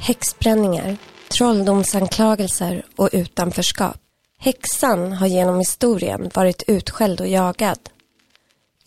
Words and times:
Häxbränningar, 0.00 0.96
trolldomsanklagelser 1.28 2.84
och 2.96 3.08
utanförskap. 3.12 3.96
Häxan 4.40 5.12
har 5.12 5.26
genom 5.26 5.58
historien 5.58 6.30
varit 6.34 6.62
utskälld 6.66 7.20
och 7.20 7.28
jagad. 7.28 7.78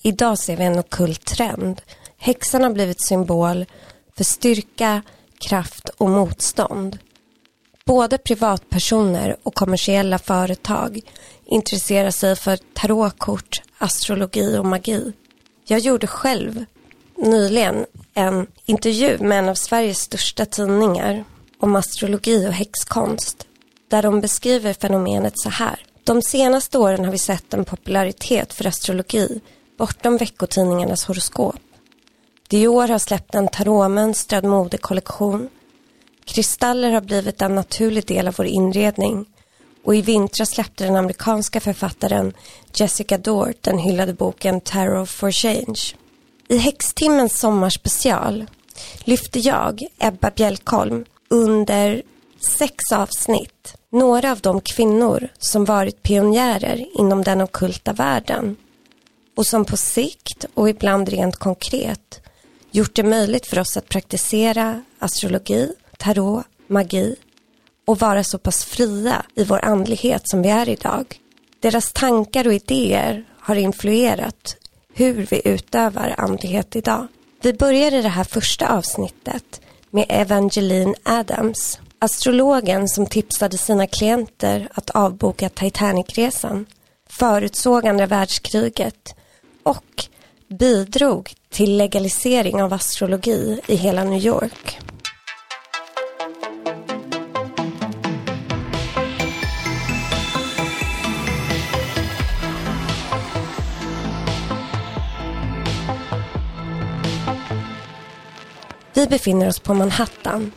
Idag 0.02 0.40
ser 0.40 0.58
vi 0.58 0.64
en 0.64 0.80
okult 0.80 1.26
trend. 1.26 1.82
Häxan 2.18 2.64
har 2.64 2.70
blivit 2.70 3.08
symbol 3.08 3.66
för 4.18 4.24
styrka, 4.24 5.02
kraft 5.40 5.90
och 5.90 6.10
motstånd. 6.10 6.98
Både 7.86 8.18
privatpersoner 8.18 9.36
och 9.44 9.56
kommersiella 9.56 10.20
företag 10.20 11.02
intresserar 11.46 12.12
sig 12.12 12.36
för 12.36 12.58
tarotkort, 12.74 13.62
astrologi 13.78 14.58
och 14.58 14.66
magi. 14.66 15.14
Jag 15.68 15.80
gjorde 15.80 16.08
själv 16.08 16.66
nyligen 17.22 17.86
en 18.14 18.48
intervju 18.66 19.18
med 19.18 19.40
en 19.40 19.50
av 19.50 19.56
Sveriges 19.56 20.00
största 20.00 20.46
tidningar 20.46 21.24
om 21.60 21.76
astrologi 21.76 22.48
och 22.48 22.54
häxkonst 22.54 23.48
där 23.88 24.02
de 24.02 24.22
beskriver 24.22 24.74
fenomenet 24.74 25.40
så 25.40 25.50
här. 25.50 25.80
De 26.04 26.22
senaste 26.22 26.78
åren 26.78 27.06
har 27.06 27.12
vi 27.12 27.18
sett 27.18 27.54
en 27.54 27.66
popularitet 27.66 28.54
för 28.54 28.68
astrologi 28.68 29.42
bortom 29.78 30.18
veckotidningarnas 30.18 31.06
horoskop. 31.06 31.56
Dior 32.48 32.88
har 32.88 33.00
släppt 33.00 33.36
en 33.36 33.48
tarotmönstrad 33.48 34.44
modekollektion. 34.44 35.50
Kristaller 36.26 36.92
har 36.92 37.02
blivit 37.02 37.42
en 37.42 37.56
naturlig 37.56 38.06
del 38.06 38.28
av 38.28 38.36
vår 38.38 38.48
inredning 38.48 39.26
och 39.84 39.96
i 39.96 40.02
vintras 40.02 40.50
släppte 40.50 40.84
den 40.84 40.96
amerikanska 40.96 41.60
författaren 41.60 42.34
Jessica 42.74 43.18
Dort 43.18 43.64
den 43.64 43.78
hyllade 43.78 44.14
boken 44.14 44.62
Tarot 44.62 45.10
for 45.10 45.32
Change. 45.32 46.01
I 46.52 46.58
Häxtimmens 46.58 47.40
sommarspecial 47.40 48.46
lyfte 49.04 49.40
jag, 49.40 49.82
Ebba 50.00 50.32
Bjälkholm, 50.32 51.06
under 51.30 52.02
sex 52.58 52.76
avsnitt 52.94 53.76
några 53.92 54.32
av 54.32 54.40
de 54.40 54.62
kvinnor 54.62 55.28
som 55.40 55.66
varit 55.66 56.04
pionjärer 56.04 56.86
inom 57.00 57.24
den 57.24 57.42
okulta 57.42 57.94
världen 57.94 58.56
och 59.38 59.46
som 59.46 59.66
på 59.66 59.78
sikt 59.78 60.46
och 60.54 60.70
ibland 60.70 61.10
rent 61.10 61.36
konkret 61.36 62.22
gjort 62.72 62.96
det 62.96 63.04
möjligt 63.04 63.48
för 63.48 63.60
oss 63.60 63.78
att 63.78 63.90
praktisera 63.90 64.84
astrologi, 65.00 65.72
tarot, 65.98 66.46
magi 66.68 67.16
och 67.86 68.00
vara 68.00 68.24
så 68.24 68.38
pass 68.38 68.66
fria 68.66 69.26
i 69.36 69.44
vår 69.44 69.66
andlighet 69.66 70.30
som 70.30 70.42
vi 70.42 70.50
är 70.50 70.70
idag. 70.70 71.06
Deras 71.60 71.94
tankar 71.94 72.48
och 72.48 72.54
idéer 72.54 73.26
har 73.40 73.56
influerat 73.56 74.58
hur 75.02 75.28
vi 75.30 75.42
utövar 75.46 76.16
andlighet 76.18 76.76
idag. 76.76 77.08
Vi 77.42 77.54
börjar 77.54 77.94
i 77.94 78.02
det 78.02 78.10
här 78.10 78.24
första 78.24 78.78
avsnittet 78.78 79.62
med 79.90 80.06
Evangeline 80.10 80.96
Adams, 81.04 81.80
astrologen 82.00 82.88
som 82.88 83.06
tipsade 83.06 83.58
sina 83.58 83.88
klienter 83.88 84.68
att 84.74 84.90
avboka 84.90 85.50
Titanicresan, 85.50 86.66
förutsåg 87.10 87.88
andra 87.88 88.06
världskriget 88.06 89.16
och 89.64 90.06
bidrog 90.48 91.34
till 91.50 91.78
legalisering 91.78 92.64
av 92.64 92.74
astrologi 92.74 93.60
i 93.68 93.76
hela 93.76 94.04
New 94.04 94.26
York. 94.26 94.80
Vi 109.02 109.08
befinner 109.08 109.48
oss 109.48 109.60
på 109.60 109.74
Manhattan. 109.74 110.52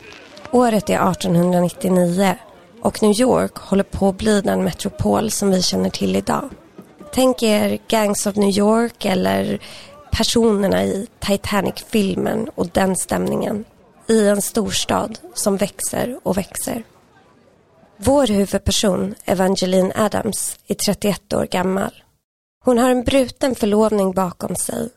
Året 0.51 0.89
är 0.89 1.11
1899 1.11 2.37
och 2.81 3.03
New 3.03 3.19
York 3.19 3.57
håller 3.57 3.83
på 3.83 4.09
att 4.09 4.17
bli 4.17 4.41
den 4.41 4.63
metropol 4.63 5.31
som 5.31 5.51
vi 5.51 5.61
känner 5.61 5.89
till 5.89 6.15
idag. 6.15 6.49
Tänk 7.13 7.43
er 7.43 7.79
Gangs 7.87 8.27
of 8.27 8.35
New 8.35 8.49
York 8.49 9.05
eller 9.05 9.59
personerna 10.11 10.83
i 10.83 11.07
Titanic-filmen 11.19 12.49
och 12.55 12.67
den 12.67 12.95
stämningen 12.95 13.65
i 14.07 14.27
en 14.27 14.41
storstad 14.41 15.19
som 15.33 15.57
växer 15.57 16.19
och 16.23 16.37
växer. 16.37 16.83
Vår 17.97 18.27
huvudperson, 18.27 19.15
Evangeline 19.25 19.91
Adams, 19.95 20.59
är 20.67 20.75
31 20.75 21.33
år 21.33 21.45
gammal. 21.45 22.03
Hon 22.65 22.77
har 22.77 22.89
en 22.89 23.03
bruten 23.03 23.55
förlovning 23.55 24.11
bakom 24.11 24.55
sig 24.55 24.89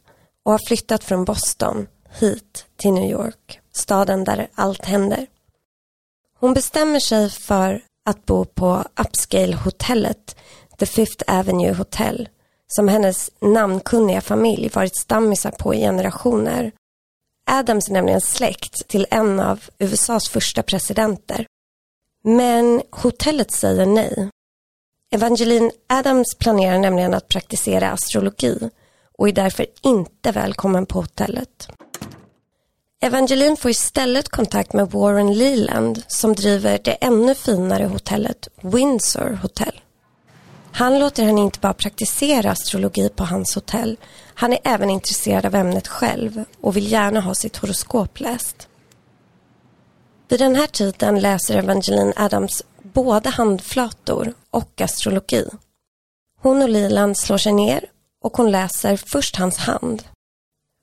och 0.44 0.52
har 0.52 0.66
flyttat 0.66 1.04
från 1.04 1.24
Boston 1.24 1.86
hit 2.10 2.66
till 2.76 2.92
New 2.92 3.10
York, 3.10 3.60
staden 3.72 4.24
där 4.24 4.48
allt 4.54 4.84
händer. 4.84 5.26
Hon 6.40 6.54
bestämmer 6.54 7.00
sig 7.00 7.30
för 7.30 7.82
att 8.04 8.26
bo 8.26 8.44
på 8.44 8.84
Upscale-hotellet, 8.96 10.36
The 10.78 10.86
Fifth 10.86 11.24
Avenue 11.26 11.74
Hotel, 11.74 12.28
som 12.66 12.88
hennes 12.88 13.30
namnkunniga 13.40 14.20
familj 14.20 14.68
varit 14.68 14.96
stammisar 14.96 15.50
på 15.50 15.74
i 15.74 15.80
generationer. 15.80 16.72
Adams 17.50 17.88
är 17.88 17.92
nämligen 17.92 18.20
släkt 18.20 18.88
till 18.88 19.06
en 19.10 19.40
av 19.40 19.64
USAs 19.78 20.28
första 20.28 20.62
presidenter. 20.62 21.46
Men 22.24 22.82
hotellet 22.90 23.50
säger 23.50 23.86
nej. 23.86 24.30
Evangeline 25.10 25.70
Adams 25.86 26.34
planerar 26.38 26.78
nämligen 26.78 27.14
att 27.14 27.28
praktisera 27.28 27.90
astrologi 27.90 28.70
och 29.18 29.28
är 29.28 29.32
därför 29.32 29.66
inte 29.82 30.32
välkommen 30.32 30.86
på 30.86 31.00
hotellet. 31.00 31.68
Evangeline 33.00 33.56
får 33.56 33.70
istället 33.70 34.28
kontakt 34.28 34.72
med 34.72 34.90
Warren 34.90 35.34
Leland 35.34 36.02
som 36.06 36.34
driver 36.34 36.80
det 36.84 36.92
ännu 36.92 37.34
finare 37.34 37.84
hotellet 37.84 38.48
Windsor 38.60 39.38
Hotel. 39.42 39.80
Han 40.72 40.98
låter 40.98 41.22
henne 41.22 41.40
inte 41.40 41.60
bara 41.60 41.74
praktisera 41.74 42.50
astrologi 42.50 43.08
på 43.08 43.24
hans 43.24 43.54
hotell. 43.54 43.96
Han 44.34 44.52
är 44.52 44.58
även 44.64 44.90
intresserad 44.90 45.46
av 45.46 45.54
ämnet 45.54 45.88
själv 45.88 46.44
och 46.60 46.76
vill 46.76 46.92
gärna 46.92 47.20
ha 47.20 47.34
sitt 47.34 47.56
horoskop 47.56 48.20
läst. 48.20 48.68
Vid 50.28 50.40
den 50.40 50.56
här 50.56 50.66
tiden 50.66 51.20
läser 51.20 51.56
Evangeline 51.58 52.12
Adams 52.16 52.62
både 52.82 53.28
handflator 53.28 54.34
och 54.50 54.80
astrologi. 54.80 55.44
Hon 56.40 56.62
och 56.62 56.68
Leland 56.68 57.18
slår 57.18 57.38
sig 57.38 57.52
ner 57.52 57.84
och 58.24 58.36
hon 58.36 58.50
läser 58.50 58.96
först 58.96 59.36
hans 59.36 59.56
hand. 59.56 60.04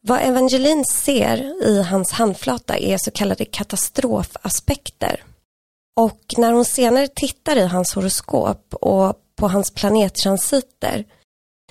Vad 0.01 0.22
Evangeline 0.22 0.85
ser 0.85 1.63
i 1.68 1.81
hans 1.81 2.12
handflata 2.12 2.78
är 2.78 2.97
så 2.97 3.12
kallade 3.12 3.46
katastrofaspekter. 3.46 5.23
Och 6.00 6.34
när 6.38 6.51
hon 6.53 6.66
senare 6.66 7.07
tittar 7.07 7.56
i 7.56 7.66
hans 7.66 7.94
horoskop 7.96 8.73
och 8.73 9.22
på 9.35 9.47
hans 9.47 9.72
planettransiter 9.72 11.06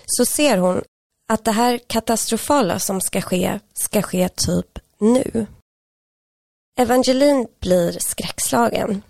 så 0.07 0.25
ser 0.25 0.59
hon 0.59 0.83
att 1.29 1.45
det 1.45 1.53
här 1.53 1.81
katastrofala 1.87 2.79
som 2.79 3.01
ska 3.01 3.21
ske 3.21 3.61
ska 3.75 4.03
ske 4.03 4.29
typ 4.29 4.79
nu. 4.99 5.47
Evangeline 6.81 7.47
blir 7.61 7.99
skräckslagen. 8.01 9.03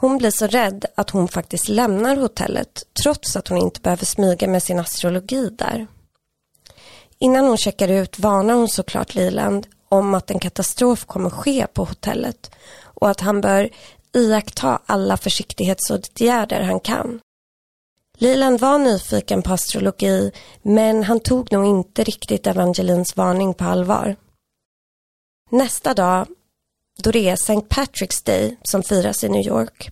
Hon 0.00 0.18
blir 0.18 0.30
så 0.30 0.46
rädd 0.46 0.86
att 0.94 1.10
hon 1.10 1.28
faktiskt 1.28 1.68
lämnar 1.68 2.16
hotellet 2.16 2.82
trots 3.02 3.36
att 3.36 3.48
hon 3.48 3.58
inte 3.58 3.80
behöver 3.80 4.04
smyga 4.04 4.48
med 4.48 4.62
sin 4.62 4.78
astrologi 4.78 5.50
där. 5.50 5.86
Innan 7.18 7.44
hon 7.44 7.56
checkar 7.56 7.88
ut 7.88 8.18
varnar 8.18 8.54
hon 8.54 8.68
såklart 8.68 9.14
Liland 9.14 9.66
om 9.88 10.14
att 10.14 10.30
en 10.30 10.38
katastrof 10.38 11.04
kommer 11.04 11.30
ske 11.30 11.66
på 11.66 11.84
hotellet 11.84 12.50
och 12.82 13.10
att 13.10 13.20
han 13.20 13.40
bör 13.40 13.70
iaktta 14.12 14.80
alla 14.86 15.16
försiktighetsåtgärder 15.16 16.60
han 16.60 16.80
kan. 16.80 17.20
Liland 18.18 18.60
var 18.60 18.78
nyfiken 18.78 19.42
på 19.42 19.52
astrologi 19.52 20.32
men 20.62 21.04
han 21.04 21.20
tog 21.20 21.52
nog 21.52 21.66
inte 21.66 22.04
riktigt 22.04 22.46
Evangelins 22.46 23.16
varning 23.16 23.54
på 23.54 23.64
allvar. 23.64 24.16
Nästa 25.50 25.94
dag, 25.94 26.26
då 27.02 27.10
det 27.10 27.28
är 27.28 27.32
St. 27.32 27.54
Patrick's 27.54 28.26
Day 28.26 28.56
som 28.62 28.82
firas 28.82 29.24
i 29.24 29.28
New 29.28 29.46
York, 29.46 29.90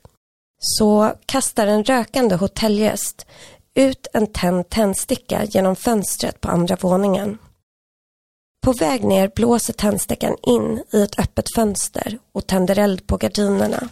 så 0.58 1.12
kastar 1.26 1.66
en 1.66 1.84
rökande 1.84 2.36
hotellgäst 2.36 3.26
ut 3.74 4.06
en 4.12 4.26
tänd 4.26 4.68
tändsticka 4.68 5.44
genom 5.44 5.76
fönstret 5.76 6.40
på 6.40 6.48
andra 6.48 6.76
våningen. 6.80 7.38
På 8.64 8.72
väg 8.72 9.04
ner 9.04 9.30
blåser 9.34 9.72
tändstickan 9.72 10.36
in 10.42 10.82
i 10.92 11.02
ett 11.02 11.18
öppet 11.18 11.54
fönster 11.54 12.18
och 12.32 12.46
tänder 12.46 12.78
eld 12.78 13.06
på 13.06 13.16
gardinerna. 13.16 13.88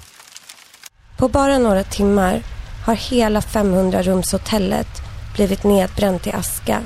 På 1.19 1.29
bara 1.29 1.59
några 1.59 1.85
timmar 1.85 2.43
har 2.87 2.95
hela 2.95 3.41
500-rumshotellet 3.41 4.89
blivit 5.35 5.65
nedbränt 5.65 6.27
i 6.27 6.33
aska 6.33 6.83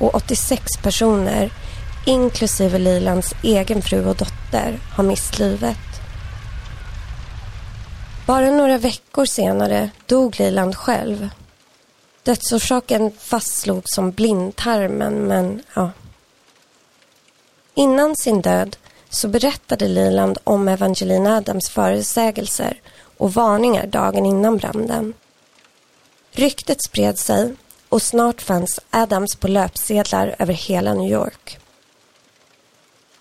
och 0.00 0.14
86 0.14 0.64
personer, 0.82 1.52
inklusive 2.06 2.78
Lilands 2.78 3.34
egen 3.42 3.82
fru 3.82 4.06
och 4.06 4.16
dotter, 4.16 4.78
har 4.92 5.04
mist 5.04 5.38
livet. 5.38 5.76
Bara 8.26 8.50
några 8.50 8.78
veckor 8.78 9.24
senare 9.24 9.90
dog 10.06 10.40
Liland 10.40 10.76
själv 10.76 11.28
Dödsorsaken 12.24 13.12
fastslogs 13.18 13.94
som 13.94 14.10
blindtarmen 14.10 15.14
men 15.14 15.62
ja. 15.74 15.90
Innan 17.74 18.16
sin 18.16 18.42
död 18.42 18.76
så 19.10 19.28
berättade 19.28 19.88
Liland 19.88 20.38
om 20.44 20.68
Evangeline 20.68 21.26
Adams 21.26 21.68
förutsägelser 21.68 22.80
och 23.16 23.34
varningar 23.34 23.86
dagen 23.86 24.26
innan 24.26 24.56
branden. 24.56 25.14
Ryktet 26.32 26.84
spred 26.84 27.18
sig 27.18 27.54
och 27.88 28.02
snart 28.02 28.42
fanns 28.42 28.80
Adams 28.90 29.36
på 29.36 29.48
löpsedlar 29.48 30.36
över 30.38 30.54
hela 30.54 30.94
New 30.94 31.12
York. 31.12 31.58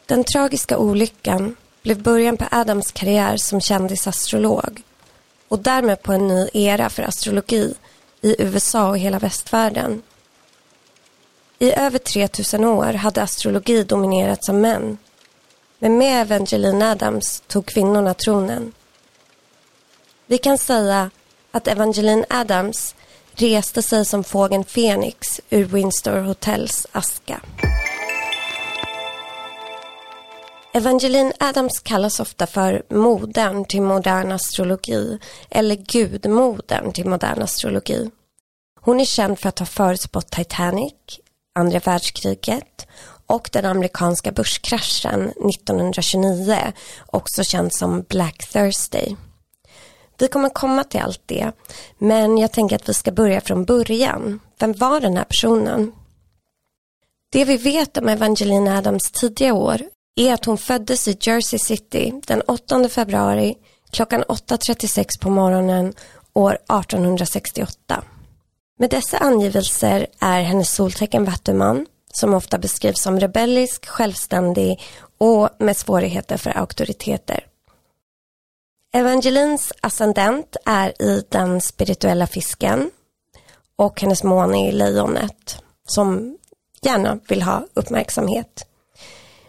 Den 0.05 0.23
tragiska 0.23 0.77
olyckan 0.77 1.55
blev 1.81 2.01
början 2.01 2.37
på 2.37 2.45
Adams 2.51 2.91
karriär 2.91 3.37
som 3.37 3.61
kändisastrolog 3.61 4.83
och 5.47 5.59
därmed 5.59 6.03
på 6.03 6.13
en 6.13 6.27
ny 6.27 6.49
era 6.53 6.89
för 6.89 7.03
astrologi 7.03 7.73
i 8.21 8.35
USA 8.39 8.89
och 8.89 8.97
hela 8.97 9.19
västvärlden. 9.19 10.01
I 11.59 11.71
över 11.73 11.99
3000 11.99 12.63
år 12.63 12.93
hade 12.93 13.21
astrologi 13.21 13.83
dominerats 13.83 14.49
av 14.49 14.55
män. 14.55 14.97
Men 15.79 15.97
med 15.97 16.21
Evangeline 16.21 16.81
Adams 16.81 17.43
tog 17.47 17.65
kvinnorna 17.65 18.13
tronen. 18.13 18.73
Vi 20.25 20.37
kan 20.37 20.57
säga 20.57 21.09
att 21.51 21.67
Evangeline 21.67 22.25
Adams 22.29 22.95
reste 23.31 23.81
sig 23.81 24.05
som 24.05 24.23
fågeln 24.23 24.63
Fenix 24.63 25.41
ur 25.49 25.65
Windsor 25.65 26.19
Hotels 26.19 26.87
aska. 26.91 27.41
Evangeline 30.75 31.33
Adams 31.39 31.79
kallas 31.79 32.19
ofta 32.19 32.47
för 32.47 32.83
modern 32.89 33.65
till 33.65 33.81
modern 33.81 34.31
astrologi 34.31 35.19
eller 35.49 35.75
gudmodern 35.75 36.93
till 36.93 37.09
modern 37.09 37.41
astrologi. 37.41 38.09
Hon 38.81 38.99
är 38.99 39.05
känd 39.05 39.39
för 39.39 39.49
att 39.49 39.59
ha 39.59 39.65
förutspått 39.65 40.31
Titanic, 40.31 40.93
andra 41.55 41.79
världskriget 41.79 42.87
och 43.27 43.49
den 43.51 43.65
amerikanska 43.65 44.31
börskraschen 44.31 45.29
1929, 45.29 46.55
också 47.05 47.43
känd 47.43 47.73
som 47.73 48.01
Black 48.09 48.49
Thursday. 48.51 49.15
Vi 50.17 50.27
kommer 50.27 50.49
komma 50.49 50.83
till 50.83 51.01
allt 51.01 51.23
det, 51.25 51.51
men 51.97 52.37
jag 52.37 52.51
tänker 52.51 52.75
att 52.75 52.89
vi 52.89 52.93
ska 52.93 53.11
börja 53.11 53.41
från 53.41 53.65
början. 53.65 54.39
Vem 54.59 54.73
var 54.73 54.99
den 54.99 55.17
här 55.17 55.23
personen? 55.23 55.91
Det 57.31 57.45
vi 57.45 57.57
vet 57.57 57.97
om 57.97 58.09
Evangeline 58.09 58.67
Adams 58.67 59.11
tidiga 59.11 59.53
år 59.53 59.81
är 60.15 60.33
att 60.33 60.45
hon 60.45 60.57
föddes 60.57 61.07
i 61.07 61.17
Jersey 61.21 61.59
City 61.59 62.21
den 62.25 62.41
8 62.41 62.89
februari 62.89 63.55
klockan 63.91 64.23
8.36 64.23 65.21
på 65.21 65.29
morgonen 65.29 65.93
år 66.33 66.53
1868. 66.53 68.03
Med 68.79 68.89
dessa 68.89 69.17
angivelser 69.17 70.07
är 70.19 70.41
hennes 70.41 70.75
soltecken 70.75 71.25
Vattuman 71.25 71.85
som 72.13 72.33
ofta 72.33 72.57
beskrivs 72.57 73.01
som 73.01 73.19
rebellisk, 73.19 73.85
självständig 73.85 74.81
och 75.17 75.49
med 75.59 75.77
svårigheter 75.77 76.37
för 76.37 76.57
auktoriteter. 76.57 77.45
Evangelins 78.95 79.73
ascendent 79.81 80.55
är 80.65 81.01
i 81.01 81.25
den 81.29 81.61
spirituella 81.61 82.27
fisken 82.27 82.91
och 83.75 84.01
hennes 84.01 84.23
måne 84.23 84.69
i 84.69 84.71
lejonet 84.71 85.63
som 85.87 86.37
gärna 86.81 87.19
vill 87.27 87.41
ha 87.41 87.65
uppmärksamhet. 87.73 88.67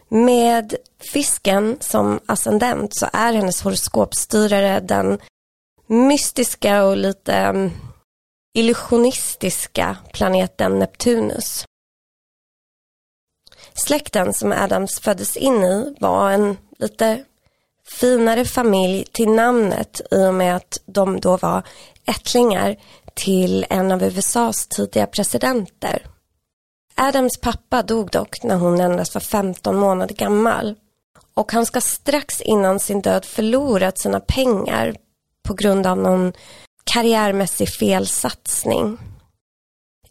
Med 0.08 0.74
fisken 1.12 1.76
som 1.80 2.20
ascendent 2.26 2.96
så 2.96 3.06
är 3.12 3.32
hennes 3.32 3.62
horoskopstyrare 3.62 4.80
den 4.80 5.18
mystiska 5.86 6.84
och 6.84 6.96
lite 6.96 7.34
mm, 7.34 7.70
illusionistiska 8.54 9.96
planeten 10.12 10.78
Neptunus. 10.78 11.64
Släkten 13.74 14.34
som 14.34 14.52
Adams 14.52 15.00
föddes 15.00 15.36
in 15.36 15.64
i 15.64 15.96
var 16.00 16.30
en 16.30 16.56
lite 16.78 17.24
finare 18.00 18.44
familj 18.44 19.04
till 19.12 19.28
namnet 19.28 20.00
i 20.10 20.26
och 20.26 20.34
med 20.34 20.56
att 20.56 20.78
de 20.86 21.20
då 21.20 21.36
var 21.36 21.62
ättlingar 22.06 22.76
till 23.14 23.66
en 23.70 23.92
av 23.92 24.02
USAs 24.02 24.66
tidiga 24.66 25.06
presidenter. 25.06 26.06
Adams 26.96 27.40
pappa 27.40 27.82
dog 27.82 28.10
dock 28.10 28.42
när 28.42 28.56
hon 28.56 28.80
endast 28.80 29.14
var 29.14 29.20
15 29.20 29.76
månader 29.76 30.14
gammal 30.14 30.74
och 31.34 31.52
han 31.52 31.66
ska 31.66 31.80
strax 31.80 32.40
innan 32.40 32.80
sin 32.80 33.00
död 33.00 33.24
förlorat 33.24 33.98
sina 33.98 34.20
pengar 34.20 34.96
på 35.42 35.54
grund 35.54 35.86
av 35.86 35.98
någon 35.98 36.32
karriärmässig 36.84 37.68
felsatsning. 37.68 38.98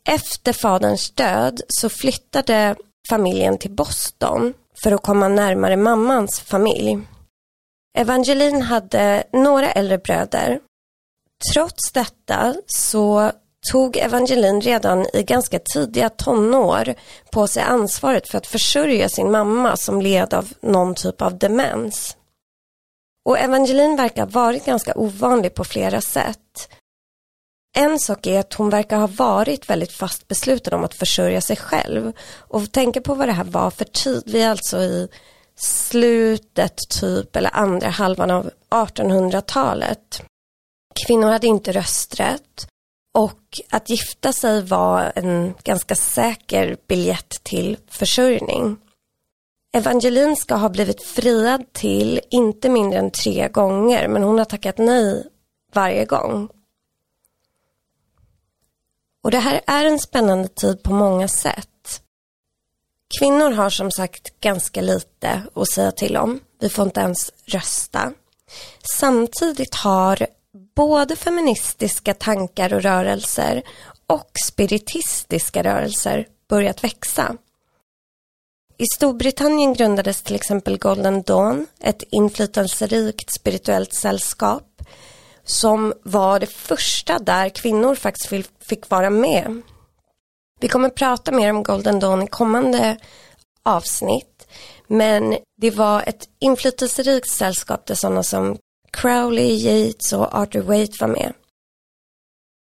Efter 0.09 0.53
faderns 0.53 1.11
död 1.11 1.61
så 1.67 1.89
flyttade 1.89 2.75
familjen 3.09 3.57
till 3.57 3.71
Boston 3.71 4.53
för 4.83 4.91
att 4.91 5.03
komma 5.03 5.27
närmare 5.27 5.77
mammans 5.77 6.39
familj. 6.39 6.99
Evangeline 7.97 8.61
hade 8.61 9.23
några 9.33 9.71
äldre 9.71 9.97
bröder. 9.97 10.59
Trots 11.53 11.91
detta 11.91 12.55
så 12.67 13.31
tog 13.71 13.97
Evangeline 13.97 14.61
redan 14.61 15.05
i 15.13 15.23
ganska 15.23 15.59
tidiga 15.59 16.09
tonår 16.09 16.95
på 17.31 17.47
sig 17.47 17.63
ansvaret 17.63 18.27
för 18.27 18.37
att 18.37 18.47
försörja 18.47 19.09
sin 19.09 19.31
mamma 19.31 19.77
som 19.77 20.01
led 20.01 20.33
av 20.33 20.53
någon 20.61 20.95
typ 20.95 21.21
av 21.21 21.37
demens. 21.37 22.17
Och 23.25 23.39
Evangeline 23.39 23.95
verkar 23.95 24.21
ha 24.21 24.29
varit 24.29 24.65
ganska 24.65 24.93
ovanlig 24.95 25.53
på 25.53 25.63
flera 25.63 26.01
sätt. 26.01 26.69
En 27.75 27.99
sak 27.99 28.27
är 28.27 28.39
att 28.39 28.53
hon 28.53 28.69
verkar 28.69 28.97
ha 28.97 29.07
varit 29.07 29.69
väldigt 29.69 29.91
fast 29.91 30.27
besluten 30.27 30.73
om 30.73 30.83
att 30.83 30.93
försörja 30.93 31.41
sig 31.41 31.55
själv. 31.55 32.13
Och 32.37 32.71
tänka 32.71 33.01
på 33.01 33.15
vad 33.15 33.27
det 33.27 33.33
här 33.33 33.43
var 33.43 33.71
för 33.71 33.85
tid. 33.85 34.23
Vi 34.25 34.41
är 34.41 34.49
alltså 34.49 34.77
i 34.81 35.07
slutet 35.55 36.77
typ 36.89 37.35
eller 37.35 37.55
andra 37.55 37.89
halvan 37.89 38.31
av 38.31 38.49
1800-talet. 38.69 40.21
Kvinnor 41.05 41.29
hade 41.29 41.47
inte 41.47 41.71
rösträtt 41.71 42.67
och 43.13 43.61
att 43.69 43.89
gifta 43.89 44.33
sig 44.33 44.61
var 44.61 45.11
en 45.15 45.53
ganska 45.63 45.95
säker 45.95 46.77
biljett 46.87 47.43
till 47.43 47.77
försörjning. 47.87 48.77
Evangeline 49.73 50.35
ska 50.35 50.55
ha 50.55 50.69
blivit 50.69 51.03
friad 51.03 51.73
till 51.73 52.21
inte 52.29 52.69
mindre 52.69 52.99
än 52.99 53.11
tre 53.11 53.47
gånger 53.47 54.07
men 54.07 54.23
hon 54.23 54.37
har 54.37 54.45
tackat 54.45 54.77
nej 54.77 55.27
varje 55.73 56.05
gång. 56.05 56.49
Och 59.23 59.31
det 59.31 59.39
här 59.39 59.61
är 59.67 59.85
en 59.85 59.99
spännande 59.99 60.47
tid 60.47 60.83
på 60.83 60.93
många 60.93 61.27
sätt. 61.27 62.01
Kvinnor 63.19 63.51
har 63.51 63.69
som 63.69 63.91
sagt 63.91 64.39
ganska 64.39 64.81
lite 64.81 65.41
att 65.53 65.69
säga 65.69 65.91
till 65.91 66.17
om. 66.17 66.39
Vi 66.59 66.69
får 66.69 66.85
inte 66.85 66.99
ens 66.99 67.31
rösta. 67.45 68.13
Samtidigt 68.97 69.75
har 69.75 70.27
både 70.75 71.15
feministiska 71.15 72.13
tankar 72.13 72.73
och 72.73 72.81
rörelser 72.81 73.63
och 74.07 74.31
spiritistiska 74.47 75.63
rörelser 75.63 76.27
börjat 76.49 76.83
växa. 76.83 77.37
I 78.77 78.85
Storbritannien 78.95 79.73
grundades 79.73 80.21
till 80.21 80.35
exempel 80.35 80.77
Golden 80.77 81.21
Dawn, 81.21 81.67
ett 81.79 82.03
inflytelserikt 82.11 83.33
spirituellt 83.33 83.93
sällskap 83.93 84.81
som 85.43 85.93
var 86.03 86.39
det 86.39 86.45
första 86.51 87.19
där 87.19 87.49
kvinnor 87.49 87.95
faktiskt 87.95 88.47
fick 88.59 88.89
vara 88.89 89.09
med. 89.09 89.61
Vi 90.59 90.67
kommer 90.67 90.89
prata 90.89 91.31
mer 91.31 91.49
om 91.49 91.63
Golden 91.63 91.99
Dawn 91.99 92.21
i 92.21 92.27
kommande 92.27 92.97
avsnitt 93.63 94.47
men 94.87 95.37
det 95.61 95.71
var 95.71 96.03
ett 96.07 96.27
inflytelserikt 96.39 97.29
sällskap 97.29 97.85
där 97.85 97.95
sådana 97.95 98.23
som 98.23 98.57
Crowley, 98.93 99.55
Yates 99.55 100.13
och 100.13 100.35
Arthur 100.35 100.61
Waite 100.61 100.97
var 100.99 101.07
med. 101.07 101.33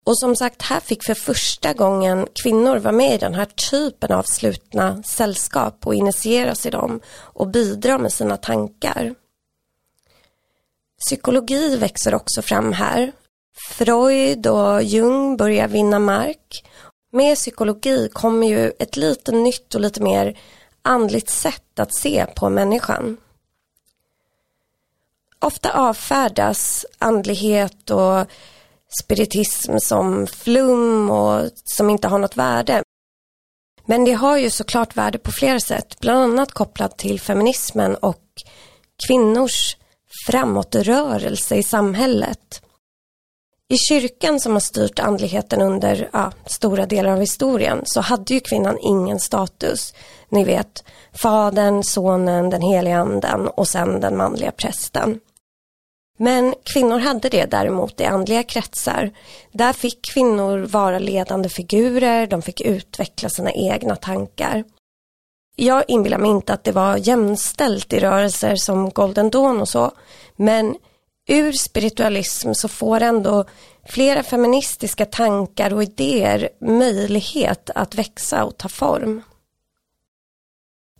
Och 0.05 0.19
som 0.19 0.35
sagt, 0.35 0.61
här 0.61 0.79
fick 0.79 1.03
för 1.03 1.13
första 1.13 1.73
gången 1.73 2.27
kvinnor 2.43 2.77
vara 2.77 2.91
med 2.91 3.13
i 3.13 3.17
den 3.17 3.33
här 3.33 3.45
typen 3.45 4.11
av 4.11 4.23
slutna 4.23 5.03
sällskap 5.03 5.87
och 5.87 5.95
initieras 5.95 6.65
i 6.65 6.69
dem 6.69 6.99
och 7.09 7.47
bidra 7.47 7.97
med 7.97 8.13
sina 8.13 8.37
tankar. 8.37 9.15
Psykologi 11.05 11.77
växer 11.77 12.15
också 12.15 12.41
fram 12.41 12.73
här. 12.73 13.11
Freud 13.69 14.47
och 14.47 14.83
Jung 14.83 15.37
börjar 15.37 15.67
vinna 15.67 15.99
mark. 15.99 16.63
Med 17.11 17.35
psykologi 17.35 18.09
kommer 18.13 18.47
ju 18.47 18.71
ett 18.79 18.97
lite 18.97 19.31
nytt 19.31 19.75
och 19.75 19.81
lite 19.81 20.01
mer 20.01 20.39
andligt 20.81 21.29
sätt 21.29 21.79
att 21.79 21.95
se 21.95 22.25
på 22.35 22.49
människan. 22.49 23.17
Ofta 25.41 25.71
avfärdas 25.71 26.85
andlighet 26.97 27.89
och 27.89 28.25
spiritism 29.03 29.77
som 29.77 30.27
flum 30.27 31.09
och 31.09 31.49
som 31.65 31.89
inte 31.89 32.07
har 32.07 32.19
något 32.19 32.37
värde. 32.37 32.83
Men 33.85 34.05
det 34.05 34.13
har 34.13 34.37
ju 34.37 34.49
såklart 34.49 34.95
värde 34.95 35.17
på 35.17 35.31
flera 35.31 35.59
sätt, 35.59 35.99
bland 35.99 36.19
annat 36.19 36.51
kopplat 36.51 36.97
till 36.97 37.19
feminismen 37.19 37.95
och 37.95 38.23
kvinnors 39.07 39.77
framåtrörelse 40.27 41.55
i 41.55 41.63
samhället. 41.63 42.61
I 43.71 43.77
kyrkan 43.77 44.39
som 44.39 44.53
har 44.53 44.59
styrt 44.59 44.99
andligheten 44.99 45.61
under 45.61 46.09
ja, 46.13 46.31
stora 46.45 46.85
delar 46.85 47.11
av 47.11 47.19
historien 47.19 47.81
så 47.85 48.01
hade 48.01 48.33
ju 48.33 48.39
kvinnan 48.39 48.77
ingen 48.81 49.19
status. 49.19 49.93
Ni 50.29 50.43
vet, 50.43 50.83
fadern, 51.21 51.83
sonen, 51.83 52.49
den 52.49 52.61
heliga 52.61 52.97
anden 52.97 53.47
och 53.47 53.67
sen 53.67 53.99
den 53.99 54.17
manliga 54.17 54.51
prästen. 54.51 55.19
Men 56.21 56.55
kvinnor 56.73 56.99
hade 56.99 57.29
det 57.29 57.45
däremot 57.45 58.01
i 58.01 58.05
andliga 58.05 58.43
kretsar. 58.43 59.11
Där 59.51 59.73
fick 59.73 60.13
kvinnor 60.13 60.59
vara 60.59 60.99
ledande 60.99 61.49
figurer, 61.49 62.27
de 62.27 62.41
fick 62.41 62.61
utveckla 62.61 63.29
sina 63.29 63.51
egna 63.51 63.95
tankar. 63.95 64.63
Jag 65.55 65.83
inbillar 65.87 66.17
mig 66.17 66.29
inte 66.29 66.53
att 66.53 66.63
det 66.63 66.71
var 66.71 66.97
jämställt 66.97 67.93
i 67.93 67.99
rörelser 67.99 68.55
som 68.55 68.89
Golden 68.89 69.29
Dawn 69.29 69.61
och 69.61 69.69
så, 69.69 69.91
men 70.35 70.75
ur 71.29 71.51
spiritualism 71.51 72.53
så 72.53 72.67
får 72.67 73.01
ändå 73.01 73.45
flera 73.89 74.23
feministiska 74.23 75.05
tankar 75.05 75.73
och 75.73 75.83
idéer 75.83 76.49
möjlighet 76.61 77.69
att 77.75 77.95
växa 77.95 78.43
och 78.43 78.57
ta 78.57 78.69
form. 78.69 79.21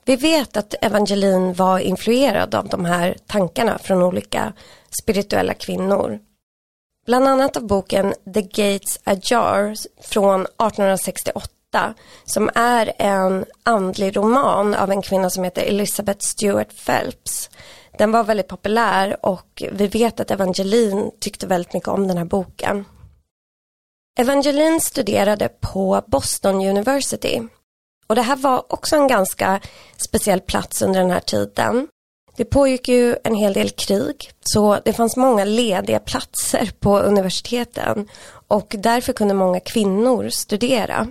Vi 0.09 0.15
vet 0.15 0.57
att 0.57 0.75
Evangeline 0.81 1.53
var 1.53 1.79
influerad 1.79 2.55
av 2.55 2.67
de 2.67 2.85
här 2.85 3.17
tankarna 3.27 3.77
från 3.77 4.03
olika 4.03 4.53
spirituella 5.01 5.53
kvinnor. 5.53 6.19
Bland 7.05 7.27
annat 7.27 7.57
av 7.57 7.67
boken 7.67 8.13
The 8.33 8.41
Gates 8.41 8.99
Ajar 9.03 9.75
från 10.01 10.41
1868 10.41 11.93
som 12.25 12.49
är 12.55 12.93
en 12.97 13.45
andlig 13.63 14.17
roman 14.17 14.73
av 14.73 14.91
en 14.91 15.01
kvinna 15.01 15.29
som 15.29 15.43
heter 15.43 15.61
Elizabeth 15.61 16.19
Stuart 16.19 16.85
Phelps. 16.85 17.49
Den 17.97 18.11
var 18.11 18.23
väldigt 18.23 18.47
populär 18.47 19.25
och 19.25 19.63
vi 19.71 19.87
vet 19.87 20.19
att 20.19 20.31
Evangeline 20.31 21.11
tyckte 21.19 21.47
väldigt 21.47 21.73
mycket 21.73 21.89
om 21.89 22.07
den 22.07 22.17
här 22.17 22.25
boken. 22.25 22.85
Evangeline 24.19 24.81
studerade 24.81 25.49
på 25.49 26.03
Boston 26.07 26.55
University 26.55 27.41
och 28.09 28.15
det 28.15 28.21
här 28.21 28.35
var 28.35 28.73
också 28.73 28.95
en 28.95 29.07
ganska 29.07 29.59
speciell 29.97 30.41
plats 30.41 30.81
under 30.81 30.99
den 30.99 31.11
här 31.11 31.19
tiden. 31.19 31.87
Det 32.35 32.45
pågick 32.45 32.87
ju 32.87 33.15
en 33.23 33.35
hel 33.35 33.53
del 33.53 33.69
krig 33.69 34.31
så 34.41 34.79
det 34.85 34.93
fanns 34.93 35.17
många 35.17 35.45
lediga 35.45 35.99
platser 35.99 36.71
på 36.79 36.99
universiteten 36.99 38.07
och 38.47 38.75
därför 38.77 39.13
kunde 39.13 39.33
många 39.33 39.59
kvinnor 39.59 40.29
studera. 40.29 41.07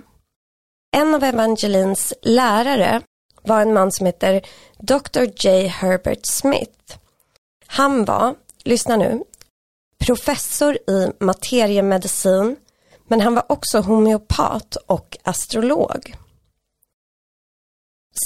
En 0.97 1.15
av 1.15 1.23
Evangelins 1.23 2.13
lärare 2.21 3.01
var 3.41 3.61
en 3.61 3.73
man 3.73 3.91
som 3.91 4.05
heter 4.05 4.41
Dr. 4.77 5.45
J. 5.45 5.67
Herbert 5.67 6.25
Smith. 6.25 6.97
Han 7.67 8.05
var, 8.05 8.35
lyssna 8.63 8.95
nu, 8.95 9.23
professor 10.05 10.77
i 10.87 11.11
materiemedicin 11.19 12.55
men 13.07 13.21
han 13.21 13.35
var 13.35 13.51
också 13.51 13.79
homeopat 13.79 14.75
och 14.75 15.17
astrolog. 15.23 16.15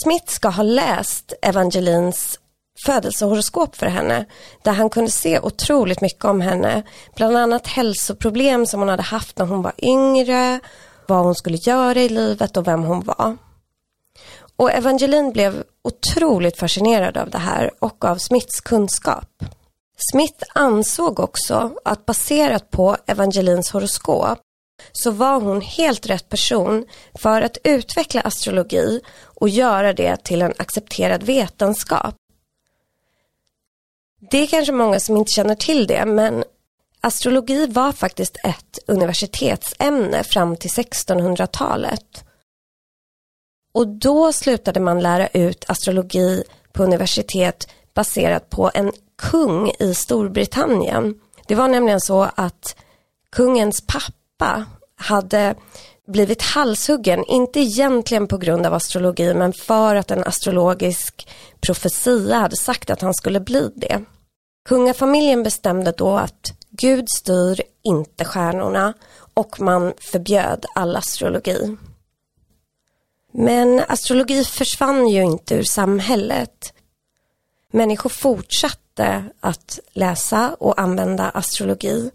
Smith 0.02 0.32
ska 0.32 0.50
ha 0.50 0.64
läst 0.64 1.34
Evangelins 1.42 2.40
födelsehoroskop 2.86 3.76
för 3.76 3.86
henne 3.86 4.26
där 4.64 4.72
han 4.72 4.90
kunde 4.90 5.12
se 5.12 5.40
otroligt 5.40 6.02
mycket 6.02 6.26
om 6.26 6.42
henne. 6.42 6.84
Bland 7.16 7.38
annat 7.38 7.68
hälsoproblem 7.68 8.66
som 8.66 8.80
hon 8.80 8.90
hade 8.90 9.04
haft 9.04 9.38
när 9.38 9.46
hon 9.46 9.62
var 9.62 9.74
yngre, 9.78 10.60
vad 11.08 11.24
hon 11.24 11.36
skulle 11.36 11.58
göra 11.58 12.02
i 12.02 12.10
livet 12.10 12.58
och 12.58 12.68
vem 12.68 12.84
hon 12.84 13.02
var. 13.02 13.38
Och 14.56 14.72
Evangeline 14.72 15.32
blev 15.32 15.64
otroligt 15.82 16.60
fascinerad 16.60 17.18
av 17.18 17.30
det 17.30 17.38
här 17.38 17.72
och 17.80 18.06
av 18.06 18.18
Smiths 18.18 18.62
kunskap. 18.62 19.44
Smith 20.12 20.44
ansåg 20.54 21.20
också 21.20 21.72
att 21.86 22.06
baserat 22.06 22.72
på 22.72 22.98
Evangelins 23.06 23.72
horoskop 23.72 24.40
så 24.92 25.12
var 25.12 25.40
hon 25.42 25.62
helt 25.62 26.06
rätt 26.06 26.30
person 26.30 26.86
för 27.14 27.42
att 27.42 27.58
utveckla 27.64 28.22
astrologi 28.22 29.02
och 29.44 29.50
göra 29.50 29.94
det 29.94 30.24
till 30.24 30.42
en 30.42 30.54
accepterad 30.58 31.24
vetenskap. 31.24 32.16
Det 34.32 34.38
är 34.38 34.48
kanske 34.48 34.72
många 34.72 35.00
som 35.00 35.18
inte 35.18 35.32
känner 35.32 35.56
till 35.56 35.88
det 35.88 36.06
men 36.06 36.44
astrologi 37.02 37.68
var 37.68 37.92
faktiskt 37.92 38.38
ett 38.44 38.80
universitetsämne 38.88 40.24
fram 40.24 40.58
till 40.58 40.70
1600-talet. 40.70 42.26
Och 43.74 43.88
då 43.88 44.34
slutade 44.34 44.80
man 44.80 45.00
lära 45.00 45.28
ut 45.28 45.66
astrologi 45.68 46.44
på 46.72 46.84
universitet 46.84 47.68
baserat 47.94 48.50
på 48.50 48.72
en 48.74 48.92
kung 49.18 49.72
i 49.80 49.94
Storbritannien. 49.94 51.20
Det 51.48 51.56
var 51.56 51.68
nämligen 51.68 52.02
så 52.02 52.30
att 52.36 52.76
kungens 53.32 53.82
pappa 53.88 54.66
hade 54.96 55.56
blivit 56.08 56.42
halshuggen, 56.42 57.24
inte 57.28 57.60
egentligen 57.60 58.28
på 58.28 58.38
grund 58.38 58.66
av 58.66 58.74
astrologi 58.74 59.34
men 59.34 59.54
för 59.54 59.96
att 59.96 60.12
en 60.12 60.24
astrologisk 60.24 61.28
profetia 61.62 62.36
hade 62.36 62.56
sagt 62.56 62.90
att 62.90 63.02
han 63.02 63.14
skulle 63.14 63.40
bli 63.40 63.72
det. 63.76 64.04
Kungafamiljen 64.66 65.44
bestämde 65.44 65.92
då 65.92 66.18
att 66.18 66.54
Gud 66.70 67.10
styr 67.10 67.62
inte 67.84 68.26
stjärnorna 68.26 68.94
och 69.34 69.62
man 69.62 69.94
förbjöd 69.98 70.66
all 70.76 70.96
astrologi. 70.96 71.78
Men 73.34 73.82
astrologi 73.88 74.44
försvann 74.44 75.08
ju 75.08 75.24
inte 75.24 75.56
ur 75.56 75.64
samhället. 75.64 76.74
Människor 77.72 78.10
fortsatte 78.10 79.24
att 79.40 79.80
läsa 79.94 80.56
och 80.60 80.82
använda 80.82 81.30
astrologi. 81.30 82.12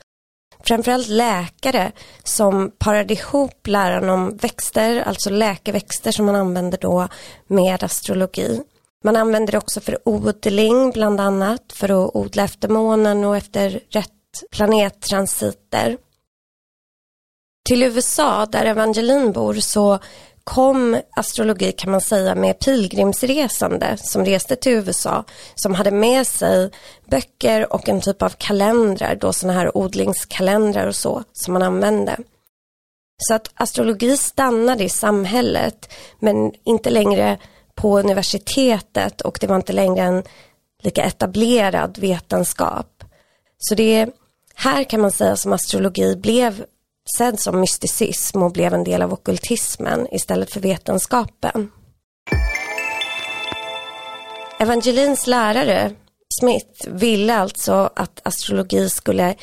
Framförallt 0.65 1.09
läkare 1.09 1.93
som 2.25 2.71
parade 2.79 3.15
ihop 3.15 3.67
läran 3.67 4.11
om 4.11 4.37
växter, 4.37 5.03
alltså 5.03 5.31
läkeväxter 5.31 6.13
som 6.13 6.27
man 6.27 6.35
använder 6.35 6.79
då 6.79 7.09
med 7.47 7.85
astrologi. 7.85 8.63
Man 9.05 9.17
använder 9.17 9.53
det 9.53 9.59
också 9.59 9.81
för 9.81 9.99
odling 10.09 10.91
bland 10.91 11.21
annat 11.21 11.73
för 11.73 11.89
att 11.89 12.17
odla 12.17 12.45
efter 12.45 12.69
månen 12.69 13.25
och 13.25 13.37
efter 13.37 13.81
rätt 13.91 14.11
planettransiter. 14.51 15.97
Till 17.69 17.83
USA 17.83 18.47
där 18.47 18.65
Evangeline 18.65 19.33
bor 19.33 19.55
så 19.55 19.99
kom 20.49 21.01
astrologi 21.17 21.73
kan 21.73 21.91
man 21.91 22.01
säga 22.01 22.35
med 22.35 22.59
pilgrimsresande 22.59 23.97
som 23.97 24.25
reste 24.25 24.57
till 24.57 24.73
USA 24.73 25.25
som 25.55 25.75
hade 25.75 25.91
med 25.91 26.27
sig 26.27 26.71
böcker 27.11 27.73
och 27.73 27.89
en 27.89 28.01
typ 28.01 28.23
av 28.23 28.31
kalendrar, 28.39 29.15
då 29.15 29.33
sådana 29.33 29.59
här 29.59 29.77
odlingskalendrar 29.77 30.87
och 30.87 30.97
så 30.97 31.23
som 31.33 31.53
man 31.53 31.63
använde. 31.63 32.17
Så 33.17 33.35
att 33.35 33.51
astrologi 33.55 34.17
stannade 34.17 34.85
i 34.85 34.89
samhället 34.89 35.93
men 36.21 36.53
inte 36.65 36.91
längre 36.91 37.39
på 37.75 37.99
universitetet 37.99 39.21
och 39.21 39.39
det 39.41 39.47
var 39.47 39.57
inte 39.57 39.73
längre 39.73 40.05
en 40.05 40.23
lika 40.83 41.05
etablerad 41.05 41.99
vetenskap. 41.99 43.05
Så 43.59 43.75
det 43.75 44.09
här 44.55 44.85
kan 44.85 45.01
man 45.01 45.13
säga 45.13 45.37
som 45.37 45.53
astrologi 45.53 46.17
blev 46.17 46.65
sedd 47.17 47.41
som 47.41 47.61
mysticism 47.61 48.43
och 48.43 48.53
blev 48.53 48.75
en 48.75 48.85
del 48.85 49.03
av 49.03 49.13
okultismen 49.13 50.07
istället 50.15 50.53
för 50.53 50.61
vetenskapen. 50.61 51.71
Evangelins 54.61 55.27
lärare 55.27 55.95
Smith 56.41 56.89
ville 56.89 57.35
alltså 57.35 57.91
att 57.97 58.21
astrologi 58.23 58.91
skulle 58.91 59.35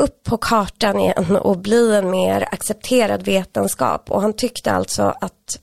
upp 0.00 0.22
på 0.24 0.36
kartan 0.36 1.00
igen 1.00 1.36
och 1.36 1.58
bli 1.58 1.94
en 1.94 2.10
mer 2.10 2.48
accepterad 2.52 3.22
vetenskap 3.22 4.10
och 4.10 4.20
han 4.22 4.32
tyckte 4.32 4.72
alltså 4.72 5.02
att 5.20 5.60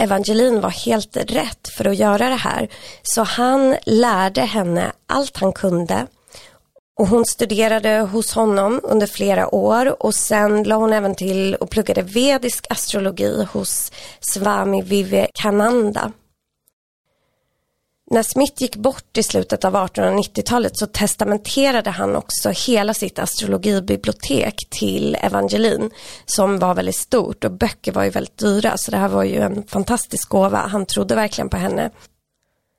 Evangelin 0.00 0.60
var 0.60 0.70
helt 0.70 1.16
rätt 1.16 1.68
för 1.76 1.84
att 1.84 1.96
göra 1.96 2.28
det 2.28 2.36
här. 2.36 2.68
Så 3.02 3.22
han 3.22 3.76
lärde 3.86 4.40
henne 4.40 4.92
allt 5.06 5.36
han 5.36 5.52
kunde 5.52 6.06
och 7.00 7.08
hon 7.08 7.24
studerade 7.24 8.00
hos 8.00 8.32
honom 8.32 8.80
under 8.82 9.06
flera 9.06 9.54
år 9.54 10.02
och 10.02 10.14
sen 10.14 10.62
la 10.62 10.76
hon 10.76 10.92
även 10.92 11.14
till 11.14 11.54
och 11.54 11.70
pluggade 11.70 12.02
vedisk 12.02 12.66
astrologi 12.70 13.46
hos 13.52 13.92
Swami 14.20 14.82
Vivekananda. 14.82 16.12
När 18.10 18.22
Smith 18.22 18.62
gick 18.62 18.76
bort 18.76 19.18
i 19.18 19.22
slutet 19.22 19.64
av 19.64 19.74
1890-talet 19.74 20.78
så 20.78 20.86
testamenterade 20.86 21.90
han 21.90 22.16
också 22.16 22.50
hela 22.50 22.94
sitt 22.94 23.18
astrologibibliotek 23.18 24.54
till 24.70 25.14
Evangelin 25.14 25.90
som 26.26 26.58
var 26.58 26.74
väldigt 26.74 26.96
stort 26.96 27.44
och 27.44 27.52
böcker 27.52 27.92
var 27.92 28.04
ju 28.04 28.10
väldigt 28.10 28.38
dyra 28.38 28.76
så 28.76 28.90
det 28.90 28.96
här 28.96 29.08
var 29.08 29.24
ju 29.24 29.40
en 29.40 29.66
fantastisk 29.66 30.28
gåva. 30.28 30.58
Han 30.58 30.86
trodde 30.86 31.14
verkligen 31.14 31.48
på 31.48 31.56
henne. 31.56 31.90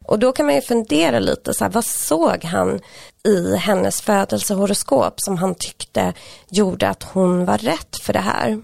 Och 0.06 0.20
då 0.20 0.32
kan 0.32 0.46
man 0.46 0.56
ju 0.56 0.62
fundera 0.62 1.20
lite, 1.20 1.54
så 1.54 1.64
här, 1.64 1.72
vad 1.72 1.86
såg 1.86 2.44
han 2.44 2.80
i 3.24 3.56
hennes 3.56 4.02
födelsehoroskop 4.02 5.14
som 5.18 5.38
han 5.38 5.56
tyckte 5.56 6.14
gjorde 6.50 6.90
att 6.90 7.04
hon 7.04 7.46
var 7.46 7.58
rätt 7.58 7.98
för 7.98 8.14
det 8.14 8.20
här? 8.20 8.62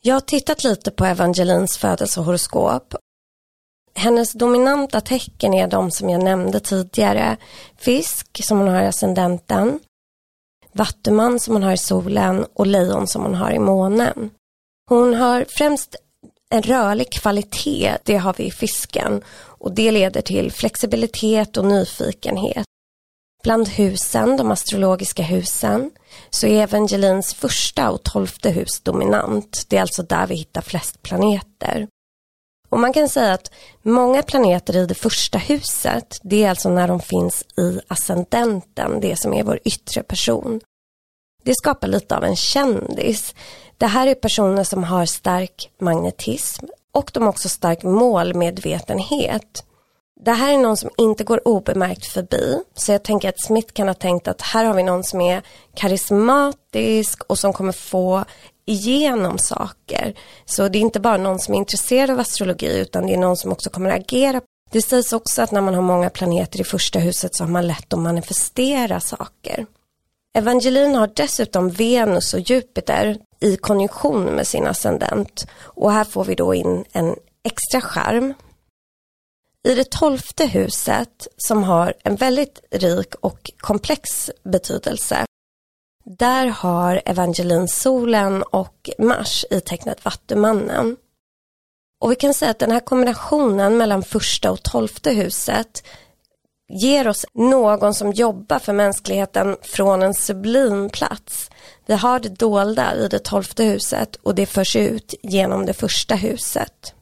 Jag 0.00 0.14
har 0.14 0.20
tittat 0.20 0.64
lite 0.64 0.90
på 0.90 1.04
Evangelins 1.04 1.78
födelsehoroskop. 1.78 2.94
Hennes 3.94 4.32
dominanta 4.32 5.00
tecken 5.00 5.54
är 5.54 5.68
de 5.68 5.90
som 5.90 6.10
jag 6.10 6.24
nämnde 6.24 6.60
tidigare. 6.60 7.36
Fisk, 7.76 8.44
som 8.44 8.58
hon 8.58 8.68
har 8.68 8.82
i 8.82 8.86
ascendenten. 8.86 9.80
vattuman 10.72 11.40
som 11.40 11.54
hon 11.54 11.62
har 11.62 11.72
i 11.72 11.78
solen 11.78 12.46
och 12.54 12.66
lejon 12.66 13.06
som 13.06 13.22
hon 13.22 13.34
har 13.34 13.50
i 13.50 13.58
månen. 13.58 14.30
Hon 14.88 15.14
har 15.14 15.46
främst 15.48 15.96
en 16.50 16.62
rörlig 16.62 17.12
kvalitet, 17.12 17.96
det 18.04 18.16
har 18.16 18.34
vi 18.38 18.44
i 18.44 18.50
fisken 18.50 19.22
och 19.36 19.74
det 19.74 19.90
leder 19.90 20.20
till 20.20 20.52
flexibilitet 20.52 21.56
och 21.56 21.64
nyfikenhet. 21.64 22.64
Bland 23.42 23.68
husen, 23.68 24.36
de 24.36 24.50
astrologiska 24.50 25.22
husen, 25.22 25.90
så 26.30 26.46
är 26.46 26.62
Evangelins 26.62 27.34
första 27.34 27.90
och 27.90 28.02
tolfte 28.02 28.50
hus 28.50 28.80
dominant. 28.80 29.64
Det 29.68 29.76
är 29.76 29.80
alltså 29.80 30.02
där 30.02 30.26
vi 30.26 30.34
hittar 30.34 30.62
flest 30.62 31.02
planeter. 31.02 31.88
Och 32.68 32.80
man 32.80 32.92
kan 32.92 33.08
säga 33.08 33.32
att 33.32 33.50
många 33.82 34.22
planeter 34.22 34.76
i 34.76 34.86
det 34.86 34.94
första 34.94 35.38
huset, 35.38 36.18
det 36.22 36.44
är 36.44 36.50
alltså 36.50 36.68
när 36.68 36.88
de 36.88 37.00
finns 37.00 37.42
i 37.42 37.80
ascendenten, 37.88 39.00
det 39.00 39.16
som 39.16 39.34
är 39.34 39.44
vår 39.44 39.60
yttre 39.64 40.02
person. 40.02 40.60
Det 41.44 41.54
skapar 41.54 41.88
lite 41.88 42.16
av 42.16 42.24
en 42.24 42.36
kändis. 42.36 43.34
Det 43.78 43.86
här 43.86 44.06
är 44.06 44.14
personer 44.14 44.64
som 44.64 44.84
har 44.84 45.06
stark 45.06 45.70
magnetism 45.80 46.64
och 46.92 47.10
de 47.14 47.22
har 47.22 47.30
också 47.30 47.48
stark 47.48 47.82
målmedvetenhet. 47.82 49.64
Det 50.20 50.32
här 50.32 50.54
är 50.54 50.58
någon 50.58 50.76
som 50.76 50.90
inte 50.96 51.24
går 51.24 51.48
obemärkt 51.48 52.06
förbi. 52.06 52.58
Så 52.74 52.92
jag 52.92 53.02
tänker 53.02 53.28
att 53.28 53.40
Smith 53.40 53.72
kan 53.72 53.88
ha 53.88 53.94
tänkt 53.94 54.28
att 54.28 54.42
här 54.42 54.64
har 54.64 54.74
vi 54.74 54.82
någon 54.82 55.04
som 55.04 55.20
är 55.20 55.42
karismatisk 55.74 57.22
och 57.22 57.38
som 57.38 57.52
kommer 57.52 57.72
få 57.72 58.24
igenom 58.66 59.38
saker. 59.38 60.14
Så 60.44 60.68
det 60.68 60.78
är 60.78 60.80
inte 60.80 61.00
bara 61.00 61.16
någon 61.16 61.38
som 61.38 61.54
är 61.54 61.58
intresserad 61.58 62.10
av 62.10 62.20
astrologi 62.20 62.78
utan 62.80 63.06
det 63.06 63.14
är 63.14 63.18
någon 63.18 63.36
som 63.36 63.52
också 63.52 63.70
kommer 63.70 63.90
att 63.90 64.00
agera. 64.00 64.40
Det 64.70 64.82
sägs 64.82 65.12
också 65.12 65.42
att 65.42 65.52
när 65.52 65.60
man 65.60 65.74
har 65.74 65.82
många 65.82 66.10
planeter 66.10 66.60
i 66.60 66.64
första 66.64 66.98
huset 66.98 67.34
så 67.34 67.44
har 67.44 67.50
man 67.50 67.66
lätt 67.66 67.92
att 67.92 67.98
manifestera 67.98 69.00
saker. 69.00 69.66
Evangelin 70.36 70.94
har 70.94 71.10
dessutom 71.14 71.70
Venus 71.70 72.34
och 72.34 72.40
Jupiter 72.40 73.18
i 73.40 73.56
konjunktion 73.56 74.24
med 74.24 74.46
sin 74.46 74.66
ascendent 74.66 75.46
och 75.58 75.92
här 75.92 76.04
får 76.04 76.24
vi 76.24 76.34
då 76.34 76.54
in 76.54 76.84
en 76.92 77.16
extra 77.44 77.80
skärm. 77.80 78.34
I 79.62 79.74
det 79.74 79.90
tolfte 79.90 80.46
huset 80.46 81.28
som 81.36 81.64
har 81.64 81.94
en 82.04 82.16
väldigt 82.16 82.60
rik 82.70 83.14
och 83.20 83.50
komplex 83.58 84.30
betydelse 84.44 85.26
där 86.06 86.46
har 86.46 87.02
Evangelin 87.04 87.68
solen 87.68 88.42
och 88.42 88.90
Mars 88.98 89.44
i 89.50 89.60
tecknet 89.60 90.04
Vattumannen. 90.04 90.96
Och 92.00 92.10
vi 92.10 92.16
kan 92.16 92.34
säga 92.34 92.50
att 92.50 92.58
den 92.58 92.70
här 92.70 92.80
kombinationen 92.80 93.76
mellan 93.76 94.02
första 94.02 94.50
och 94.50 94.62
tolfte 94.62 95.10
huset 95.10 95.86
ger 96.68 97.08
oss 97.08 97.26
någon 97.34 97.94
som 97.94 98.12
jobbar 98.12 98.58
för 98.58 98.72
mänskligheten 98.72 99.56
från 99.62 100.02
en 100.02 100.14
sublim 100.14 100.90
plats. 100.90 101.50
Vi 101.86 101.94
har 101.94 102.20
det 102.20 102.28
dolda 102.28 102.94
i 102.94 103.08
det 103.08 103.18
tolfte 103.18 103.64
huset 103.64 104.16
och 104.16 104.34
det 104.34 104.46
förs 104.46 104.76
ut 104.76 105.14
genom 105.22 105.66
det 105.66 105.74
första 105.74 106.14
huset. 106.14 106.94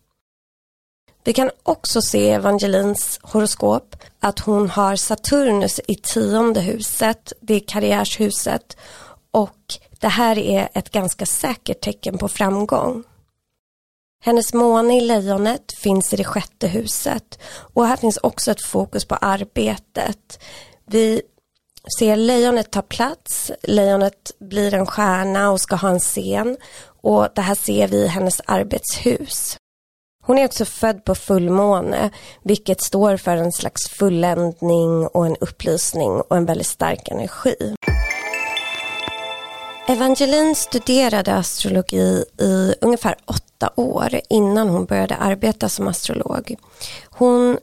Vi 1.25 1.33
kan 1.33 1.51
också 1.63 2.03
se 2.03 2.19
i 2.19 2.31
Evangelins 2.31 3.19
horoskop 3.23 3.97
att 4.21 4.39
hon 4.39 4.71
har 4.71 4.97
Saturnus 4.97 5.81
i 5.89 5.95
tionde 5.95 6.61
huset, 6.61 7.33
det 7.41 7.55
är 7.55 7.61
karriärshuset 7.61 8.77
och 9.31 9.79
det 10.01 10.09
här 10.09 10.39
är 10.39 10.69
ett 10.75 10.91
ganska 10.91 11.27
säkert 11.27 11.81
tecken 11.81 12.19
på 12.19 12.29
framgång. 12.29 13.05
Hennes 14.25 14.55
måne 14.55 14.97
i 14.97 15.01
lejonet 15.01 15.73
finns 15.79 16.13
i 16.13 16.17
det 16.17 16.25
sjätte 16.25 16.67
huset 16.67 17.39
och 17.47 17.87
här 17.87 17.97
finns 17.97 18.17
också 18.17 18.51
ett 18.51 18.65
fokus 18.65 19.05
på 19.05 19.15
arbetet. 19.15 20.43
Vi 20.87 21.23
ser 21.99 22.17
lejonet 22.17 22.71
ta 22.71 22.83
plats, 22.83 23.51
lejonet 23.63 24.33
blir 24.41 24.75
en 24.75 24.87
stjärna 24.87 25.51
och 25.51 25.61
ska 25.61 25.77
ha 25.77 25.89
en 25.89 26.01
scen 26.01 26.57
och 27.03 27.29
det 27.35 27.41
här 27.41 27.55
ser 27.55 27.89
vi 27.89 27.97
i 27.97 28.07
hennes 28.07 28.41
arbetshus. 28.45 29.57
Hon 30.27 30.39
är 30.39 30.45
också 30.45 30.65
född 30.65 31.05
på 31.05 31.15
fullmåne, 31.15 32.11
vilket 32.43 32.81
står 32.81 33.17
för 33.17 33.37
en 33.37 33.53
slags 33.53 33.89
fulländning 33.89 35.07
och 35.07 35.27
en 35.27 35.37
upplysning 35.37 36.11
och 36.11 36.37
en 36.37 36.47
väldigt 36.47 36.67
stark 36.67 37.09
energi. 37.09 37.75
Evangeline 39.89 40.55
studerade 40.55 41.35
astrologi 41.35 42.25
i 42.41 42.75
ungefär 42.81 43.17
åtta 43.25 43.71
år 43.77 44.21
innan 44.31 44.69
hon 44.69 44.85
började 44.85 45.17
arbeta 45.17 45.69
som 45.69 45.89
astrolog. 45.89 46.57
Hon 47.11 47.59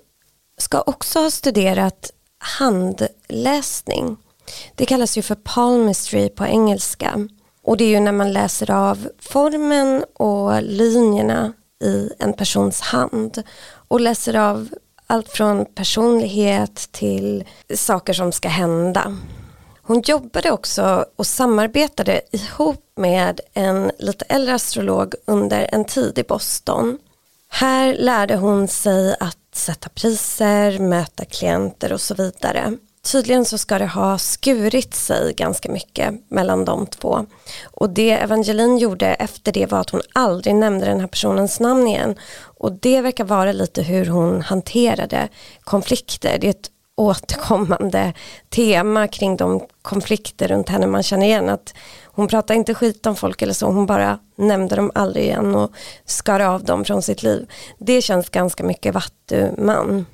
ska 0.57 0.81
också 0.81 1.19
ha 1.19 1.31
studerat 1.31 2.11
handläsning. 2.41 4.17
Det 4.75 4.85
kallas 4.85 5.17
ju 5.17 5.21
för 5.21 5.35
palmistry 5.35 6.29
på 6.29 6.45
engelska. 6.45 7.27
Och 7.63 7.77
det 7.77 7.83
är 7.83 7.89
ju 7.89 7.99
när 7.99 8.11
man 8.11 8.33
läser 8.33 8.71
av 8.71 9.09
formen 9.19 10.05
och 10.13 10.61
linjerna 10.61 11.53
i 11.83 12.09
en 12.19 12.33
persons 12.33 12.81
hand 12.81 13.43
och 13.87 14.01
läser 14.01 14.35
av 14.35 14.69
allt 15.07 15.29
från 15.29 15.65
personlighet 15.65 16.89
till 16.91 17.43
saker 17.75 18.13
som 18.13 18.31
ska 18.31 18.49
hända. 18.49 19.17
Hon 19.81 20.01
jobbade 20.01 20.51
också 20.51 21.05
och 21.15 21.27
samarbetade 21.27 22.21
ihop 22.31 22.91
med 22.95 23.41
en 23.53 23.91
lite 23.99 24.25
äldre 24.25 24.55
astrolog 24.55 25.15
under 25.25 25.69
en 25.71 25.85
tid 25.85 26.19
i 26.19 26.23
Boston. 26.23 26.97
Här 27.49 27.93
lärde 27.93 28.35
hon 28.35 28.67
sig 28.67 29.15
att 29.19 29.37
sätta 29.55 29.89
priser, 29.89 30.79
möta 30.79 31.25
klienter 31.25 31.93
och 31.93 32.01
så 32.01 32.15
vidare. 32.15 32.77
Tydligen 33.03 33.45
så 33.45 33.57
ska 33.57 33.79
det 33.79 33.87
ha 33.87 34.17
skurit 34.17 34.93
sig 34.93 35.33
ganska 35.33 35.71
mycket 35.71 36.13
mellan 36.29 36.65
de 36.65 36.87
två. 36.87 37.25
Och 37.63 37.89
det 37.89 38.11
Evangeline 38.11 38.77
gjorde 38.77 39.07
efter 39.07 39.51
det 39.51 39.71
var 39.71 39.79
att 39.79 39.89
hon 39.89 40.01
aldrig 40.13 40.55
nämnde 40.55 40.85
den 40.85 40.99
här 40.99 41.07
personens 41.07 41.59
namn 41.59 41.87
igen. 41.87 42.15
Och 42.39 42.71
det 42.71 43.01
verkar 43.01 43.23
vara 43.23 43.51
lite 43.51 43.83
hur 43.83 44.05
hon 44.05 44.41
hanterade 44.41 45.29
konflikter. 45.63 46.37
Det 46.41 46.47
är 46.47 46.51
ett 46.51 46.71
återkommande 47.01 48.13
tema 48.49 49.07
kring 49.07 49.37
de 49.37 49.61
konflikter 49.81 50.47
runt 50.47 50.69
henne 50.69 50.87
man 50.87 51.03
känner 51.03 51.25
igen. 51.25 51.49
Att 51.49 51.73
hon 52.03 52.27
pratar 52.27 52.55
inte 52.55 52.73
skit 52.73 53.05
om 53.05 53.15
folk 53.15 53.41
eller 53.41 53.53
så, 53.53 53.65
hon 53.65 53.85
bara 53.85 54.19
nämnde 54.35 54.75
dem 54.75 54.91
aldrig 54.95 55.25
igen 55.25 55.55
och 55.55 55.71
skar 56.05 56.39
av 56.39 56.63
dem 56.63 56.85
från 56.85 57.01
sitt 57.01 57.23
liv. 57.23 57.49
Det 57.77 58.01
känns 58.01 58.29
ganska 58.29 58.63
mycket 58.63 58.93
vattuman. 58.93 60.05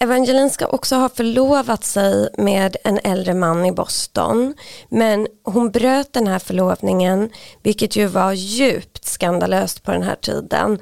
Evangeline 0.00 0.50
ska 0.50 0.66
också 0.66 0.96
ha 0.96 1.08
förlovat 1.08 1.84
sig 1.84 2.28
med 2.38 2.76
en 2.84 2.98
äldre 3.04 3.34
man 3.34 3.64
i 3.64 3.72
Boston 3.72 4.54
men 4.88 5.26
hon 5.44 5.70
bröt 5.70 6.12
den 6.12 6.26
här 6.26 6.38
förlovningen 6.38 7.30
vilket 7.62 7.96
ju 7.96 8.06
var 8.06 8.32
djupt 8.32 9.04
skandalöst 9.04 9.82
på 9.82 9.90
den 9.92 10.02
här 10.02 10.14
tiden. 10.14 10.78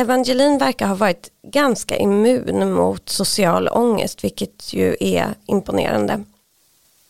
Evangeline 0.00 0.58
verkar 0.58 0.86
ha 0.86 0.94
varit 0.94 1.30
ganska 1.42 1.96
immun 1.96 2.72
mot 2.72 3.08
social 3.08 3.68
ångest 3.68 4.24
vilket 4.24 4.72
ju 4.72 4.96
är 5.00 5.34
imponerande. 5.46 6.24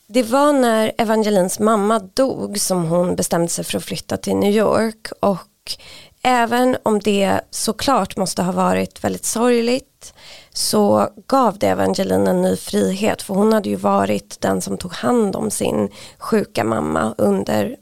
Det 0.07 0.23
var 0.23 0.53
när 0.53 0.93
Evangelins 0.99 1.59
mamma 1.59 1.99
dog 1.99 2.61
som 2.61 2.85
hon 2.85 3.17
bestämde 3.17 3.49
sig 3.49 3.65
för 3.65 3.79
att 3.79 3.85
flytta 3.85 4.17
till 4.17 4.37
New 4.37 4.53
York 4.53 5.07
och 5.21 5.77
även 6.23 6.77
om 6.83 7.01
det 7.01 7.41
såklart 7.51 8.17
måste 8.17 8.43
ha 8.43 8.53
varit 8.53 9.05
väldigt 9.05 9.25
sorgligt 9.25 10.15
så 10.53 11.09
gav 11.27 11.59
det 11.59 11.69
Evangeline 11.69 12.27
en 12.27 12.43
ny 12.43 12.57
frihet 12.57 13.23
för 13.23 13.35
hon 13.35 13.53
hade 13.53 13.69
ju 13.69 13.77
varit 13.77 14.41
den 14.41 14.61
som 14.61 14.79
tog 14.79 14.93
hand 14.93 15.37
om 15.37 15.51
sin 15.51 15.89
sjuka 16.19 16.65
mamma 16.65 17.15
under 17.19 17.77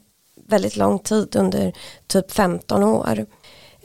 väldigt 0.47 0.75
lång 0.75 0.99
tid, 0.99 1.35
under 1.35 1.73
typ 2.07 2.31
15 2.31 2.83
år. 2.83 3.25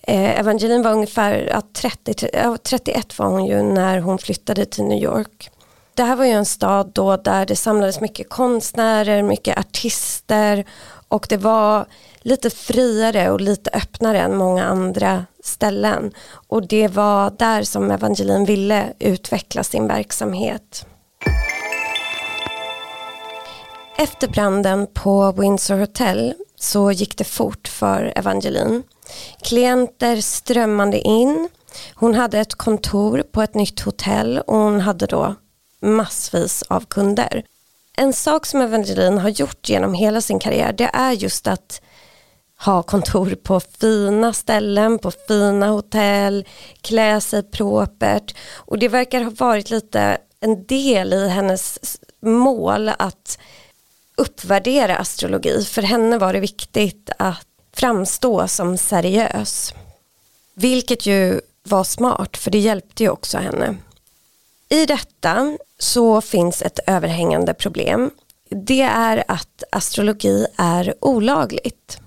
Eh, 0.06 0.40
Evangeline 0.40 0.82
var 0.82 0.92
ungefär 0.92 1.48
ja, 1.50 1.62
30, 1.72 2.14
31 2.62 3.18
var 3.18 3.26
hon 3.26 3.46
ju 3.46 3.62
när 3.62 3.98
hon 3.98 4.18
flyttade 4.18 4.64
till 4.66 4.84
New 4.84 5.02
York. 5.02 5.50
Det 5.94 6.02
här 6.02 6.16
var 6.16 6.24
ju 6.24 6.30
en 6.30 6.44
stad 6.44 6.90
då 6.94 7.16
där 7.16 7.46
det 7.46 7.56
samlades 7.56 8.00
mycket 8.00 8.28
konstnärer, 8.28 9.22
mycket 9.22 9.58
artister 9.58 10.64
och 11.08 11.26
det 11.28 11.36
var 11.36 11.86
lite 12.22 12.50
friare 12.50 13.30
och 13.30 13.40
lite 13.40 13.70
öppnare 13.70 14.20
än 14.20 14.36
många 14.36 14.64
andra 14.64 15.26
ställen. 15.44 16.12
Och 16.48 16.68
det 16.68 16.88
var 16.88 17.30
där 17.38 17.62
som 17.62 17.90
Evangeline 17.90 18.44
ville 18.44 18.92
utveckla 18.98 19.64
sin 19.64 19.86
verksamhet. 19.86 20.86
Efter 23.98 24.28
branden 24.28 24.86
på 24.94 25.32
Windsor 25.32 25.78
Hotel 25.78 26.34
så 26.64 26.92
gick 26.92 27.16
det 27.16 27.24
fort 27.24 27.68
för 27.68 28.12
Evangeline. 28.16 28.82
Klienter 29.42 30.20
strömmande 30.20 30.98
in. 30.98 31.48
Hon 31.94 32.14
hade 32.14 32.38
ett 32.38 32.54
kontor 32.54 33.22
på 33.32 33.42
ett 33.42 33.54
nytt 33.54 33.80
hotell 33.80 34.38
och 34.38 34.56
hon 34.56 34.80
hade 34.80 35.06
då 35.06 35.34
massvis 35.80 36.62
av 36.62 36.84
kunder. 36.84 37.44
En 37.96 38.12
sak 38.12 38.46
som 38.46 38.60
Evangeline 38.60 39.18
har 39.18 39.28
gjort 39.28 39.68
genom 39.68 39.94
hela 39.94 40.20
sin 40.20 40.38
karriär 40.38 40.72
det 40.72 40.90
är 40.92 41.12
just 41.12 41.46
att 41.46 41.80
ha 42.64 42.82
kontor 42.82 43.34
på 43.34 43.60
fina 43.60 44.32
ställen, 44.32 44.98
på 44.98 45.10
fina 45.28 45.68
hotell, 45.68 46.48
klä 46.80 47.20
sig 47.20 47.42
propert 47.42 48.34
och 48.54 48.78
det 48.78 48.88
verkar 48.88 49.20
ha 49.20 49.32
varit 49.38 49.70
lite 49.70 50.18
en 50.40 50.66
del 50.66 51.12
i 51.12 51.28
hennes 51.28 51.78
mål 52.22 52.88
att 52.88 53.38
uppvärdera 54.16 54.96
astrologi. 54.96 55.64
För 55.64 55.82
henne 55.82 56.18
var 56.18 56.32
det 56.32 56.40
viktigt 56.40 57.10
att 57.18 57.46
framstå 57.72 58.48
som 58.48 58.78
seriös. 58.78 59.74
Vilket 60.54 61.06
ju 61.06 61.40
var 61.62 61.84
smart 61.84 62.36
för 62.36 62.50
det 62.50 62.58
hjälpte 62.58 63.02
ju 63.02 63.08
också 63.08 63.38
henne. 63.38 63.76
I 64.68 64.86
detta 64.86 65.58
så 65.78 66.20
finns 66.20 66.62
ett 66.62 66.78
överhängande 66.86 67.54
problem. 67.54 68.10
Det 68.50 68.82
är 68.82 69.24
att 69.28 69.62
astrologi 69.72 70.46
är 70.56 70.94
olagligt. 71.00 71.98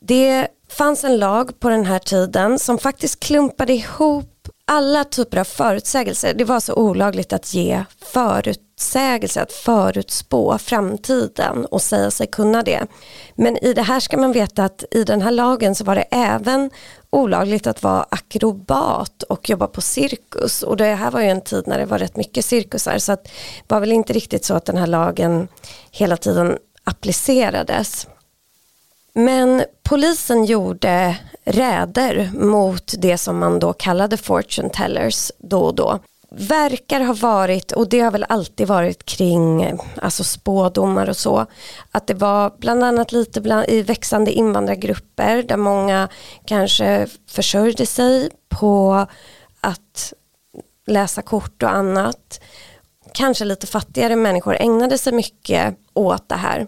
Det 0.00 0.48
fanns 0.68 1.04
en 1.04 1.18
lag 1.18 1.60
på 1.60 1.68
den 1.68 1.86
här 1.86 1.98
tiden 1.98 2.58
som 2.58 2.78
faktiskt 2.78 3.20
klumpade 3.20 3.72
ihop 3.72 4.48
alla 4.64 5.04
typer 5.04 5.38
av 5.38 5.44
förutsägelser. 5.44 6.34
Det 6.34 6.44
var 6.44 6.60
så 6.60 6.74
olagligt 6.74 7.32
att 7.32 7.54
ge 7.54 7.84
förut 8.00 8.71
förutsägelser, 8.82 9.42
att 9.42 9.52
förutspå 9.52 10.58
framtiden 10.58 11.66
och 11.66 11.82
säga 11.82 12.10
sig 12.10 12.26
kunna 12.26 12.62
det. 12.62 12.86
Men 13.34 13.56
i 13.64 13.74
det 13.74 13.82
här 13.82 14.00
ska 14.00 14.16
man 14.16 14.32
veta 14.32 14.64
att 14.64 14.84
i 14.90 15.04
den 15.04 15.22
här 15.22 15.30
lagen 15.30 15.74
så 15.74 15.84
var 15.84 15.94
det 15.94 16.04
även 16.10 16.70
olagligt 17.10 17.66
att 17.66 17.82
vara 17.82 18.06
akrobat 18.10 19.22
och 19.22 19.50
jobba 19.50 19.66
på 19.66 19.80
cirkus 19.80 20.62
och 20.62 20.76
det 20.76 20.94
här 20.94 21.10
var 21.10 21.20
ju 21.20 21.28
en 21.28 21.40
tid 21.40 21.64
när 21.66 21.78
det 21.78 21.86
var 21.86 21.98
rätt 21.98 22.16
mycket 22.16 22.44
cirkusar 22.44 22.98
så 22.98 23.12
att 23.12 23.24
det 23.24 23.74
var 23.74 23.80
väl 23.80 23.92
inte 23.92 24.12
riktigt 24.12 24.44
så 24.44 24.54
att 24.54 24.64
den 24.64 24.76
här 24.76 24.86
lagen 24.86 25.48
hela 25.90 26.16
tiden 26.16 26.58
applicerades. 26.84 28.06
Men 29.14 29.64
polisen 29.82 30.44
gjorde 30.44 31.16
räder 31.44 32.30
mot 32.34 32.94
det 32.98 33.18
som 33.18 33.38
man 33.38 33.58
då 33.58 33.72
kallade 33.72 34.16
fortune 34.16 34.70
tellers 34.70 35.32
då 35.38 35.60
och 35.60 35.74
då. 35.74 35.98
Verkar 36.34 37.00
ha 37.00 37.14
varit, 37.14 37.72
och 37.72 37.88
det 37.88 38.00
har 38.00 38.10
väl 38.10 38.26
alltid 38.28 38.66
varit 38.66 39.04
kring 39.04 39.78
alltså 40.02 40.24
spådomar 40.24 41.08
och 41.08 41.16
så, 41.16 41.46
att 41.90 42.06
det 42.06 42.14
var 42.14 42.52
bland 42.58 42.84
annat 42.84 43.12
lite 43.12 43.40
bland, 43.40 43.68
i 43.68 43.82
växande 43.82 44.32
invandrargrupper 44.32 45.42
där 45.42 45.56
många 45.56 46.08
kanske 46.44 47.06
försörjde 47.28 47.86
sig 47.86 48.30
på 48.48 49.06
att 49.60 50.12
läsa 50.86 51.22
kort 51.22 51.62
och 51.62 51.70
annat. 51.70 52.40
Kanske 53.14 53.44
lite 53.44 53.66
fattigare 53.66 54.16
människor 54.16 54.56
ägnade 54.60 54.98
sig 54.98 55.12
mycket 55.12 55.76
åt 55.94 56.28
det 56.28 56.34
här. 56.34 56.66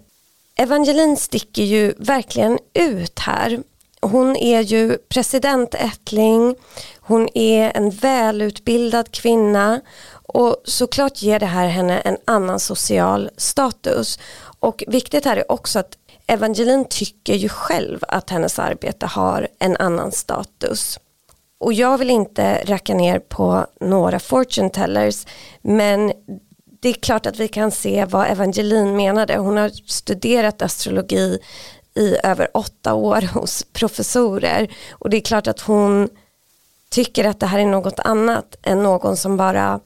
Evangeline 0.56 1.16
sticker 1.16 1.62
ju 1.62 1.94
verkligen 1.98 2.58
ut 2.74 3.18
här. 3.18 3.62
Hon 4.04 4.36
är 4.36 4.60
ju 4.60 4.98
presidentättling, 4.98 6.54
hon 7.00 7.28
är 7.34 7.76
en 7.76 7.90
välutbildad 7.90 9.10
kvinna 9.10 9.80
och 10.26 10.56
såklart 10.64 11.22
ger 11.22 11.38
det 11.38 11.46
här 11.46 11.68
henne 11.68 11.98
en 11.98 12.16
annan 12.24 12.60
social 12.60 13.30
status. 13.36 14.18
Och 14.60 14.84
viktigt 14.86 15.24
här 15.24 15.36
är 15.36 15.52
också 15.52 15.78
att 15.78 15.98
Evangeline 16.26 16.84
tycker 16.84 17.34
ju 17.34 17.48
själv 17.48 17.98
att 18.08 18.30
hennes 18.30 18.58
arbete 18.58 19.06
har 19.06 19.48
en 19.58 19.76
annan 19.76 20.12
status. 20.12 20.98
Och 21.58 21.72
jag 21.72 21.98
vill 21.98 22.10
inte 22.10 22.62
racka 22.64 22.94
ner 22.94 23.18
på 23.18 23.66
några 23.80 24.18
fortune 24.18 24.70
tellers 24.70 25.26
men 25.62 26.12
det 26.80 26.88
är 26.88 26.92
klart 26.92 27.26
att 27.26 27.38
vi 27.38 27.48
kan 27.48 27.70
se 27.70 28.04
vad 28.04 28.26
Evangeline 28.26 28.96
menade. 28.96 29.36
Hon 29.36 29.56
har 29.56 29.68
studerat 29.86 30.62
astrologi 30.62 31.38
i 31.94 32.16
över 32.22 32.48
åtta 32.54 32.94
år 32.94 33.22
hos 33.34 33.64
professorer 33.72 34.76
och 34.92 35.10
det 35.10 35.16
är 35.16 35.20
klart 35.20 35.46
att 35.46 35.60
hon 35.60 36.08
tycker 36.90 37.24
att 37.24 37.40
det 37.40 37.46
här 37.46 37.58
är 37.58 37.66
något 37.66 37.98
annat 37.98 38.56
än 38.62 38.82
någon 38.82 39.16
som 39.16 39.36
bara 39.36 39.80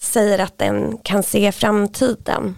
säger 0.00 0.38
att 0.38 0.58
den 0.58 0.98
kan 0.98 1.22
se 1.22 1.52
framtiden. 1.52 2.56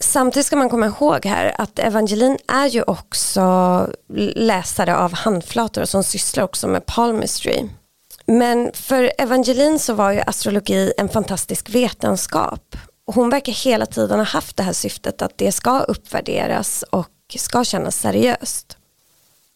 Samtidigt 0.00 0.46
ska 0.46 0.56
man 0.56 0.70
komma 0.70 0.86
ihåg 0.86 1.26
här 1.26 1.54
att 1.58 1.78
Evangeline 1.78 2.38
är 2.48 2.66
ju 2.66 2.82
också 2.82 3.88
läsare 4.36 4.96
av 4.96 5.12
handflator 5.12 5.84
som 5.84 6.04
sysslar 6.04 6.44
också 6.44 6.68
med 6.68 6.86
palmistry. 6.86 7.68
Men 8.26 8.70
för 8.74 9.12
Evangeline 9.18 9.78
så 9.78 9.94
var 9.94 10.12
ju 10.12 10.20
astrologi 10.20 10.92
en 10.98 11.08
fantastisk 11.08 11.70
vetenskap 11.70 12.76
hon 13.06 13.30
verkar 13.30 13.52
hela 13.52 13.86
tiden 13.86 14.18
ha 14.18 14.26
haft 14.26 14.56
det 14.56 14.62
här 14.62 14.72
syftet 14.72 15.22
att 15.22 15.38
det 15.38 15.52
ska 15.52 15.80
uppvärderas 15.80 16.84
och 16.90 17.08
ska 17.38 17.64
kännas 17.64 17.96
seriöst. 17.96 18.76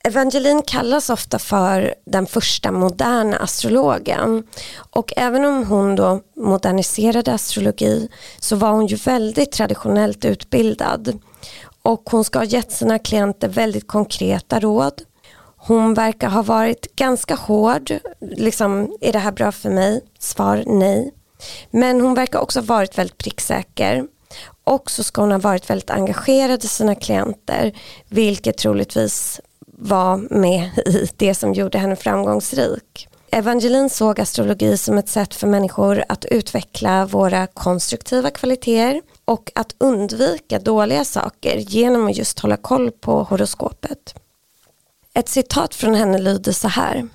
Evangeline 0.04 0.62
kallas 0.62 1.10
ofta 1.10 1.38
för 1.38 1.94
den 2.04 2.26
första 2.26 2.72
moderna 2.72 3.36
astrologen 3.36 4.46
och 4.90 5.12
även 5.16 5.44
om 5.44 5.66
hon 5.66 5.96
då 5.96 6.20
moderniserade 6.36 7.32
astrologi 7.32 8.08
så 8.40 8.56
var 8.56 8.70
hon 8.70 8.86
ju 8.86 8.96
väldigt 8.96 9.52
traditionellt 9.52 10.24
utbildad 10.24 11.18
och 11.82 12.02
hon 12.10 12.24
ska 12.24 12.38
ha 12.38 12.46
gett 12.46 12.72
sina 12.72 12.98
klienter 12.98 13.48
väldigt 13.48 13.86
konkreta 13.86 14.60
råd. 14.60 15.02
Hon 15.56 15.94
verkar 15.94 16.28
ha 16.28 16.42
varit 16.42 16.96
ganska 16.96 17.34
hård, 17.34 17.92
liksom 18.20 18.96
är 19.00 19.12
det 19.12 19.18
här 19.18 19.32
bra 19.32 19.52
för 19.52 19.70
mig? 19.70 20.00
Svar 20.18 20.64
nej. 20.66 21.12
Men 21.70 22.00
hon 22.00 22.14
verkar 22.14 22.38
också 22.38 22.60
ha 22.60 22.66
varit 22.66 22.98
väldigt 22.98 23.18
pricksäker 23.18 24.04
och 24.66 24.90
så 24.90 25.02
ska 25.02 25.20
hon 25.20 25.30
ha 25.30 25.38
varit 25.38 25.70
väldigt 25.70 25.90
engagerad 25.90 26.64
i 26.64 26.68
sina 26.68 26.94
klienter 26.94 27.72
vilket 28.08 28.58
troligtvis 28.58 29.40
var 29.66 30.16
med 30.16 30.78
i 30.86 31.08
det 31.16 31.34
som 31.34 31.54
gjorde 31.54 31.78
henne 31.78 31.96
framgångsrik. 31.96 33.08
Evangeline 33.30 33.90
såg 33.90 34.20
astrologi 34.20 34.76
som 34.76 34.98
ett 34.98 35.08
sätt 35.08 35.34
för 35.34 35.46
människor 35.46 36.04
att 36.08 36.24
utveckla 36.24 37.06
våra 37.06 37.46
konstruktiva 37.46 38.30
kvaliteter 38.30 39.02
och 39.24 39.52
att 39.54 39.74
undvika 39.78 40.58
dåliga 40.58 41.04
saker 41.04 41.56
genom 41.56 42.06
att 42.06 42.16
just 42.16 42.38
hålla 42.38 42.56
koll 42.56 42.90
på 42.90 43.22
horoskopet. 43.22 44.14
Ett 45.14 45.28
citat 45.28 45.74
från 45.74 45.94
henne 45.94 46.18
lyder 46.18 46.52
så 46.52 46.68
här. 46.68 47.08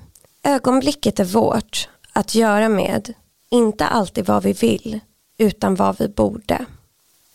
Ögonblicket 0.44 1.20
är 1.20 1.26
vårt 1.26 1.90
att 2.14 2.36
göra 2.36 2.70
med 2.70 3.14
inte 3.50 3.86
alltid 3.86 4.26
vad 4.26 4.44
vi 4.44 4.54
vill, 4.54 5.00
utan 5.38 5.76
vad 5.76 6.00
vi 6.00 6.08
borde. 6.08 6.66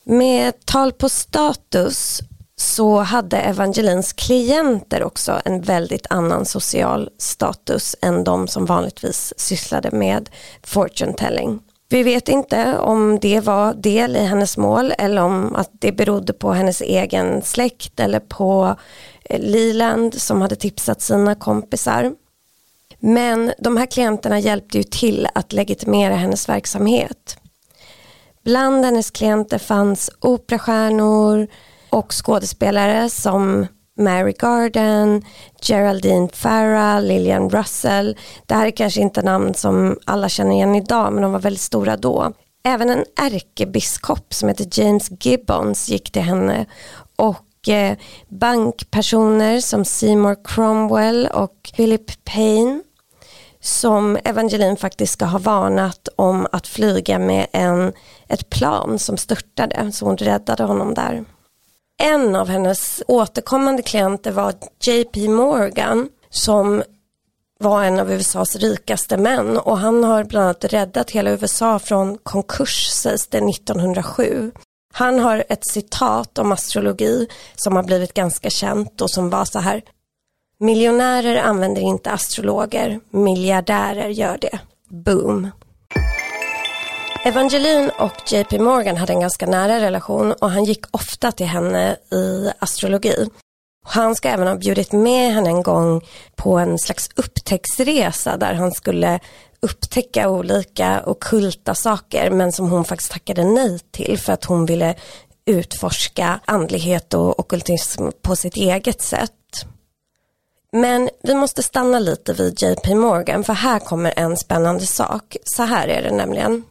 Med 0.09 0.67
tal 0.67 0.93
på 0.93 1.09
status 1.09 2.21
så 2.57 2.99
hade 2.99 3.37
Evangelins 3.37 4.13
klienter 4.13 5.03
också 5.03 5.41
en 5.45 5.61
väldigt 5.63 6.07
annan 6.11 6.45
social 6.45 7.11
status 7.19 7.97
än 8.03 8.25
de 8.25 8.49
som 8.49 8.67
vanligtvis 8.67 9.35
sysslade 9.37 9.91
med 9.91 10.31
fortune 10.63 11.13
telling. 11.13 11.61
Vi 11.89 12.03
vet 12.03 12.29
inte 12.29 12.79
om 12.79 13.19
det 13.21 13.41
var 13.41 13.75
del 13.75 14.17
i 14.17 14.25
hennes 14.25 14.57
mål 14.57 14.93
eller 14.99 15.23
om 15.23 15.57
att 15.57 15.71
det 15.73 15.93
berodde 15.93 16.33
på 16.33 16.53
hennes 16.53 16.81
egen 16.81 17.43
släkt 17.43 18.01
eller 18.01 18.21
på 18.21 18.77
eh, 19.25 19.41
Liland 19.41 20.15
som 20.15 20.41
hade 20.41 20.57
tipsat 20.57 21.01
sina 21.01 21.35
kompisar. 21.35 22.13
Men 22.99 23.53
de 23.59 23.77
här 23.77 23.87
klienterna 23.87 24.39
hjälpte 24.39 24.79
ju 24.79 24.85
till 24.85 25.29
att 25.35 25.53
legitimera 25.53 26.15
hennes 26.15 26.49
verksamhet. 26.49 27.39
Bland 28.47 28.85
hennes 28.85 29.11
klienter 29.11 29.59
fanns 29.59 30.11
operastjärnor 30.21 31.47
och 31.91 32.13
skådespelare 32.13 33.11
som 33.11 33.67
Mary 33.99 34.33
Garden, 34.39 35.23
Geraldine 35.63 36.29
Farah, 36.33 37.03
Lillian 37.03 37.51
Russell. 37.51 38.17
Det 38.47 38.55
här 38.55 38.67
är 38.67 38.71
kanske 38.71 39.01
inte 39.01 39.23
namn 39.23 39.55
som 39.55 39.99
alla 40.05 40.29
känner 40.29 40.53
igen 40.53 40.75
idag 40.75 41.13
men 41.13 41.23
de 41.23 41.33
var 41.33 41.39
väldigt 41.39 41.61
stora 41.61 41.97
då. 41.97 42.33
Även 42.65 42.91
en 42.91 43.05
ärkebiskop 43.21 44.35
som 44.35 44.49
heter 44.49 44.81
James 44.81 45.11
Gibbons 45.21 45.89
gick 45.89 46.11
till 46.11 46.23
henne 46.23 46.67
och 47.17 47.69
eh, 47.69 47.97
bankpersoner 48.29 49.61
som 49.61 49.85
Seymour 49.85 50.37
Cromwell 50.45 51.27
och 51.27 51.71
Philip 51.77 52.25
Payne 52.25 52.83
som 53.67 54.19
Evangeline 54.25 54.77
faktiskt 54.77 55.13
ska 55.13 55.25
ha 55.25 55.39
varnat 55.39 56.09
om 56.17 56.47
att 56.53 56.67
flyga 56.67 57.19
med 57.19 57.47
en, 57.53 57.93
ett 58.29 58.51
plan 58.51 58.99
som 58.99 59.17
störtade 59.17 59.93
så 59.93 60.05
hon 60.05 60.17
räddade 60.17 60.63
honom 60.63 60.95
där. 60.95 61.25
En 62.03 62.37
av 62.37 62.49
hennes 62.49 63.03
återkommande 63.09 63.83
klienter 63.83 64.33
var 64.33 64.55
JP 64.81 65.29
Morgan 65.29 66.09
som 66.31 66.83
var 67.59 67.85
en 67.85 68.01
av 68.01 68.13
USAs 68.13 68.57
rikaste 68.57 69.17
män 69.17 69.59
och 69.59 69.79
han 69.79 70.05
har 70.05 70.25
bland 70.25 70.45
annat 70.45 70.65
räddat 70.65 71.11
hela 71.11 71.31
USA 71.31 71.79
från 71.79 72.19
konkurs 72.19 72.87
sägs 72.87 73.27
det 73.27 73.39
1907. 73.39 74.53
Han 74.93 75.19
har 75.19 75.45
ett 75.49 75.67
citat 75.67 76.39
om 76.39 76.53
astrologi 76.53 77.29
som 77.57 77.77
har 77.77 77.83
blivit 77.83 78.15
ganska 78.15 78.51
känt 78.51 79.01
och 79.01 79.11
som 79.11 79.31
var 79.31 79.45
så 79.45 79.59
här 79.59 79.83
Miljonärer 80.59 81.37
använder 81.37 81.83
inte 81.83 82.11
astrologer, 82.11 83.01
miljardärer 83.11 84.09
gör 84.09 84.39
det. 84.41 84.59
Boom. 84.89 85.51
Evangeline 87.25 87.91
och 87.99 88.33
JP 88.33 88.59
Morgan 88.59 88.97
hade 88.97 89.13
en 89.13 89.21
ganska 89.21 89.47
nära 89.47 89.81
relation 89.81 90.33
och 90.33 90.51
han 90.51 90.65
gick 90.65 90.85
ofta 90.91 91.33
till 91.33 91.47
henne 91.47 91.97
i 92.13 92.51
astrologi. 92.59 93.29
Han 93.87 94.15
ska 94.15 94.29
även 94.29 94.47
ha 94.47 94.57
bjudit 94.57 94.93
med 94.93 95.33
henne 95.35 95.49
en 95.49 95.63
gång 95.63 96.05
på 96.37 96.59
en 96.59 96.79
slags 96.79 97.09
upptäcktsresa 97.17 98.37
där 98.37 98.55
han 98.55 98.73
skulle 98.73 99.21
upptäcka 99.61 100.29
olika 100.29 101.03
okulta 101.07 101.75
saker 101.75 102.31
men 102.31 102.53
som 102.53 102.71
hon 102.71 102.85
faktiskt 102.85 103.13
tackade 103.13 103.45
nej 103.45 103.79
till 103.91 104.19
för 104.19 104.33
att 104.33 104.45
hon 104.45 104.67
ville 104.67 104.95
utforska 105.47 106.41
andlighet 106.45 107.15
och 107.15 107.41
okultism 107.41 108.09
på 108.23 108.37
sitt 108.37 108.57
eget 108.57 109.03
sätt. 109.03 109.33
Men 110.73 111.11
vi 111.23 111.35
måste 111.35 111.63
stanna 111.63 111.99
lite 111.99 112.33
vid 112.33 112.63
JP 112.63 112.95
Morgan 112.95 113.45
för 113.45 113.53
här 113.53 113.79
kommer 113.79 114.13
en 114.17 114.37
spännande 114.37 114.87
sak. 114.87 115.37
Så 115.45 115.63
här 115.63 115.89
är 115.89 116.03
det 116.03 116.17
nämligen. 116.17 116.65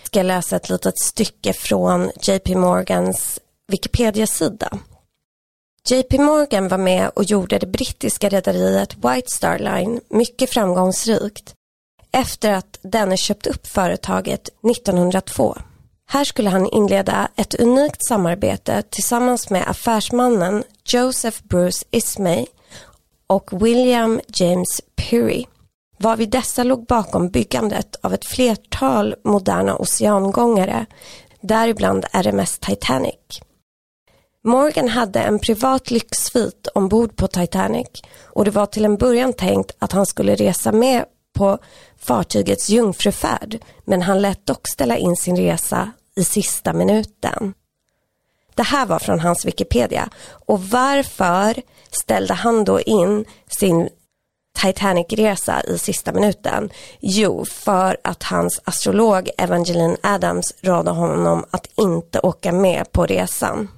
Jag 0.00 0.06
ska 0.06 0.22
läsa 0.22 0.56
ett 0.56 0.68
litet 0.68 0.98
stycke 0.98 1.52
från 1.52 2.10
JP 2.22 2.54
Morgans 2.54 3.40
Wikipedia-sida. 3.68 4.78
JP 5.88 6.18
Morgan 6.18 6.68
var 6.68 6.78
med 6.78 7.10
och 7.14 7.24
gjorde 7.24 7.58
det 7.58 7.66
brittiska 7.66 8.28
rederiet 8.28 8.94
White 8.94 9.28
Star 9.30 9.58
Line 9.58 10.00
mycket 10.08 10.50
framgångsrikt 10.50 11.54
efter 12.12 12.52
att 12.52 12.78
denne 12.82 13.16
köpt 13.16 13.46
upp 13.46 13.66
företaget 13.66 14.48
1902. 14.70 15.56
Här 16.08 16.24
skulle 16.24 16.50
han 16.50 16.66
inleda 16.66 17.28
ett 17.36 17.54
unikt 17.54 18.06
samarbete 18.08 18.82
tillsammans 18.90 19.50
med 19.50 19.68
affärsmannen 19.68 20.64
Joseph 20.84 21.38
Bruce 21.42 21.84
Ismay 21.90 22.46
och 23.32 23.62
William 23.62 24.20
James 24.34 24.80
Peary 24.96 25.44
varvid 25.98 26.30
dessa 26.30 26.62
låg 26.62 26.86
bakom 26.86 27.28
byggandet 27.28 27.96
av 28.00 28.14
ett 28.14 28.24
flertal 28.24 29.14
moderna 29.24 29.76
oceangångare, 29.76 30.86
däribland 31.40 32.04
RMS 32.12 32.58
Titanic. 32.58 33.40
Morgan 34.44 34.88
hade 34.88 35.20
en 35.20 35.38
privat 35.38 35.90
lyxsvit 35.90 36.68
ombord 36.74 37.16
på 37.16 37.28
Titanic 37.28 37.88
och 38.22 38.44
det 38.44 38.50
var 38.50 38.66
till 38.66 38.84
en 38.84 38.96
början 38.96 39.32
tänkt 39.32 39.76
att 39.78 39.92
han 39.92 40.06
skulle 40.06 40.34
resa 40.34 40.72
med 40.72 41.04
på 41.34 41.58
fartygets 41.98 42.70
jungfrufärd 42.70 43.58
men 43.84 44.02
han 44.02 44.22
lät 44.22 44.46
dock 44.46 44.68
ställa 44.68 44.96
in 44.96 45.16
sin 45.16 45.36
resa 45.36 45.90
i 46.16 46.24
sista 46.24 46.72
minuten. 46.72 47.54
Det 48.54 48.62
här 48.62 48.86
var 48.86 48.98
från 48.98 49.20
hans 49.20 49.44
Wikipedia 49.44 50.08
och 50.46 50.62
varför 50.62 51.62
ställde 51.90 52.34
han 52.34 52.64
då 52.64 52.80
in 52.80 53.24
sin 53.46 53.88
Titanic-resa 54.58 55.62
i 55.68 55.78
sista 55.78 56.12
minuten? 56.12 56.70
Jo, 57.00 57.44
för 57.44 57.96
att 58.04 58.22
hans 58.22 58.60
astrolog 58.64 59.30
Evangeline 59.38 59.96
Adams 60.02 60.54
rådde 60.60 60.90
honom 60.90 61.44
att 61.50 61.66
inte 61.76 62.20
åka 62.20 62.52
med 62.52 62.92
på 62.92 63.06
resan. 63.06 63.68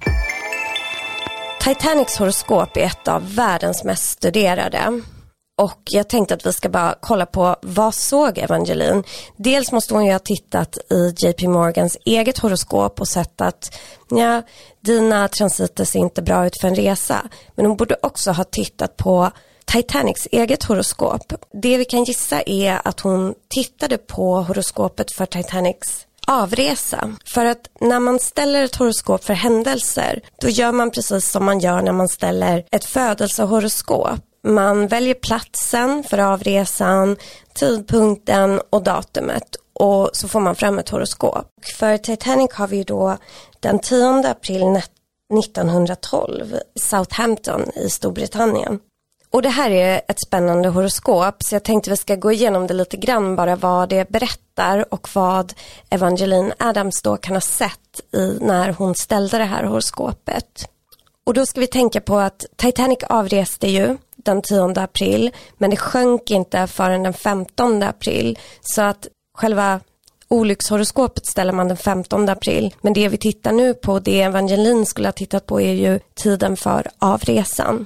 Titanics 1.61 2.17
horoskop 2.17 2.77
är 2.77 2.81
ett 2.81 3.07
av 3.07 3.35
världens 3.35 3.83
mest 3.83 4.09
studerade. 4.09 5.01
Och 5.57 5.81
jag 5.85 6.09
tänkte 6.09 6.33
att 6.33 6.45
vi 6.45 6.53
ska 6.53 6.69
bara 6.69 6.95
kolla 7.01 7.25
på 7.25 7.55
vad 7.61 7.93
såg 7.93 8.37
Evangeline? 8.37 9.03
Dels 9.37 9.71
måste 9.71 9.93
hon 9.93 10.05
ju 10.05 10.11
ha 10.11 10.19
tittat 10.19 10.77
i 10.89 11.13
JP 11.17 11.47
Morgans 11.47 11.97
eget 12.05 12.37
horoskop 12.37 13.01
och 13.01 13.07
sett 13.07 13.41
att 13.41 13.77
ja, 14.09 14.41
dina 14.81 15.27
transiter 15.27 15.85
ser 15.85 15.99
inte 15.99 16.21
bra 16.21 16.47
ut 16.47 16.57
för 16.61 16.67
en 16.67 16.75
resa. 16.75 17.27
Men 17.55 17.65
hon 17.65 17.77
borde 17.77 17.97
också 18.01 18.31
ha 18.31 18.43
tittat 18.43 18.97
på 18.97 19.31
Titanics 19.65 20.27
eget 20.31 20.63
horoskop. 20.63 21.33
Det 21.53 21.77
vi 21.77 21.85
kan 21.85 22.03
gissa 22.03 22.41
är 22.41 22.87
att 22.87 22.99
hon 22.99 23.33
tittade 23.47 23.97
på 23.97 24.41
horoskopet 24.41 25.11
för 25.11 25.25
Titanics 25.25 26.05
avresa. 26.27 27.15
För 27.25 27.45
att 27.45 27.69
när 27.79 27.99
man 27.99 28.19
ställer 28.19 28.63
ett 28.63 28.75
horoskop 28.75 29.23
för 29.23 29.33
händelser, 29.33 30.21
då 30.41 30.49
gör 30.49 30.71
man 30.71 30.91
precis 30.91 31.31
som 31.31 31.45
man 31.45 31.59
gör 31.59 31.81
när 31.81 31.91
man 31.91 32.07
ställer 32.07 32.65
ett 32.71 32.85
födelsehoroskop. 32.85 34.19
Man 34.45 34.87
väljer 34.87 35.13
platsen 35.13 36.03
för 36.03 36.17
avresan, 36.17 37.17
tidpunkten 37.53 38.61
och 38.69 38.83
datumet 38.83 39.55
och 39.73 40.09
så 40.13 40.27
får 40.27 40.39
man 40.39 40.55
fram 40.55 40.79
ett 40.79 40.89
horoskop. 40.89 41.47
För 41.77 41.97
Titanic 41.97 42.53
har 42.53 42.67
vi 42.67 42.83
då 42.83 43.17
den 43.59 43.79
10 43.79 44.27
april 44.27 44.81
1912 45.39 46.55
Southampton 46.75 47.69
i 47.75 47.89
Storbritannien. 47.89 48.79
Och 49.31 49.41
det 49.41 49.49
här 49.49 49.69
är 49.69 50.01
ett 50.07 50.21
spännande 50.27 50.69
horoskop 50.69 51.43
så 51.43 51.55
jag 51.55 51.63
tänkte 51.63 51.89
vi 51.89 51.97
ska 51.97 52.15
gå 52.15 52.31
igenom 52.31 52.67
det 52.67 52.73
lite 52.73 52.97
grann 52.97 53.35
bara 53.35 53.55
vad 53.55 53.89
det 53.89 54.09
berättar 54.09 54.93
och 54.93 55.09
vad 55.13 55.53
Evangeline 55.89 56.53
Adams 56.59 57.01
då 57.01 57.17
kan 57.17 57.35
ha 57.35 57.41
sett 57.41 58.01
i 58.13 58.37
när 58.41 58.69
hon 58.69 58.95
ställde 58.95 59.37
det 59.37 59.43
här 59.43 59.63
horoskopet. 59.63 60.69
Och 61.25 61.33
då 61.33 61.45
ska 61.45 61.59
vi 61.59 61.67
tänka 61.67 62.01
på 62.01 62.17
att 62.17 62.45
Titanic 62.55 62.99
avreste 63.09 63.67
ju 63.67 63.97
den 64.25 64.41
10 64.41 64.73
april 64.75 65.31
men 65.57 65.69
det 65.69 65.77
sjönk 65.77 66.31
inte 66.31 66.67
förrän 66.67 67.03
den 67.03 67.13
15 67.13 67.83
april 67.83 68.39
så 68.61 68.81
att 68.81 69.07
själva 69.37 69.79
olyckshoroskopet 70.27 71.25
ställer 71.25 71.53
man 71.53 71.67
den 71.67 71.77
15 71.77 72.29
april 72.29 72.75
men 72.81 72.93
det 72.93 73.07
vi 73.07 73.17
tittar 73.17 73.51
nu 73.51 73.73
på 73.73 73.99
det 73.99 74.21
evangelin 74.21 74.85
skulle 74.85 75.07
ha 75.07 75.13
tittat 75.13 75.45
på 75.45 75.61
är 75.61 75.73
ju 75.73 75.99
tiden 76.13 76.57
för 76.57 76.87
avresan. 76.99 77.85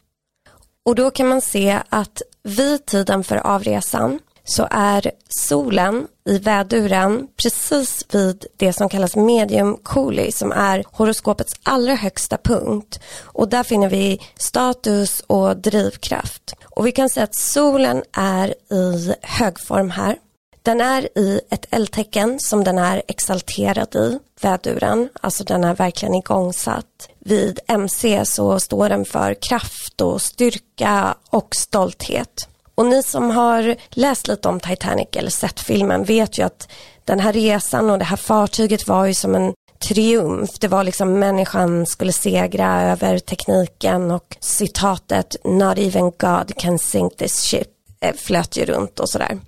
Och 0.85 0.95
då 0.95 1.11
kan 1.11 1.27
man 1.27 1.41
se 1.41 1.79
att 1.89 2.21
vid 2.43 2.85
tiden 2.85 3.23
för 3.23 3.35
avresan 3.35 4.19
så 4.49 4.67
är 4.71 5.11
solen 5.29 6.07
i 6.25 6.37
väduren 6.37 7.27
precis 7.37 8.05
vid 8.11 8.45
det 8.57 8.73
som 8.73 8.89
kallas 8.89 9.15
medium 9.15 9.77
coli 9.83 10.31
som 10.31 10.51
är 10.51 10.83
horoskopets 10.91 11.53
allra 11.63 11.95
högsta 11.95 12.37
punkt 12.37 12.99
och 13.23 13.49
där 13.49 13.63
finner 13.63 13.89
vi 13.89 14.21
status 14.37 15.23
och 15.27 15.57
drivkraft. 15.57 16.55
Och 16.63 16.87
vi 16.87 16.91
kan 16.91 17.09
säga 17.09 17.23
att 17.23 17.35
solen 17.35 18.03
är 18.17 18.73
i 18.73 19.13
högform 19.21 19.89
här. 19.89 20.17
Den 20.61 20.81
är 20.81 21.17
i 21.17 21.41
ett 21.49 21.65
eldtecken 21.69 22.39
som 22.39 22.63
den 22.63 22.77
är 22.77 23.01
exalterad 23.07 23.95
i, 23.95 24.19
väduren, 24.41 25.09
alltså 25.21 25.43
den 25.43 25.63
är 25.63 25.75
verkligen 25.75 26.15
igångsatt. 26.15 27.09
Vid 27.19 27.59
MC 27.67 28.25
så 28.25 28.59
står 28.59 28.89
den 28.89 29.05
för 29.05 29.33
kraft 29.33 30.01
och 30.01 30.21
styrka 30.21 31.15
och 31.29 31.55
stolthet. 31.55 32.47
Och 32.79 32.85
ni 32.85 33.03
som 33.03 33.31
har 33.31 33.75
läst 33.89 34.27
lite 34.27 34.49
om 34.49 34.59
Titanic 34.59 35.07
eller 35.11 35.29
sett 35.29 35.59
filmen 35.59 36.03
vet 36.03 36.37
ju 36.37 36.43
att 36.43 36.71
den 37.05 37.19
här 37.19 37.33
resan 37.33 37.89
och 37.89 37.99
det 37.99 38.05
här 38.05 38.17
fartyget 38.17 38.87
var 38.87 39.05
ju 39.05 39.13
som 39.13 39.35
en 39.35 39.53
triumf. 39.87 40.59
Det 40.59 40.67
var 40.67 40.83
liksom 40.83 41.19
människan 41.19 41.85
skulle 41.85 42.11
segra 42.11 42.81
över 42.81 43.19
tekniken 43.19 44.11
och 44.11 44.37
citatet 44.39 45.35
Not 45.43 45.77
even 45.77 46.11
God 46.17 46.57
can 46.57 46.79
sink 46.79 47.17
this 47.17 47.39
ship 47.39 47.67
eh, 48.01 48.15
flöt 48.15 48.57
ju 48.57 48.65
runt 48.65 48.99
och 48.99 49.09
sådär. 49.09 49.39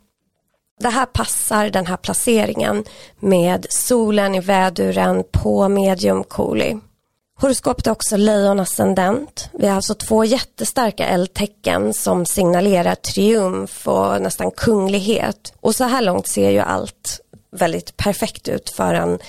Det 0.80 0.90
här 0.90 1.06
passar 1.06 1.70
den 1.70 1.86
här 1.86 1.98
placeringen 1.98 2.84
med 3.20 3.66
solen 3.70 4.36
i 4.36 4.40
väduren 4.40 5.24
på 5.32 5.70
medium 5.70 6.24
Cooley. 6.24 6.78
Horoskopet 7.42 7.88
är 7.88 7.92
också 7.92 8.18
lejonascendent. 8.18 9.50
Vi 9.54 9.68
har 9.68 9.76
alltså 9.76 9.94
två 9.94 10.24
jättestarka 10.24 11.06
eldtecken 11.06 11.94
som 11.94 12.26
signalerar 12.26 12.96
triumf 12.96 13.88
och 13.88 14.22
nästan 14.22 14.52
kunglighet. 14.52 15.54
Och 15.60 15.76
så 15.76 15.84
här 15.84 16.02
långt 16.02 16.28
ser 16.28 16.50
ju 16.50 16.60
allt 16.60 17.20
väldigt 17.52 17.98
perfekt 17.98 18.48
ut 18.48 18.70
för 18.70 18.94
en 18.94 19.20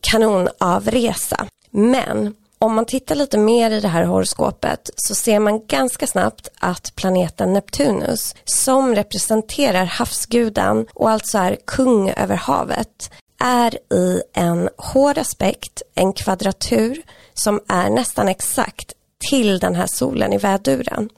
kanonavresa. 0.00 1.46
Men 1.70 2.34
om 2.58 2.74
man 2.74 2.84
tittar 2.84 3.14
lite 3.14 3.38
mer 3.38 3.70
i 3.70 3.80
det 3.80 3.88
här 3.88 4.04
horoskopet 4.04 4.90
så 4.96 5.14
ser 5.14 5.38
man 5.38 5.66
ganska 5.66 6.06
snabbt 6.06 6.48
att 6.58 6.92
planeten 6.96 7.52
Neptunus 7.52 8.34
som 8.44 8.94
representerar 8.94 9.84
havsguden 9.84 10.86
och 10.94 11.10
alltså 11.10 11.38
är 11.38 11.56
kung 11.66 12.10
över 12.10 12.36
havet 12.36 13.10
är 13.40 13.94
i 13.94 14.22
en 14.34 14.68
hård 14.76 15.18
aspekt, 15.18 15.82
en 15.94 16.12
kvadratur 16.12 17.02
som 17.38 17.60
är 17.68 17.90
nästan 17.90 18.28
exakt 18.28 18.92
till 19.30 19.58
den 19.58 19.74
här 19.74 19.86
solen 19.86 20.32
i 20.32 20.38
väduren. 20.38 21.08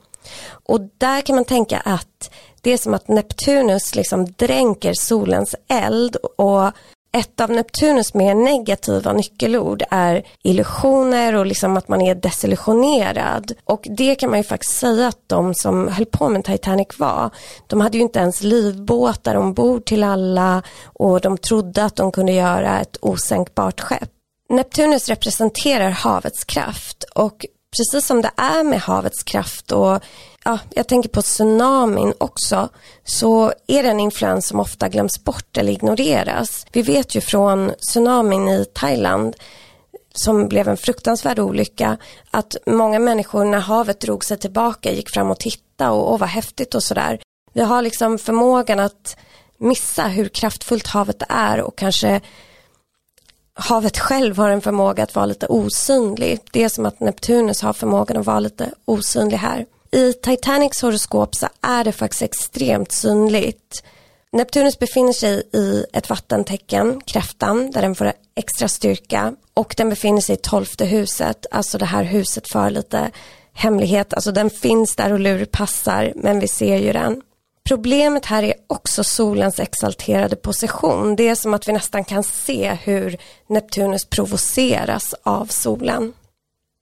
Och 0.48 0.80
där 0.98 1.20
kan 1.20 1.36
man 1.36 1.44
tänka 1.44 1.78
att 1.78 2.30
det 2.60 2.70
är 2.70 2.76
som 2.76 2.94
att 2.94 3.08
Neptunus 3.08 3.94
liksom 3.94 4.26
dränker 4.36 4.92
solens 4.94 5.54
eld 5.68 6.16
och 6.16 6.72
ett 7.12 7.40
av 7.40 7.50
Neptunus 7.50 8.14
mer 8.14 8.34
negativa 8.34 9.12
nyckelord 9.12 9.82
är 9.90 10.22
illusioner 10.42 11.34
och 11.34 11.46
liksom 11.46 11.76
att 11.76 11.88
man 11.88 12.02
är 12.02 12.14
desillusionerad. 12.14 13.52
Och 13.64 13.86
det 13.90 14.14
kan 14.14 14.30
man 14.30 14.38
ju 14.38 14.42
faktiskt 14.42 14.78
säga 14.78 15.08
att 15.08 15.18
de 15.26 15.54
som 15.54 15.88
höll 15.88 16.06
på 16.06 16.28
med 16.28 16.44
Titanic 16.44 16.88
var. 16.98 17.30
De 17.66 17.80
hade 17.80 17.98
ju 17.98 18.02
inte 18.02 18.18
ens 18.18 18.42
livbåtar 18.42 19.34
ombord 19.34 19.84
till 19.84 20.04
alla 20.04 20.62
och 20.84 21.20
de 21.20 21.38
trodde 21.38 21.84
att 21.84 21.96
de 21.96 22.12
kunde 22.12 22.32
göra 22.32 22.80
ett 22.80 22.96
osänkbart 23.00 23.80
skepp. 23.80 24.17
Neptunus 24.48 25.08
representerar 25.08 25.90
havets 25.90 26.44
kraft 26.44 27.04
och 27.14 27.46
precis 27.76 28.06
som 28.06 28.22
det 28.22 28.30
är 28.36 28.64
med 28.64 28.80
havets 28.80 29.22
kraft 29.22 29.72
och 29.72 30.00
ja, 30.44 30.58
jag 30.70 30.88
tänker 30.88 31.08
på 31.08 31.22
tsunamin 31.22 32.14
också, 32.18 32.68
så 33.04 33.52
är 33.66 33.82
det 33.82 33.88
en 33.88 34.00
influens 34.00 34.48
som 34.48 34.60
ofta 34.60 34.88
glöms 34.88 35.24
bort 35.24 35.56
eller 35.56 35.72
ignoreras. 35.72 36.66
Vi 36.72 36.82
vet 36.82 37.14
ju 37.14 37.20
från 37.20 37.72
tsunamin 37.80 38.48
i 38.48 38.64
Thailand 38.64 39.36
som 40.14 40.48
blev 40.48 40.68
en 40.68 40.76
fruktansvärd 40.76 41.38
olycka, 41.38 41.96
att 42.30 42.56
många 42.66 42.98
människor 42.98 43.44
när 43.44 43.58
havet 43.58 44.00
drog 44.00 44.24
sig 44.24 44.38
tillbaka 44.38 44.92
gick 44.92 45.10
fram 45.10 45.30
och 45.30 45.40
tittade 45.40 45.90
och, 45.90 46.12
och 46.12 46.18
vad 46.18 46.28
häftigt 46.28 46.74
och 46.74 46.82
sådär. 46.82 47.20
Vi 47.52 47.60
har 47.62 47.82
liksom 47.82 48.18
förmågan 48.18 48.80
att 48.80 49.16
missa 49.58 50.06
hur 50.06 50.28
kraftfullt 50.28 50.86
havet 50.86 51.22
är 51.28 51.60
och 51.60 51.78
kanske 51.78 52.20
havet 53.58 53.98
själv 53.98 54.38
har 54.38 54.48
en 54.48 54.60
förmåga 54.60 55.02
att 55.02 55.14
vara 55.14 55.26
lite 55.26 55.46
osynlig. 55.46 56.40
Det 56.52 56.62
är 56.62 56.68
som 56.68 56.86
att 56.86 57.00
Neptunus 57.00 57.62
har 57.62 57.72
förmågan 57.72 58.16
att 58.16 58.26
vara 58.26 58.40
lite 58.40 58.70
osynlig 58.84 59.36
här. 59.36 59.66
I 59.90 60.12
Titanics 60.12 60.82
horoskop 60.82 61.34
så 61.34 61.48
är 61.60 61.84
det 61.84 61.92
faktiskt 61.92 62.22
extremt 62.22 62.92
synligt. 62.92 63.84
Neptunus 64.32 64.78
befinner 64.78 65.12
sig 65.12 65.42
i 65.52 65.84
ett 65.92 66.10
vattentecken, 66.10 67.00
kräftan, 67.00 67.70
där 67.70 67.82
den 67.82 67.94
får 67.94 68.12
extra 68.34 68.68
styrka 68.68 69.34
och 69.54 69.74
den 69.76 69.88
befinner 69.88 70.20
sig 70.20 70.34
i 70.34 70.38
tolfte 70.38 70.84
huset, 70.84 71.46
alltså 71.50 71.78
det 71.78 71.84
här 71.84 72.04
huset 72.04 72.48
för 72.48 72.70
lite 72.70 73.10
hemlighet, 73.52 74.14
alltså 74.14 74.32
den 74.32 74.50
finns 74.50 74.96
där 74.96 75.12
och 75.12 75.20
lurpassar 75.20 76.12
men 76.16 76.40
vi 76.40 76.48
ser 76.48 76.76
ju 76.76 76.92
den. 76.92 77.22
Problemet 77.68 78.26
här 78.26 78.42
är 78.42 78.54
också 78.66 79.04
solens 79.04 79.60
exalterade 79.60 80.36
position. 80.36 81.16
Det 81.16 81.28
är 81.28 81.34
som 81.34 81.54
att 81.54 81.68
vi 81.68 81.72
nästan 81.72 82.04
kan 82.04 82.22
se 82.22 82.78
hur 82.82 83.16
Neptunus 83.48 84.04
provoceras 84.04 85.14
av 85.22 85.46
solen. 85.46 86.12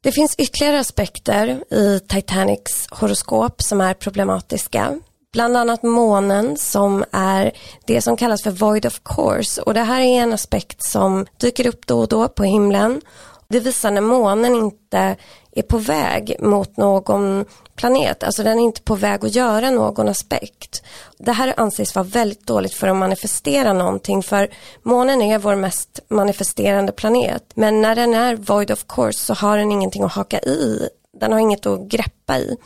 Det 0.02 0.12
finns 0.12 0.34
ytterligare 0.34 0.80
aspekter 0.80 1.74
i 1.74 2.00
Titanics 2.08 2.86
horoskop 2.90 3.62
som 3.62 3.80
är 3.80 3.94
problematiska. 3.94 5.00
Bland 5.32 5.56
annat 5.56 5.82
månen 5.82 6.56
som 6.56 7.04
är 7.12 7.52
det 7.86 8.00
som 8.00 8.16
kallas 8.16 8.42
för 8.42 8.50
void 8.50 8.86
of 8.86 9.00
course 9.04 9.62
och 9.62 9.74
det 9.74 9.82
här 9.82 10.00
är 10.00 10.22
en 10.22 10.32
aspekt 10.32 10.82
som 10.82 11.26
dyker 11.40 11.66
upp 11.66 11.86
då 11.86 12.00
och 12.00 12.08
då 12.08 12.28
på 12.28 12.44
himlen. 12.44 13.00
Det 13.48 13.60
visar 13.60 13.90
när 13.90 14.00
månen 14.00 14.54
inte 14.54 15.16
är 15.52 15.62
på 15.62 15.78
väg 15.78 16.36
mot 16.40 16.76
någon 16.76 17.44
planet, 17.76 18.22
alltså 18.22 18.42
den 18.42 18.58
är 18.58 18.62
inte 18.62 18.82
på 18.82 18.94
väg 18.94 19.24
att 19.24 19.34
göra 19.34 19.70
någon 19.70 20.08
aspekt. 20.08 20.82
Det 21.18 21.32
här 21.32 21.54
anses 21.56 21.94
vara 21.94 22.04
väldigt 22.04 22.46
dåligt 22.46 22.74
för 22.74 22.88
att 22.88 22.96
manifestera 22.96 23.72
någonting 23.72 24.22
för 24.22 24.48
månen 24.82 25.22
är 25.22 25.38
vår 25.38 25.54
mest 25.54 26.00
manifesterande 26.08 26.92
planet 26.92 27.42
men 27.54 27.82
när 27.82 27.96
den 27.96 28.14
är 28.14 28.36
void 28.36 28.70
of 28.70 28.84
course 28.88 29.18
så 29.18 29.34
har 29.34 29.58
den 29.58 29.72
ingenting 29.72 30.02
att 30.02 30.12
haka 30.12 30.40
i, 30.40 30.88
den 31.20 31.32
har 31.32 31.38
inget 31.38 31.66
att 31.66 31.80
greppa 31.80 32.38
i. 32.38 32.56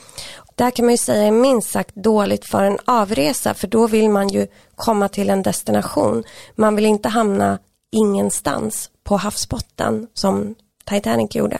Det 0.55 0.65
här 0.65 0.71
kan 0.71 0.85
man 0.85 0.95
ju 0.95 0.99
säga 0.99 1.23
är 1.23 1.31
minst 1.31 1.71
sagt 1.71 1.95
dåligt 1.95 2.45
för 2.45 2.65
en 2.65 2.79
avresa 2.85 3.55
för 3.55 3.67
då 3.67 3.87
vill 3.87 4.11
man 4.11 4.29
ju 4.29 4.47
komma 4.77 5.09
till 5.09 5.31
en 5.31 5.43
destination. 5.43 6.25
Man 6.55 6.77
vill 6.77 6.87
inte 6.87 7.09
hamna 7.09 7.59
ingenstans 7.93 8.91
på 9.05 9.17
havsbotten 9.17 10.07
som 10.15 10.55
Titanic 10.85 11.35
gjorde. 11.35 11.59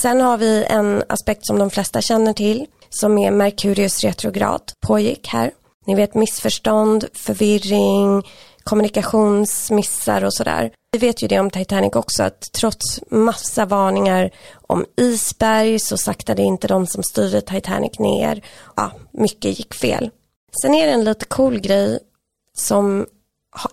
Sen 0.00 0.20
har 0.20 0.38
vi 0.38 0.64
en 0.64 1.02
aspekt 1.08 1.46
som 1.46 1.58
de 1.58 1.70
flesta 1.70 2.00
känner 2.00 2.32
till 2.32 2.66
som 2.90 3.18
är 3.18 3.30
Merkurius 3.30 4.04
retrograd 4.04 4.62
pågick 4.86 5.28
här. 5.28 5.50
Ni 5.86 5.94
vet 5.94 6.14
missförstånd, 6.14 7.04
förvirring, 7.14 8.22
kommunikationsmissar 8.64 10.24
och 10.24 10.34
sådär. 10.34 10.70
Vi 10.92 10.98
vet 10.98 11.22
ju 11.22 11.28
det 11.28 11.38
om 11.38 11.50
Titanic 11.50 11.92
också 11.94 12.22
att 12.22 12.52
trots 12.52 13.00
massa 13.10 13.64
varningar 13.64 14.30
om 14.66 14.84
isberg 14.96 15.78
så 15.78 15.96
saktade 15.96 16.42
inte 16.42 16.68
de 16.68 16.86
som 16.86 17.02
styrde 17.02 17.40
Titanic 17.40 17.98
ner. 17.98 18.44
Ja, 18.76 18.92
mycket 19.12 19.58
gick 19.58 19.74
fel. 19.74 20.10
Sen 20.62 20.74
är 20.74 20.86
det 20.86 20.92
en 20.92 21.04
lite 21.04 21.24
cool 21.24 21.60
grej 21.60 21.98
som 22.58 23.06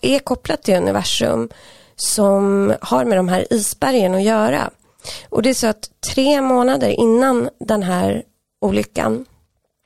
är 0.01 0.19
kopplat 0.19 0.63
till 0.63 0.75
universum 0.75 1.49
som 1.95 2.73
har 2.82 3.06
med 3.06 3.17
de 3.17 3.28
här 3.28 3.54
isbergen 3.54 4.15
att 4.15 4.23
göra. 4.23 4.69
Och 5.30 5.41
det 5.41 5.49
är 5.49 5.54
så 5.54 5.67
att 5.67 5.89
tre 6.13 6.41
månader 6.41 6.89
innan 6.89 7.49
den 7.60 7.84
här 7.84 8.23
olyckan 8.65 9.25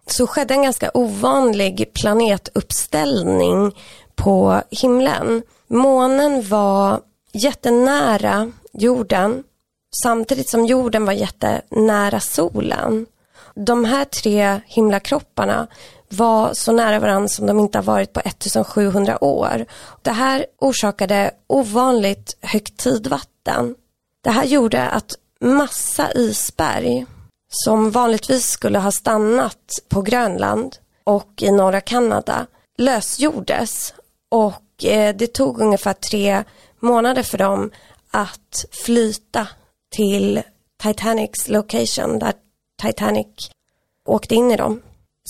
så 0.07 0.27
skedde 0.27 0.53
en 0.53 0.63
ganska 0.63 0.91
ovanlig 0.93 1.91
planetuppställning 1.93 3.75
på 4.15 4.61
himlen. 4.71 5.43
Månen 5.67 6.49
var 6.49 7.01
jättenära 7.33 8.51
jorden 8.73 9.43
samtidigt 10.03 10.49
som 10.49 10.65
jorden 10.65 11.05
var 11.05 11.13
jättenära 11.13 12.19
solen. 12.19 13.05
De 13.55 13.85
här 13.85 14.05
tre 14.05 14.61
himlakropparna 14.65 15.67
var 16.09 16.53
så 16.53 16.71
nära 16.71 16.99
varandra 16.99 17.27
som 17.27 17.47
de 17.47 17.59
inte 17.59 17.77
har 17.77 17.83
varit 17.83 18.13
på 18.13 18.19
1700 18.19 19.23
år. 19.23 19.65
Det 20.01 20.11
här 20.11 20.45
orsakade 20.57 21.31
ovanligt 21.47 22.37
högt 22.41 22.77
tidvatten. 22.77 23.75
Det 24.23 24.31
här 24.31 24.45
gjorde 24.45 24.89
att 24.89 25.15
massa 25.41 26.11
isberg 26.11 27.05
som 27.49 27.91
vanligtvis 27.91 28.49
skulle 28.49 28.79
ha 28.79 28.91
stannat 28.91 29.79
på 29.89 30.01
Grönland 30.01 30.75
och 31.03 31.41
i 31.41 31.51
norra 31.51 31.81
Kanada 31.81 32.47
lösgjordes 32.77 33.93
och 34.29 34.85
eh, 34.85 35.15
det 35.15 35.27
tog 35.33 35.61
ungefär 35.61 35.93
tre 35.93 36.43
månader 36.79 37.23
för 37.23 37.37
dem 37.37 37.71
att 38.11 38.65
flyta 38.85 39.47
till 39.95 40.41
Titanics 40.83 41.47
location 41.47 42.19
där 42.19 42.33
Titanic 42.81 43.51
åkte 44.05 44.35
in 44.35 44.51
i 44.51 44.57
dem. 44.57 44.81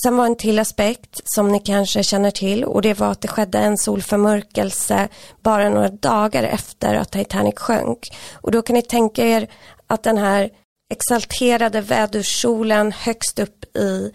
Sen 0.04 0.18
var 0.18 0.26
en 0.26 0.36
till 0.36 0.60
aspekt 0.60 1.22
som 1.24 1.52
ni 1.52 1.60
kanske 1.60 2.04
känner 2.04 2.32
till 2.32 2.64
och 2.64 2.82
det 2.82 3.00
var 3.00 3.12
att 3.12 3.22
det 3.22 3.28
skedde 3.28 3.60
en 3.60 3.78
solförmörkelse 3.78 5.08
bara 5.42 5.70
några 5.70 5.90
dagar 5.90 6.44
efter 6.44 6.96
att 6.96 7.12
Titanic 7.12 7.56
sjönk. 7.60 8.10
Och 8.34 8.52
då 8.52 8.62
kan 8.62 8.74
ni 8.74 8.82
tänka 8.82 9.26
er 9.26 9.48
att 9.88 10.04
den 10.04 10.18
här 10.18 10.50
exalterade 10.90 11.82
vädursolen 11.82 12.92
högst 12.92 13.40
upp 13.40 13.78
i 13.78 14.12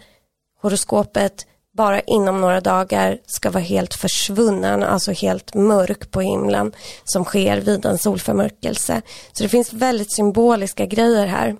horoskopet 0.61 1.45
bara 1.73 1.99
inom 2.01 2.41
några 2.41 2.61
dagar 2.61 3.17
ska 3.25 3.51
vara 3.51 3.63
helt 3.63 3.93
försvunnen, 3.93 4.83
alltså 4.83 5.11
helt 5.11 5.53
mörk 5.53 6.11
på 6.11 6.21
himlen 6.21 6.71
som 7.03 7.25
sker 7.25 7.57
vid 7.57 7.85
en 7.85 7.97
solförmörkelse. 7.97 9.01
Så 9.31 9.43
det 9.43 9.49
finns 9.49 9.73
väldigt 9.73 10.11
symboliska 10.11 10.85
grejer 10.85 11.27
här. 11.27 11.55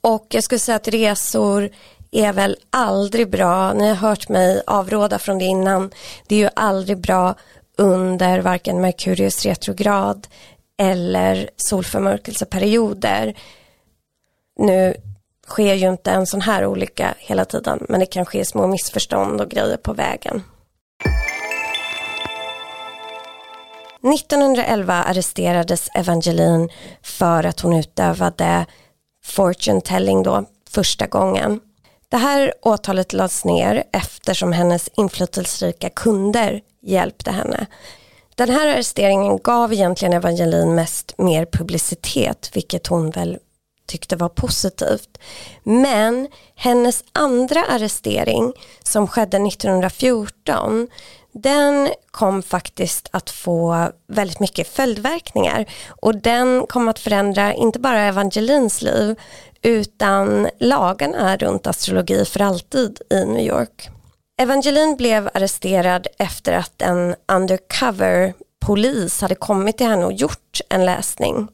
Och 0.00 0.26
jag 0.30 0.44
skulle 0.44 0.58
säga 0.58 0.76
att 0.76 0.88
resor 0.88 1.70
är 2.10 2.32
väl 2.32 2.56
aldrig 2.70 3.30
bra, 3.30 3.72
ni 3.72 3.88
har 3.88 3.94
hört 3.94 4.28
mig 4.28 4.62
avråda 4.66 5.18
från 5.18 5.38
det 5.38 5.44
innan, 5.44 5.90
det 6.26 6.34
är 6.34 6.38
ju 6.38 6.50
aldrig 6.56 6.98
bra 6.98 7.34
under 7.78 8.40
varken 8.40 8.80
Merkurius 8.80 9.44
retrograd 9.44 10.26
eller 10.78 11.50
solförmörkelseperioder. 11.56 13.34
Nu 14.58 14.94
sker 15.46 15.74
ju 15.74 15.88
inte 15.88 16.10
en 16.10 16.26
sån 16.26 16.40
här 16.40 16.66
olycka 16.66 17.14
hela 17.18 17.44
tiden, 17.44 17.86
men 17.88 18.00
det 18.00 18.06
kan 18.06 18.24
ske 18.26 18.44
små 18.44 18.66
missförstånd 18.66 19.40
och 19.40 19.50
grejer 19.50 19.76
på 19.76 19.92
vägen. 19.92 20.42
1911 24.14 24.94
arresterades 24.94 25.88
Evangeline 25.94 26.68
för 27.02 27.44
att 27.44 27.60
hon 27.60 27.76
utövade 27.76 28.66
fortune 29.24 29.80
telling 29.80 30.22
då 30.22 30.44
första 30.70 31.06
gången. 31.06 31.60
Det 32.08 32.16
här 32.16 32.52
åtalet 32.62 33.12
lades 33.12 33.44
ner 33.44 33.84
eftersom 33.92 34.52
hennes 34.52 34.88
inflytelserika 34.96 35.90
kunder 35.90 36.60
hjälpte 36.82 37.30
henne. 37.30 37.66
Den 38.34 38.50
här 38.50 38.66
arresteringen 38.66 39.38
gav 39.38 39.72
egentligen 39.72 40.12
Evangeline 40.14 40.74
mest 40.74 41.14
mer 41.18 41.46
publicitet, 41.46 42.50
vilket 42.54 42.86
hon 42.86 43.10
väl 43.10 43.38
tyckte 43.88 44.16
var 44.16 44.28
positivt. 44.28 45.18
Men 45.62 46.28
hennes 46.54 47.04
andra 47.12 47.64
arrestering 47.64 48.52
som 48.82 49.08
skedde 49.08 49.36
1914 49.36 50.88
den 51.32 51.88
kom 52.10 52.42
faktiskt 52.42 53.08
att 53.12 53.30
få 53.30 53.88
väldigt 54.06 54.40
mycket 54.40 54.68
följdverkningar 54.68 55.66
och 55.88 56.16
den 56.16 56.66
kom 56.66 56.88
att 56.88 56.98
förändra 56.98 57.54
inte 57.54 57.78
bara 57.78 58.00
Evangelins 58.00 58.82
liv 58.82 59.16
utan 59.62 60.48
lagarna 60.60 61.36
runt 61.36 61.66
astrologi 61.66 62.24
för 62.24 62.40
alltid 62.40 63.00
i 63.10 63.24
New 63.24 63.46
York. 63.46 63.90
Evangeline 64.40 64.96
blev 64.96 65.28
arresterad 65.34 66.06
efter 66.18 66.52
att 66.52 66.82
en 66.82 67.14
undercover 67.32 68.34
polis 68.66 69.20
hade 69.20 69.34
kommit 69.34 69.76
till 69.78 69.86
henne 69.86 70.04
och 70.04 70.12
gjort 70.12 70.60
en 70.68 70.84
läsning. 70.84 71.48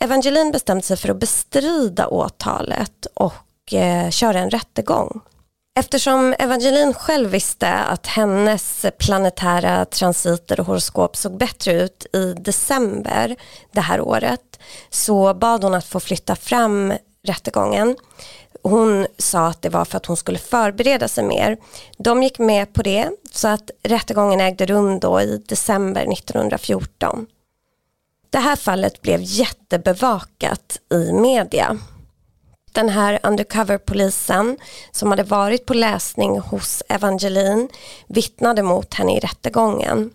Evangeline 0.00 0.52
bestämde 0.52 0.82
sig 0.82 0.96
för 0.96 1.08
att 1.08 1.20
bestrida 1.20 2.06
åtalet 2.06 3.06
och 3.14 3.72
eh, 3.72 4.10
köra 4.10 4.38
en 4.38 4.50
rättegång. 4.50 5.20
Eftersom 5.76 6.34
Evangeline 6.38 6.94
själv 6.94 7.30
visste 7.30 7.72
att 7.72 8.06
hennes 8.06 8.86
planetära 8.98 9.84
transiter 9.84 10.60
och 10.60 10.66
horoskop 10.66 11.16
såg 11.16 11.36
bättre 11.36 11.72
ut 11.72 12.06
i 12.12 12.32
december 12.32 13.36
det 13.72 13.80
här 13.80 14.00
året 14.00 14.60
så 14.90 15.34
bad 15.34 15.64
hon 15.64 15.74
att 15.74 15.84
få 15.84 16.00
flytta 16.00 16.36
fram 16.36 16.92
rättegången. 17.26 17.96
Hon 18.62 19.06
sa 19.18 19.46
att 19.46 19.62
det 19.62 19.68
var 19.68 19.84
för 19.84 19.96
att 19.96 20.06
hon 20.06 20.16
skulle 20.16 20.38
förbereda 20.38 21.08
sig 21.08 21.24
mer. 21.24 21.56
De 21.98 22.22
gick 22.22 22.38
med 22.38 22.72
på 22.72 22.82
det 22.82 23.10
så 23.32 23.48
att 23.48 23.70
rättegången 23.82 24.40
ägde 24.40 24.66
rum 24.66 25.00
då 25.00 25.20
i 25.20 25.42
december 25.48 26.12
1914. 26.12 27.26
Det 28.34 28.40
här 28.40 28.56
fallet 28.56 29.02
blev 29.02 29.20
jättebevakat 29.22 30.78
i 30.92 31.12
media 31.12 31.78
den 32.72 32.88
här 32.88 33.18
undercover-polisen 33.22 34.56
som 34.92 35.10
hade 35.10 35.22
varit 35.22 35.66
på 35.66 35.74
läsning 35.74 36.38
hos 36.38 36.82
Evangeline 36.88 37.68
vittnade 38.08 38.62
mot 38.62 38.94
henne 38.94 39.16
i 39.16 39.20
rättegången. 39.20 40.10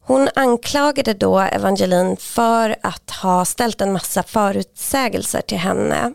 Hon 0.00 0.28
anklagade 0.34 1.14
då 1.14 1.38
Evangeline 1.38 2.16
för 2.16 2.76
att 2.82 3.10
ha 3.10 3.44
ställt 3.44 3.80
en 3.80 3.92
massa 3.92 4.22
förutsägelser 4.22 5.40
till 5.40 5.58
henne. 5.58 6.14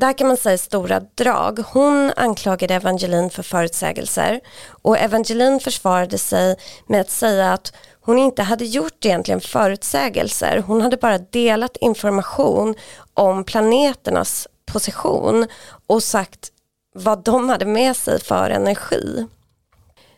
Där 0.00 0.18
kan 0.18 0.28
man 0.28 0.36
säga 0.36 0.58
stora 0.58 1.00
drag. 1.00 1.58
Hon 1.58 2.12
anklagade 2.16 2.74
Evangeline 2.74 3.30
för 3.30 3.42
förutsägelser 3.42 4.40
och 4.82 4.98
Evangeline 4.98 5.60
försvarade 5.60 6.18
sig 6.18 6.56
med 6.86 7.00
att 7.00 7.10
säga 7.10 7.52
att 7.52 7.72
hon 8.08 8.18
inte 8.18 8.42
hade 8.42 8.64
gjort 8.64 9.04
egentligen 9.04 9.40
förutsägelser. 9.40 10.64
Hon 10.66 10.80
hade 10.80 10.96
bara 10.96 11.18
delat 11.18 11.76
information 11.80 12.74
om 13.14 13.44
planeternas 13.44 14.48
position 14.66 15.46
och 15.86 16.02
sagt 16.02 16.48
vad 16.94 17.24
de 17.24 17.48
hade 17.48 17.64
med 17.66 17.96
sig 17.96 18.20
för 18.20 18.50
energi. 18.50 19.26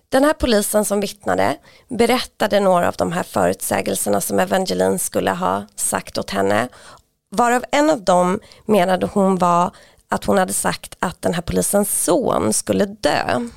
Den 0.08 0.24
här 0.24 0.32
polisen 0.32 0.84
som 0.84 1.00
vittnade 1.00 1.56
berättade 1.88 2.60
några 2.60 2.88
av 2.88 2.94
de 2.98 3.12
här 3.12 3.22
förutsägelserna 3.22 4.20
som 4.20 4.38
Evangeline 4.38 4.98
skulle 4.98 5.30
ha 5.30 5.66
sagt 5.76 6.18
åt 6.18 6.30
henne. 6.30 6.68
Varav 7.30 7.64
en 7.72 7.90
av 7.90 8.04
dem 8.04 8.40
menade 8.66 9.06
hon 9.06 9.36
var 9.36 9.70
att 10.08 10.24
hon 10.24 10.38
hade 10.38 10.52
sagt 10.52 10.96
att 10.98 11.22
den 11.22 11.34
här 11.34 11.42
polisens 11.42 12.04
son 12.04 12.52
skulle 12.52 12.84
dö. 12.84 13.48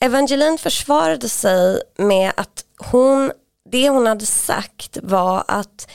Evangeline 0.00 0.58
försvarade 0.58 1.28
sig 1.28 1.82
med 1.96 2.32
att 2.36 2.64
hon, 2.78 3.32
det 3.72 3.88
hon 3.88 4.06
hade 4.06 4.26
sagt 4.26 4.98
var 5.02 5.44
att 5.48 5.88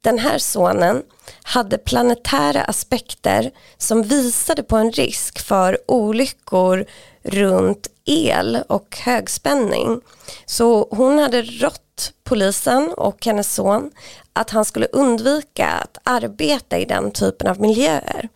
den 0.00 0.18
här 0.18 0.38
sonen 0.38 1.02
hade 1.42 1.78
planetära 1.78 2.62
aspekter 2.62 3.50
som 3.78 4.02
visade 4.02 4.62
på 4.62 4.76
en 4.76 4.92
risk 4.92 5.38
för 5.38 5.78
olyckor 5.86 6.84
runt 7.22 7.86
el 8.04 8.58
och 8.68 8.96
högspänning. 8.96 10.00
Så 10.46 10.88
hon 10.90 11.18
hade 11.18 11.42
rått 11.42 12.12
polisen 12.24 12.92
och 12.96 13.26
hennes 13.26 13.54
son 13.54 13.90
att 14.32 14.50
han 14.50 14.64
skulle 14.64 14.86
undvika 14.86 15.66
att 15.66 15.98
arbeta 16.04 16.78
i 16.78 16.84
den 16.84 17.10
typen 17.10 17.46
av 17.46 17.60
miljöer. 17.60 18.28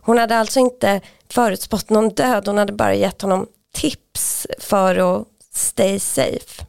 Hon 0.00 0.18
hade 0.18 0.36
alltså 0.36 0.60
inte 0.60 1.00
förutspått 1.28 1.90
någon 1.90 2.08
död, 2.08 2.46
hon 2.46 2.58
hade 2.58 2.72
bara 2.72 2.94
gett 2.94 3.22
honom 3.22 3.46
tips 3.74 4.46
för 4.58 4.96
att 4.96 5.26
stay 5.54 6.00
safe. 6.00 6.66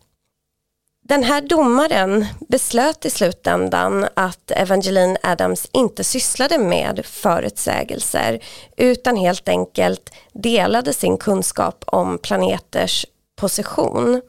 Den 1.05 1.23
här 1.23 1.41
domaren 1.41 2.25
beslöt 2.49 3.05
i 3.05 3.09
slutändan 3.09 4.07
att 4.13 4.51
Evangeline 4.51 5.17
Adams 5.23 5.67
inte 5.71 6.03
sysslade 6.03 6.57
med 6.57 7.05
förutsägelser 7.05 8.39
utan 8.77 9.17
helt 9.17 9.49
enkelt 9.49 10.13
delade 10.33 10.93
sin 10.93 11.17
kunskap 11.17 11.83
om 11.87 12.17
planeters 12.17 13.05
position. 13.35 14.21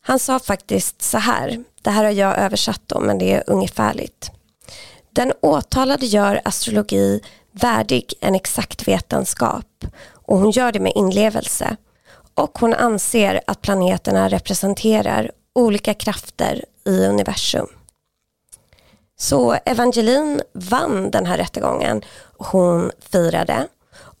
Han 0.00 0.18
sa 0.18 0.38
faktiskt 0.38 1.02
så 1.02 1.18
här, 1.18 1.64
det 1.82 1.90
här 1.90 2.04
har 2.04 2.10
jag 2.10 2.38
översatt 2.38 2.82
då 2.86 3.00
men 3.00 3.18
det 3.18 3.32
är 3.32 3.44
ungefärligt. 3.46 4.30
Den 5.10 5.32
åtalade 5.40 6.06
gör 6.06 6.40
astrologi 6.44 7.20
värdig 7.52 8.14
en 8.20 8.34
exakt 8.34 8.88
vetenskap 8.88 9.84
och 10.12 10.38
hon 10.38 10.50
gör 10.50 10.72
det 10.72 10.80
med 10.80 10.92
inlevelse 10.94 11.76
och 12.34 12.58
hon 12.58 12.74
anser 12.74 13.40
att 13.46 13.62
planeterna 13.62 14.28
representerar 14.28 15.30
olika 15.54 15.94
krafter 15.94 16.64
i 16.84 17.06
universum. 17.06 17.66
Så 19.16 19.56
Evangeline 19.64 20.42
vann 20.52 21.10
den 21.10 21.26
här 21.26 21.38
rättegången. 21.38 22.02
Hon 22.38 22.90
firade 23.00 23.68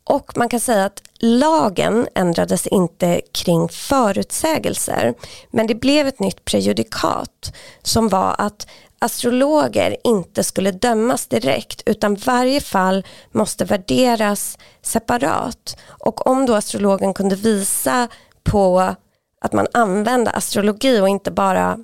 och 0.04 0.38
man 0.38 0.48
kan 0.48 0.60
säga 0.60 0.84
att 0.84 1.02
lagen 1.18 2.08
ändrades 2.14 2.66
inte 2.66 3.20
kring 3.32 3.68
förutsägelser 3.68 5.14
men 5.50 5.66
det 5.66 5.74
blev 5.74 6.06
ett 6.06 6.20
nytt 6.20 6.44
prejudikat 6.44 7.54
som 7.82 8.08
var 8.08 8.34
att 8.38 8.66
astrologer 8.98 9.96
inte 10.04 10.44
skulle 10.44 10.70
dömas 10.70 11.26
direkt 11.26 11.82
utan 11.86 12.14
varje 12.14 12.60
fall 12.60 13.06
måste 13.30 13.64
värderas 13.64 14.58
separat 14.82 15.76
och 15.88 16.26
om 16.26 16.46
då 16.46 16.54
astrologen 16.54 17.14
kunde 17.14 17.36
visa 17.36 18.08
på 18.42 18.94
att 19.42 19.52
man 19.52 19.66
använde 19.72 20.30
astrologi 20.30 21.00
och 21.00 21.08
inte 21.08 21.30
bara 21.30 21.78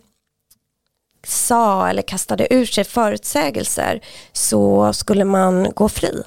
sa 1.27 1.89
eller 1.89 2.03
kastade 2.03 2.55
ur 2.55 2.67
sig 2.67 2.85
förutsägelser 2.85 4.01
så 4.33 4.93
skulle 4.93 5.25
man 5.25 5.73
gå 5.75 5.89
fri. 5.89 6.23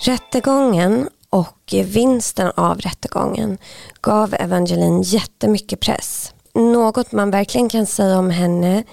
Rättegången 0.00 1.08
och 1.30 1.74
vinsten 1.84 2.52
av 2.56 2.80
rättegången 2.80 3.58
gav 4.00 4.34
Evangeline 4.34 5.02
jättemycket 5.02 5.80
press. 5.80 6.34
Något 6.54 7.12
man 7.12 7.30
verkligen 7.30 7.68
kan 7.68 7.86
säga 7.86 8.18
om 8.18 8.30
henne 8.30 8.84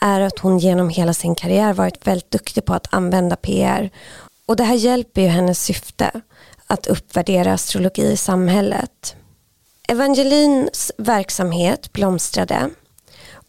är 0.00 0.20
att 0.20 0.38
hon 0.38 0.58
genom 0.58 0.88
hela 0.88 1.14
sin 1.14 1.34
karriär 1.34 1.72
varit 1.72 2.06
väldigt 2.06 2.30
duktig 2.30 2.64
på 2.64 2.74
att 2.74 2.94
använda 2.94 3.36
PR. 3.36 3.90
Och 4.46 4.56
det 4.56 4.64
här 4.64 4.74
hjälper 4.74 5.22
ju 5.22 5.28
hennes 5.28 5.64
syfte 5.64 6.20
att 6.72 6.86
uppvärdera 6.86 7.52
astrologi 7.52 8.02
i 8.02 8.16
samhället. 8.16 9.16
Evangelins 9.88 10.92
verksamhet 10.98 11.92
blomstrade. 11.92 12.70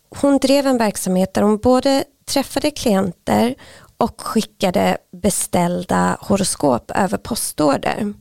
Hon 0.09 0.38
drev 0.38 0.67
en 0.67 0.78
verksamhet 0.78 1.34
där 1.34 1.41
hon 1.41 1.57
både 1.57 2.03
träffade 2.26 2.71
klienter 2.71 3.55
och 3.97 4.21
skickade 4.21 4.97
beställda 5.11 6.17
horoskop 6.21 6.91
över 6.95 7.17
postorder. 7.17 8.13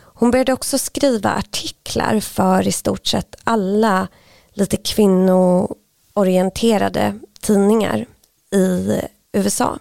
Hon 0.00 0.30
började 0.30 0.52
också 0.52 0.78
skriva 0.78 1.30
artiklar 1.30 2.20
för 2.20 2.68
i 2.68 2.72
stort 2.72 3.06
sett 3.06 3.34
alla 3.44 4.08
lite 4.52 4.76
kvinnoorienterade 4.76 7.18
tidningar 7.40 8.06
i 8.52 9.00
USA. 9.32 9.78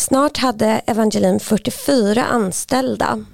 Snart 0.00 0.36
hade 0.36 0.80
Evangeline 0.86 1.40
44 1.40 2.24
anställda. 2.24 3.24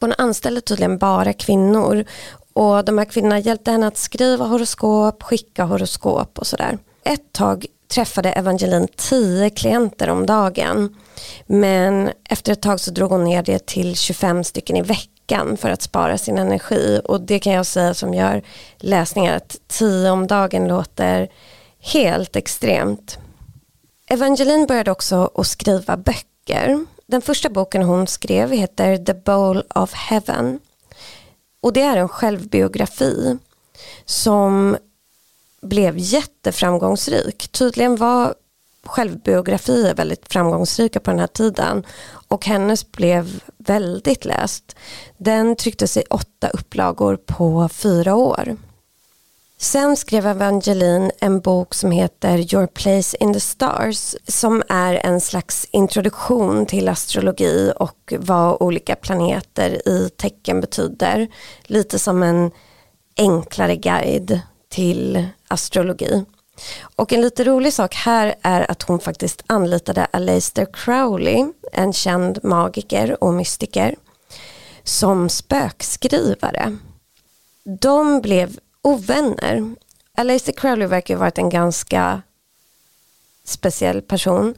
Hon 0.00 0.12
anställde 0.18 0.60
tydligen 0.60 0.98
bara 0.98 1.32
kvinnor 1.32 2.04
och 2.52 2.84
de 2.84 2.98
här 2.98 3.04
kvinnorna 3.04 3.38
hjälpte 3.38 3.70
henne 3.70 3.86
att 3.86 3.96
skriva 3.96 4.44
horoskop, 4.44 5.22
skicka 5.22 5.64
horoskop 5.64 6.38
och 6.38 6.46
sådär. 6.46 6.78
Ett 7.04 7.32
tag 7.32 7.66
träffade 7.88 8.32
Evangeline 8.32 8.88
10 8.96 9.50
klienter 9.50 10.10
om 10.10 10.26
dagen 10.26 10.96
men 11.46 12.10
efter 12.28 12.52
ett 12.52 12.62
tag 12.62 12.80
så 12.80 12.90
drog 12.90 13.10
hon 13.10 13.24
ner 13.24 13.42
det 13.42 13.66
till 13.66 13.96
25 13.96 14.44
stycken 14.44 14.76
i 14.76 14.82
veckan 14.82 15.56
för 15.56 15.70
att 15.70 15.82
spara 15.82 16.18
sin 16.18 16.38
energi 16.38 17.00
och 17.04 17.20
det 17.20 17.38
kan 17.38 17.52
jag 17.52 17.66
säga 17.66 17.94
som 17.94 18.14
gör 18.14 18.42
läsningar 18.78 19.36
att 19.36 19.56
10 19.68 20.10
om 20.10 20.26
dagen 20.26 20.68
låter 20.68 21.28
helt 21.80 22.36
extremt. 22.36 23.18
Evangeline 24.10 24.66
började 24.66 24.90
också 24.90 25.30
att 25.34 25.46
skriva 25.46 25.96
böcker. 25.96 26.86
Den 27.06 27.22
första 27.22 27.50
boken 27.50 27.82
hon 27.82 28.06
skrev 28.06 28.50
heter 28.50 28.96
The 28.96 29.14
Bowl 29.14 29.62
of 29.74 29.92
Heaven. 29.92 30.60
Och 31.60 31.72
det 31.72 31.82
är 31.82 31.96
en 31.96 32.08
självbiografi 32.08 33.38
som 34.04 34.76
blev 35.62 35.94
jätteframgångsrik. 35.98 37.48
Tydligen 37.48 37.96
var 37.96 38.34
självbiografier 38.84 39.94
väldigt 39.94 40.32
framgångsrika 40.32 41.00
på 41.00 41.10
den 41.10 41.20
här 41.20 41.26
tiden 41.26 41.86
och 42.28 42.46
hennes 42.46 42.92
blev 42.92 43.40
väldigt 43.58 44.24
läst. 44.24 44.76
Den 45.16 45.56
trycktes 45.56 45.96
i 45.96 46.02
åtta 46.10 46.48
upplagor 46.48 47.16
på 47.16 47.68
fyra 47.68 48.14
år. 48.14 48.56
Sen 49.58 49.96
skrev 49.96 50.26
Evangeline 50.26 51.10
en 51.20 51.40
bok 51.40 51.74
som 51.74 51.90
heter 51.90 52.54
Your 52.54 52.66
place 52.66 53.16
in 53.20 53.32
the 53.32 53.40
stars 53.40 54.14
som 54.28 54.62
är 54.68 54.94
en 54.94 55.20
slags 55.20 55.66
introduktion 55.70 56.66
till 56.66 56.88
astrologi 56.88 57.72
och 57.76 58.12
vad 58.18 58.62
olika 58.62 58.96
planeter 58.96 59.88
i 59.88 60.10
tecken 60.16 60.60
betyder. 60.60 61.28
Lite 61.62 61.98
som 61.98 62.22
en 62.22 62.50
enklare 63.16 63.76
guide 63.76 64.40
till 64.68 65.28
astrologi. 65.48 66.24
Och 66.96 67.12
en 67.12 67.20
lite 67.20 67.44
rolig 67.44 67.72
sak 67.72 67.94
här 67.94 68.34
är 68.42 68.70
att 68.70 68.82
hon 68.82 69.00
faktiskt 69.00 69.42
anlitade 69.46 70.04
Aleister 70.10 70.66
Crowley, 70.72 71.46
en 71.72 71.92
känd 71.92 72.44
magiker 72.44 73.24
och 73.24 73.34
mystiker, 73.34 73.96
som 74.84 75.28
spökskrivare. 75.28 76.76
De 77.80 78.20
blev 78.20 78.58
ovänner. 78.86 79.74
Aleister 80.14 80.52
Crowley 80.52 80.86
verkar 80.86 81.14
ha 81.14 81.20
varit 81.20 81.38
en 81.38 81.48
ganska 81.48 82.22
speciell 83.44 84.02
person. 84.02 84.54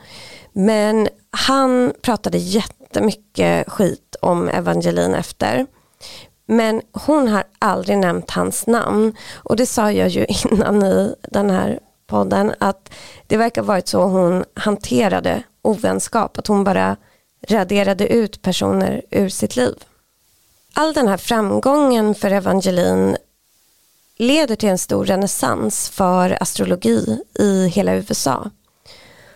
Men 0.53 1.09
han 1.31 1.93
pratade 2.03 2.39
jättemycket 2.39 3.69
skit 3.69 4.17
om 4.23 4.49
Evangeline 4.49 5.15
efter. 5.15 5.67
Men 6.47 6.83
hon 6.93 7.29
har 7.29 7.45
aldrig 7.59 7.99
nämnt 7.99 8.31
hans 8.31 8.67
namn. 8.67 9.17
Och 9.35 9.57
det 9.57 9.67
sa 9.67 9.93
jag 9.93 10.09
ju 10.09 10.27
innan 10.51 10.83
i 10.83 11.15
den 11.23 11.51
här 11.51 11.81
podden 12.07 12.55
att 12.61 12.91
det 13.27 13.37
verkar 13.37 13.63
varit 13.63 13.89
så 13.89 14.03
hon 14.03 14.45
hanterade 14.55 15.43
ovänskap. 15.63 16.39
Att 16.39 16.47
hon 16.47 16.65
bara 16.65 16.97
raderade 17.49 18.07
ut 18.09 18.43
personer 18.43 19.03
ur 19.11 19.29
sitt 19.29 19.57
liv. 19.57 19.75
All 20.75 20.93
den 20.93 21.09
här 21.09 21.17
framgången 21.17 22.15
för 22.15 22.31
Evangeline 22.31 23.17
leder 24.19 24.57
till 24.57 24.69
en 24.69 24.79
stor 24.79 25.05
renässans 25.05 25.89
för 25.89 26.43
astrologi 26.43 27.19
i 27.39 27.69
hela 27.69 27.95
USA. 27.95 28.51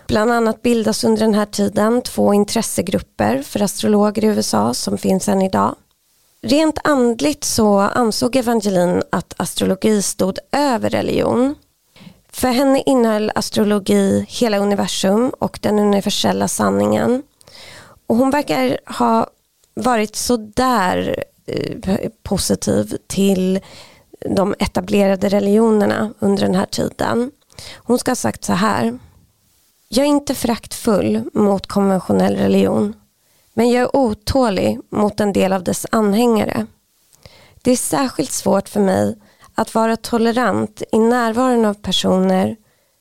Bland 0.06 0.32
annat 0.32 0.62
bildas 0.62 1.04
under 1.04 1.20
den 1.20 1.34
här 1.34 1.46
tiden 1.46 2.02
två 2.02 2.34
intressegrupper 2.34 3.42
för 3.42 3.62
astrologer 3.62 4.24
i 4.24 4.26
USA 4.26 4.74
som 4.74 4.98
finns 4.98 5.28
än 5.28 5.42
idag. 5.42 5.74
Rent 6.42 6.78
andligt 6.84 7.44
så 7.44 7.78
ansåg 7.78 8.36
Evangelin 8.36 9.02
att 9.10 9.34
astrologi 9.36 10.02
stod 10.02 10.38
över 10.52 10.90
religion. 10.90 11.54
För 12.32 12.48
henne 12.48 12.82
innehöll 12.86 13.32
astrologi 13.34 14.26
hela 14.28 14.58
universum 14.58 15.32
och 15.38 15.58
den 15.62 15.78
universella 15.78 16.48
sanningen. 16.48 17.22
Och 18.06 18.16
hon 18.16 18.30
verkar 18.30 18.78
ha 18.98 19.26
varit 19.74 20.16
sådär 20.16 21.24
eh, 21.46 22.10
positiv 22.22 22.96
till 23.06 23.60
de 24.26 24.54
etablerade 24.58 25.28
religionerna 25.28 26.14
under 26.18 26.42
den 26.42 26.54
här 26.54 26.66
tiden. 26.66 27.30
Hon 27.76 27.98
ska 27.98 28.10
ha 28.10 28.16
sagt 28.16 28.44
så 28.44 28.52
här. 28.52 28.98
Jag 29.88 30.04
är 30.04 30.08
inte 30.08 30.34
föraktfull 30.34 31.22
mot 31.32 31.66
konventionell 31.66 32.36
religion. 32.36 32.94
Men 33.54 33.70
jag 33.70 33.82
är 33.82 33.96
otålig 33.96 34.80
mot 34.90 35.20
en 35.20 35.32
del 35.32 35.52
av 35.52 35.64
dess 35.64 35.86
anhängare. 35.90 36.66
Det 37.62 37.70
är 37.70 37.76
särskilt 37.76 38.32
svårt 38.32 38.68
för 38.68 38.80
mig 38.80 39.18
att 39.54 39.74
vara 39.74 39.96
tolerant 39.96 40.82
i 40.92 40.98
närvaron 40.98 41.64
av 41.64 41.74
personer 41.74 42.56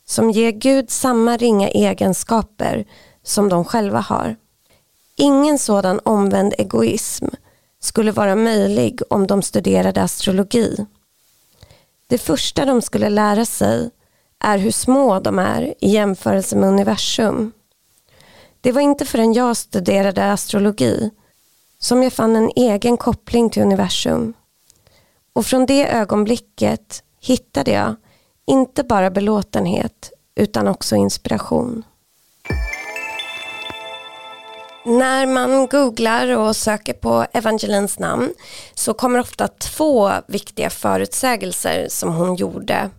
som 0.06 0.32
ger 0.32 0.52
Gud 0.52 0.90
samma 0.90 1.38
ringa 1.38 1.70
egenskaper 1.70 2.86
som 3.24 3.50
de 3.50 3.66
själva 3.66 4.00
har. 4.00 4.36
Ingen 5.16 5.60
sådan 5.60 6.00
omvänd 6.04 6.54
egoism 6.58 7.26
skulle 7.80 8.12
vara 8.12 8.36
möjlig 8.36 9.02
om 9.10 9.28
de 9.28 9.42
studerade 9.42 10.02
astrologi. 10.02 10.86
Det 12.12 12.18
första 12.18 12.66
de 12.66 12.82
skulle 12.82 13.10
lära 13.10 13.46
sig 13.46 13.90
är 14.40 14.58
hur 14.58 14.72
små 14.72 15.20
de 15.20 15.40
är 15.40 15.74
i 15.80 15.90
jämförelse 15.90 16.56
med 16.56 16.70
universum. 16.70 17.52
Det 18.62 18.72
var 18.72 18.82
inte 18.82 19.06
förrän 19.06 19.34
jag 19.34 19.58
studerade 19.58 20.32
astrologi 20.32 21.12
som 21.80 22.04
jag 22.04 22.14
fann 22.14 22.36
en 22.36 22.52
egen 22.56 22.98
koppling 22.98 23.50
till 23.50 23.62
universum. 23.62 24.34
Och 25.34 25.46
från 25.46 25.66
det 25.66 25.92
ögonblicket 25.92 27.04
hittade 27.20 27.72
jag 27.72 27.96
inte 28.46 28.84
bara 28.84 29.12
belåtenhet 29.12 30.12
utan 30.36 30.68
också 30.68 30.96
inspiration. 30.96 31.84
När 34.86 35.26
man 35.26 35.68
googlar 35.68 36.38
och 36.38 36.56
söker 36.56 36.94
på 36.94 37.26
Evangelins 37.34 38.00
namn 38.00 38.34
så 38.74 38.94
kommer 38.94 39.20
ofta 39.20 39.48
två 39.48 40.12
viktiga 40.28 40.70
förutsägelser 40.70 41.88
som 41.90 42.14
hon 42.14 42.36
gjorde. 42.36 42.90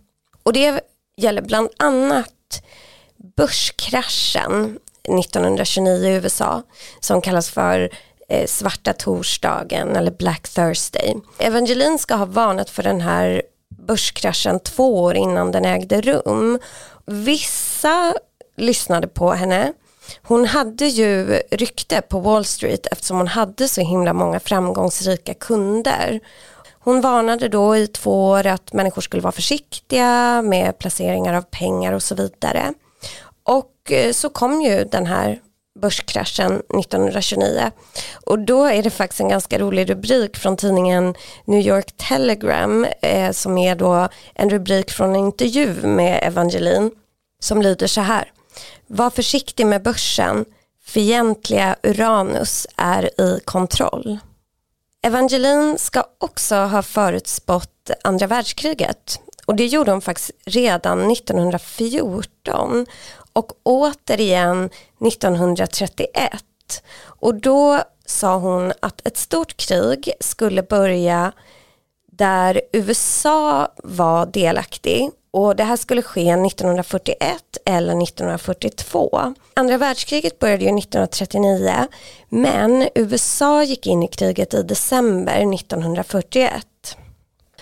Och 0.42 0.52
det 0.52 0.80
gäller 1.16 1.42
bland 1.42 1.68
annat 1.76 2.62
börskraschen 3.36 4.78
1929 5.02 6.08
i 6.08 6.14
USA 6.14 6.62
som 7.00 7.20
kallas 7.20 7.50
för 7.50 7.90
eh, 8.28 8.46
svarta 8.46 8.92
torsdagen 8.92 9.96
eller 9.96 10.10
Black 10.10 10.48
Thursday. 10.48 11.16
Evangeline 11.38 11.98
ska 11.98 12.14
ha 12.14 12.26
varnat 12.26 12.70
för 12.70 12.82
den 12.82 13.00
här 13.00 13.42
börskraschen 13.68 14.60
två 14.60 15.02
år 15.02 15.14
innan 15.14 15.52
den 15.52 15.64
ägde 15.64 16.00
rum. 16.00 16.58
Vissa 17.06 18.14
lyssnade 18.56 19.08
på 19.08 19.32
henne. 19.32 19.72
Hon 20.22 20.44
hade 20.44 20.86
ju 20.86 21.40
rykte 21.50 22.00
på 22.00 22.20
Wall 22.20 22.44
Street 22.44 22.86
eftersom 22.86 23.16
hon 23.16 23.28
hade 23.28 23.68
så 23.68 23.80
himla 23.80 24.12
många 24.12 24.40
framgångsrika 24.40 25.34
kunder. 25.34 26.20
Hon 26.78 27.00
varnade 27.00 27.48
då 27.48 27.76
i 27.76 27.86
två 27.86 28.28
år 28.28 28.46
att 28.46 28.72
människor 28.72 29.02
skulle 29.02 29.22
vara 29.22 29.32
försiktiga 29.32 30.42
med 30.42 30.78
placeringar 30.78 31.34
av 31.34 31.42
pengar 31.42 31.92
och 31.92 32.02
så 32.02 32.14
vidare. 32.14 32.74
Och 33.42 33.92
eh, 33.92 34.12
så 34.12 34.28
kom 34.28 34.62
ju 34.62 34.84
den 34.84 35.06
här 35.06 35.40
börskraschen 35.80 36.52
1929 36.52 37.70
och 38.26 38.38
då 38.38 38.64
är 38.64 38.82
det 38.82 38.90
faktiskt 38.90 39.20
en 39.20 39.28
ganska 39.28 39.58
rolig 39.58 39.90
rubrik 39.90 40.36
från 40.36 40.56
tidningen 40.56 41.14
New 41.44 41.60
York 41.60 41.96
Telegram 41.96 42.86
eh, 43.02 43.32
som 43.32 43.58
är 43.58 43.74
då 43.74 44.08
en 44.34 44.50
rubrik 44.50 44.90
från 44.90 45.10
en 45.10 45.16
intervju 45.16 45.74
med 45.82 46.20
Evangeline 46.22 46.90
som 47.40 47.62
lyder 47.62 47.86
så 47.86 48.00
här 48.00 48.32
var 48.86 49.10
försiktig 49.10 49.66
med 49.66 49.82
börsen, 49.82 50.44
fientliga 50.84 51.76
Uranus 51.82 52.66
är 52.76 53.20
i 53.20 53.40
kontroll. 53.44 54.18
Evangeline 55.02 55.78
ska 55.78 56.04
också 56.18 56.54
ha 56.54 56.82
förutspått 56.82 57.90
andra 58.04 58.26
världskriget 58.26 59.20
och 59.46 59.56
det 59.56 59.66
gjorde 59.66 59.90
hon 59.90 60.00
faktiskt 60.00 60.30
redan 60.44 61.10
1914 61.10 62.86
och 63.32 63.52
återigen 63.62 64.70
1931. 65.06 66.42
Och 67.04 67.34
då 67.34 67.82
sa 68.06 68.36
hon 68.36 68.72
att 68.80 69.06
ett 69.06 69.16
stort 69.16 69.56
krig 69.56 70.12
skulle 70.20 70.62
börja 70.62 71.32
där 72.16 72.60
USA 72.72 73.68
var 73.76 74.26
delaktig 74.26 75.10
och 75.30 75.56
det 75.56 75.64
här 75.64 75.76
skulle 75.76 76.02
ske 76.02 76.30
1941 76.30 77.18
eller 77.64 78.02
1942. 78.02 79.34
Andra 79.54 79.78
världskriget 79.78 80.38
började 80.38 80.64
ju 80.64 80.78
1939 80.78 81.86
men 82.28 82.88
USA 82.94 83.64
gick 83.64 83.86
in 83.86 84.02
i 84.02 84.08
kriget 84.08 84.54
i 84.54 84.62
december 84.62 85.54
1941. 85.54 86.66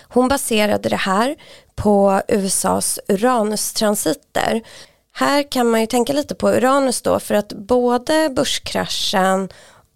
Hon 0.01 0.27
baserade 0.27 0.89
det 0.89 0.95
här 0.95 1.35
på 1.75 2.21
USAs 2.27 2.99
Uranus-transiter. 3.07 4.61
Här 5.13 5.51
kan 5.51 5.69
man 5.69 5.81
ju 5.81 5.87
tänka 5.87 6.13
lite 6.13 6.35
på 6.35 6.49
Uranus 6.49 7.01
då 7.01 7.19
för 7.19 7.35
att 7.35 7.53
både 7.53 8.29
börskraschen 8.29 9.49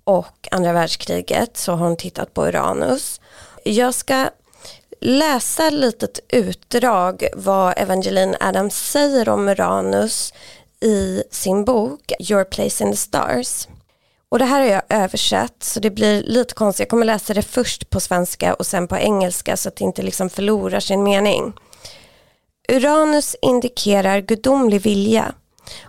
och 0.03 0.47
andra 0.51 0.73
världskriget 0.73 1.57
så 1.57 1.71
har 1.71 1.87
hon 1.87 1.97
tittat 1.97 2.33
på 2.33 2.47
Uranus. 2.47 3.21
Jag 3.63 3.93
ska 3.93 4.29
läsa 5.05 5.67
ett 5.67 5.73
litet 5.73 6.19
utdrag 6.29 7.27
vad 7.33 7.73
Evangeline 7.77 8.35
Adams 8.39 8.91
säger 8.91 9.29
om 9.29 9.47
Uranus 9.47 10.33
i 10.81 11.23
sin 11.31 11.65
bok 11.65 12.11
Your 12.19 12.43
place 12.43 12.83
in 12.83 12.91
the 12.91 12.97
stars. 12.97 13.67
Och 14.29 14.39
det 14.39 14.45
här 14.45 14.59
har 14.59 14.67
jag 14.67 14.81
översatt 14.89 15.63
så 15.63 15.79
det 15.79 15.89
blir 15.89 16.23
lite 16.23 16.53
konstigt. 16.53 16.79
Jag 16.79 16.89
kommer 16.89 17.05
läsa 17.05 17.33
det 17.33 17.41
först 17.41 17.89
på 17.89 17.99
svenska 17.99 18.53
och 18.53 18.65
sen 18.65 18.87
på 18.87 18.97
engelska 18.97 19.57
så 19.57 19.69
att 19.69 19.75
det 19.75 19.83
inte 19.83 20.01
liksom 20.01 20.29
förlorar 20.29 20.79
sin 20.79 21.03
mening. 21.03 21.53
Uranus 22.69 23.35
indikerar 23.41 24.19
gudomlig 24.19 24.81
vilja 24.81 25.33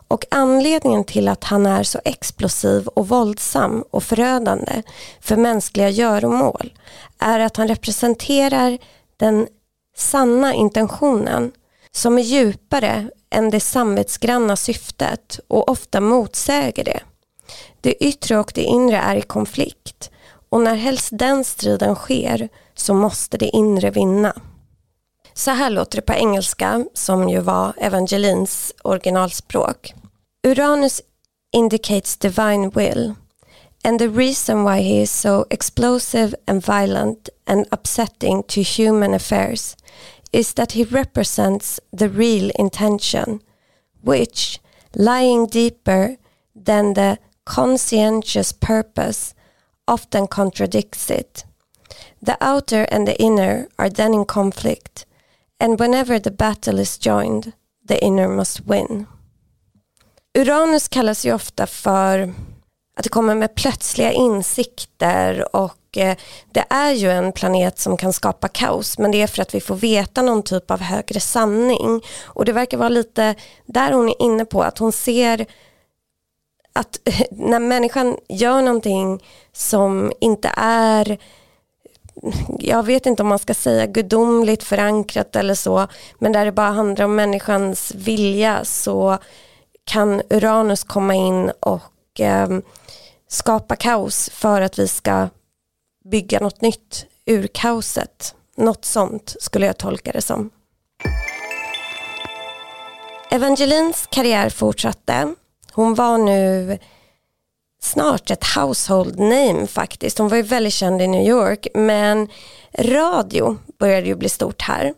och 0.08 0.24
anledningen 0.30 1.04
till 1.04 1.28
att 1.28 1.44
han 1.44 1.66
är 1.66 1.82
så 1.82 2.00
explosiv 2.04 2.86
och 2.86 3.08
våldsam 3.08 3.84
och 3.90 4.02
förödande 4.02 4.82
för 5.20 5.36
mänskliga 5.36 5.90
göromål 5.90 6.72
är 7.18 7.40
att 7.40 7.56
han 7.56 7.68
representerar 7.68 8.78
den 9.16 9.48
sanna 9.96 10.54
intentionen 10.54 11.52
som 11.90 12.18
är 12.18 12.22
djupare 12.22 13.10
än 13.30 13.50
det 13.50 13.60
samvetsgranna 13.60 14.56
syftet 14.56 15.40
och 15.48 15.68
ofta 15.68 16.00
motsäger 16.00 16.84
det. 16.84 17.00
Det 17.80 18.04
yttre 18.04 18.38
och 18.38 18.52
det 18.54 18.62
inre 18.62 18.96
är 18.96 19.16
i 19.16 19.22
konflikt 19.22 20.10
och 20.48 20.60
när 20.60 20.74
helst 20.74 21.08
den 21.12 21.44
striden 21.44 21.94
sker 21.94 22.48
så 22.74 22.94
måste 22.94 23.38
det 23.38 23.46
inre 23.46 23.90
vinna. 23.90 24.36
Så 25.34 25.50
här 25.50 25.70
låter 25.70 25.96
det 25.96 26.02
på 26.02 26.12
engelska 26.12 26.84
som 26.94 27.28
ju 27.28 27.40
var 27.40 27.72
Evangelins 27.76 28.72
originalspråk. 28.84 29.94
Uranus 30.46 31.02
indicates 31.52 32.16
divine 32.16 32.70
will 32.70 33.14
and 33.86 34.00
the 34.00 34.10
reason 34.10 34.64
why 34.64 34.80
he 34.80 34.98
is 35.00 35.12
so 35.12 35.46
explosive 35.48 36.34
and 36.48 36.60
violent 36.60 37.28
and 37.46 37.68
upsetting 37.70 38.42
to 38.48 38.60
human 38.60 39.14
affairs 39.14 39.76
is 40.32 40.54
that 40.54 40.72
he 40.72 40.82
represents 40.82 41.78
the 41.92 42.08
real 42.08 42.50
intention 42.58 43.40
which, 44.00 44.58
lying 44.96 45.46
deeper 45.46 46.16
than 46.52 46.94
the 46.94 47.18
conscientious 47.44 48.50
purpose, 48.50 49.34
often 49.86 50.26
contradicts 50.26 51.08
it. 51.08 51.44
The 52.20 52.36
outer 52.40 52.88
and 52.90 53.06
the 53.06 53.16
inner 53.22 53.68
are 53.78 53.88
then 53.88 54.14
in 54.14 54.24
conflict 54.24 55.06
and 55.60 55.78
whenever 55.78 56.18
the 56.18 56.32
battle 56.32 56.80
is 56.80 56.98
joined, 56.98 57.52
the 57.84 58.02
inner 58.02 58.28
must 58.28 58.66
win. 58.66 59.06
Uranus 60.34 60.88
kallas 60.88 61.24
ju 61.24 61.32
ofta 61.32 61.66
för 61.66 62.34
att 62.96 63.02
det 63.02 63.08
kommer 63.08 63.34
med 63.34 63.54
plötsliga 63.54 64.12
insikter 64.12 65.56
och 65.56 65.96
eh, 65.96 66.16
det 66.52 66.64
är 66.70 66.92
ju 66.92 67.10
en 67.10 67.32
planet 67.32 67.78
som 67.78 67.96
kan 67.96 68.12
skapa 68.12 68.48
kaos 68.48 68.98
men 68.98 69.10
det 69.10 69.22
är 69.22 69.26
för 69.26 69.42
att 69.42 69.54
vi 69.54 69.60
får 69.60 69.74
veta 69.74 70.22
någon 70.22 70.42
typ 70.42 70.70
av 70.70 70.80
högre 70.80 71.20
sanning. 71.20 72.02
Och 72.24 72.44
det 72.44 72.52
verkar 72.52 72.78
vara 72.78 72.88
lite 72.88 73.34
där 73.66 73.92
hon 73.92 74.08
är 74.08 74.22
inne 74.22 74.44
på 74.44 74.62
att 74.62 74.78
hon 74.78 74.92
ser 74.92 75.46
att 76.72 76.98
när 77.30 77.58
människan 77.58 78.16
gör 78.28 78.62
någonting 78.62 79.24
som 79.52 80.12
inte 80.20 80.50
är 80.56 81.18
jag 82.58 82.82
vet 82.82 83.06
inte 83.06 83.22
om 83.22 83.28
man 83.28 83.38
ska 83.38 83.54
säga 83.54 83.86
gudomligt 83.86 84.62
förankrat 84.62 85.36
eller 85.36 85.54
så, 85.54 85.86
men 86.18 86.32
där 86.32 86.44
det 86.44 86.52
bara 86.52 86.70
handlar 86.70 87.04
om 87.04 87.14
människans 87.14 87.92
vilja 87.94 88.64
så 88.64 89.18
kan 89.84 90.22
Uranus 90.30 90.84
komma 90.84 91.14
in 91.14 91.50
och 91.60 92.20
eh, 92.20 92.48
skapa 93.28 93.76
kaos 93.76 94.30
för 94.30 94.60
att 94.60 94.78
vi 94.78 94.88
ska 94.88 95.28
bygga 96.10 96.40
något 96.40 96.60
nytt 96.60 97.06
ur 97.24 97.46
kaoset. 97.46 98.34
Något 98.56 98.84
sånt 98.84 99.36
skulle 99.40 99.66
jag 99.66 99.78
tolka 99.78 100.12
det 100.12 100.22
som. 100.22 100.50
Evangelins 103.30 104.06
karriär 104.10 104.50
fortsatte. 104.50 105.34
Hon 105.72 105.94
var 105.94 106.18
nu 106.18 106.78
snart 107.80 108.30
ett 108.30 108.44
household 108.56 109.18
name 109.18 109.66
faktiskt. 109.66 110.18
Hon 110.18 110.28
var 110.28 110.36
ju 110.36 110.42
väldigt 110.42 110.72
känd 110.72 111.02
i 111.02 111.06
New 111.06 111.28
York 111.28 111.66
men 111.74 112.28
radio 112.78 113.56
började 113.78 114.06
ju 114.06 114.14
bli 114.14 114.28
stort 114.28 114.62
här. 114.62 114.94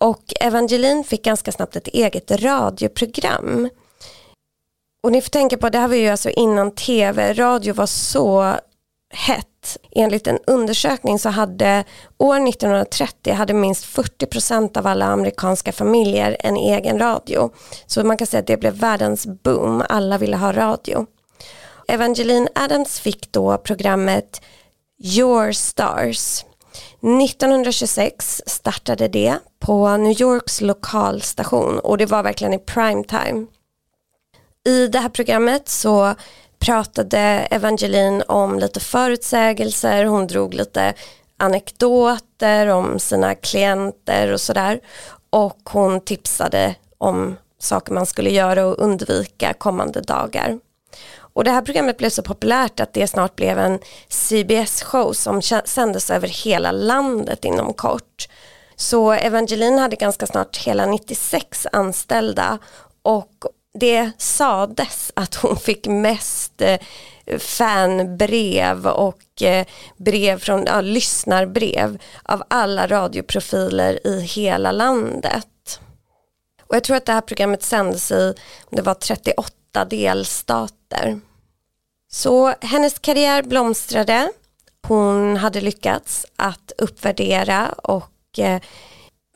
Och 0.00 0.32
Evangeline 0.40 1.04
fick 1.04 1.24
ganska 1.24 1.52
snabbt 1.52 1.76
ett 1.76 1.88
eget 1.88 2.30
radioprogram. 2.30 3.68
Och 5.02 5.12
ni 5.12 5.20
får 5.20 5.30
tänka 5.30 5.56
på, 5.56 5.68
det 5.68 5.78
här 5.78 5.88
var 5.88 5.94
ju 5.94 6.08
alltså 6.08 6.30
innan 6.30 6.70
tv, 6.70 7.32
radio 7.32 7.74
var 7.74 7.86
så 7.86 8.54
hett. 9.14 9.46
Enligt 9.90 10.26
en 10.26 10.38
undersökning 10.46 11.18
så 11.18 11.28
hade 11.28 11.84
år 12.18 12.48
1930 12.48 13.32
hade 13.32 13.54
minst 13.54 13.84
40% 13.84 14.78
av 14.78 14.86
alla 14.86 15.06
amerikanska 15.06 15.72
familjer 15.72 16.36
en 16.40 16.56
egen 16.56 16.98
radio. 16.98 17.50
Så 17.86 18.04
man 18.04 18.16
kan 18.16 18.26
säga 18.26 18.40
att 18.40 18.46
det 18.46 18.56
blev 18.56 18.74
världens 18.74 19.26
boom, 19.26 19.82
alla 19.88 20.18
ville 20.18 20.36
ha 20.36 20.52
radio. 20.52 21.06
Evangeline 21.88 22.48
Adams 22.54 23.00
fick 23.00 23.32
då 23.32 23.58
programmet 23.58 24.42
Your 25.02 25.52
Stars. 25.52 26.44
1926 27.22 28.42
startade 28.46 29.08
det 29.08 29.38
på 29.58 29.96
New 29.96 30.20
Yorks 30.20 30.60
lokalstation 30.60 31.78
och 31.78 31.98
det 31.98 32.06
var 32.06 32.22
verkligen 32.22 32.54
i 32.54 32.58
prime 32.58 33.04
time. 33.04 33.46
I 34.64 34.86
det 34.86 34.98
här 34.98 35.08
programmet 35.08 35.68
så 35.68 36.14
pratade 36.58 37.18
Evangeline 37.50 38.22
om 38.28 38.58
lite 38.58 38.80
förutsägelser, 38.80 40.04
hon 40.04 40.26
drog 40.26 40.54
lite 40.54 40.94
anekdoter 41.36 42.66
om 42.66 42.98
sina 42.98 43.34
klienter 43.34 44.32
och 44.32 44.40
sådär 44.40 44.80
och 45.30 45.60
hon 45.64 46.00
tipsade 46.00 46.74
om 46.98 47.36
saker 47.58 47.92
man 47.92 48.06
skulle 48.06 48.30
göra 48.30 48.66
och 48.66 48.78
undvika 48.78 49.52
kommande 49.52 50.00
dagar. 50.00 50.58
Och 51.16 51.44
det 51.44 51.50
här 51.50 51.62
programmet 51.62 51.98
blev 51.98 52.10
så 52.10 52.22
populärt 52.22 52.80
att 52.80 52.92
det 52.92 53.06
snart 53.06 53.36
blev 53.36 53.58
en 53.58 53.78
CBS-show 54.08 55.12
som 55.12 55.42
sändes 55.64 56.10
över 56.10 56.28
hela 56.28 56.72
landet 56.72 57.44
inom 57.44 57.72
kort. 57.72 58.28
Så 58.76 59.12
Evangeline 59.12 59.78
hade 59.78 59.96
ganska 59.96 60.26
snart 60.26 60.56
hela 60.56 60.86
96 60.86 61.66
anställda 61.72 62.58
och 63.02 63.32
det 63.74 64.10
sades 64.18 65.12
att 65.14 65.34
hon 65.34 65.56
fick 65.56 65.86
mest 65.86 66.60
eh, 66.60 66.80
fanbrev 67.38 68.86
och 68.86 69.42
eh, 69.42 69.66
brev 69.96 70.38
från, 70.38 70.64
ja, 70.66 70.80
lyssnarbrev 70.80 72.02
av 72.22 72.42
alla 72.48 72.86
radioprofiler 72.86 74.06
i 74.06 74.20
hela 74.20 74.72
landet. 74.72 75.80
Och 76.62 76.76
jag 76.76 76.84
tror 76.84 76.96
att 76.96 77.06
det 77.06 77.12
här 77.12 77.20
programmet 77.20 77.62
sändes 77.62 78.10
i, 78.10 78.34
det 78.70 78.82
var 78.82 78.94
38 78.94 79.84
delstater. 79.84 81.20
Så 82.12 82.54
hennes 82.60 82.98
karriär 82.98 83.42
blomstrade. 83.42 84.32
Hon 84.88 85.36
hade 85.36 85.60
lyckats 85.60 86.26
att 86.36 86.72
uppvärdera 86.78 87.68
och 87.68 88.38
eh, 88.38 88.60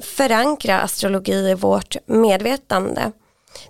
förankra 0.03 0.81
astrologi 0.81 1.51
i 1.51 1.55
vårt 1.55 1.97
medvetande. 2.07 3.13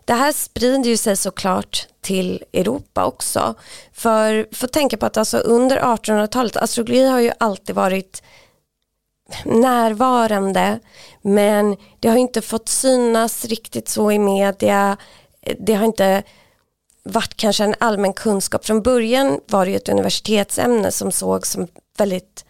Det 0.05 0.13
här 0.13 0.33
sprider 0.33 0.91
ju 0.91 0.97
sig 0.97 1.17
såklart 1.17 1.89
till 2.01 2.45
Europa 2.53 3.05
också. 3.05 3.55
För, 3.93 4.55
för 4.55 4.67
tänka 4.67 4.97
på 4.97 5.07
att 5.07 5.17
alltså 5.17 5.39
under 5.39 5.79
1800-talet, 5.81 6.57
astrologi 6.57 7.07
har 7.07 7.21
ju 7.21 7.33
alltid 7.39 7.75
varit 7.75 8.23
närvarande 9.45 10.81
men 11.23 11.77
det 12.01 12.09
har 12.09 12.17
inte 12.17 12.43
fått 12.43 12.69
synas 12.69 13.45
riktigt 13.45 13.89
så 13.89 14.13
i 14.13 14.19
media. 14.19 14.97
Det 15.59 15.75
har 15.75 15.85
inte 15.85 16.23
varit 17.03 17.37
kanske 17.37 17.65
en 17.65 17.75
allmän 17.81 18.13
kunskap. 18.13 18.67
Från 18.67 18.83
början 18.83 19.41
var 19.47 19.65
det 19.65 19.71
ju 19.71 19.77
ett 19.77 19.89
universitetsämne 19.89 20.91
som 20.91 21.13
sågs 21.13 21.51
som 21.51 21.69
väldigt 21.99 22.45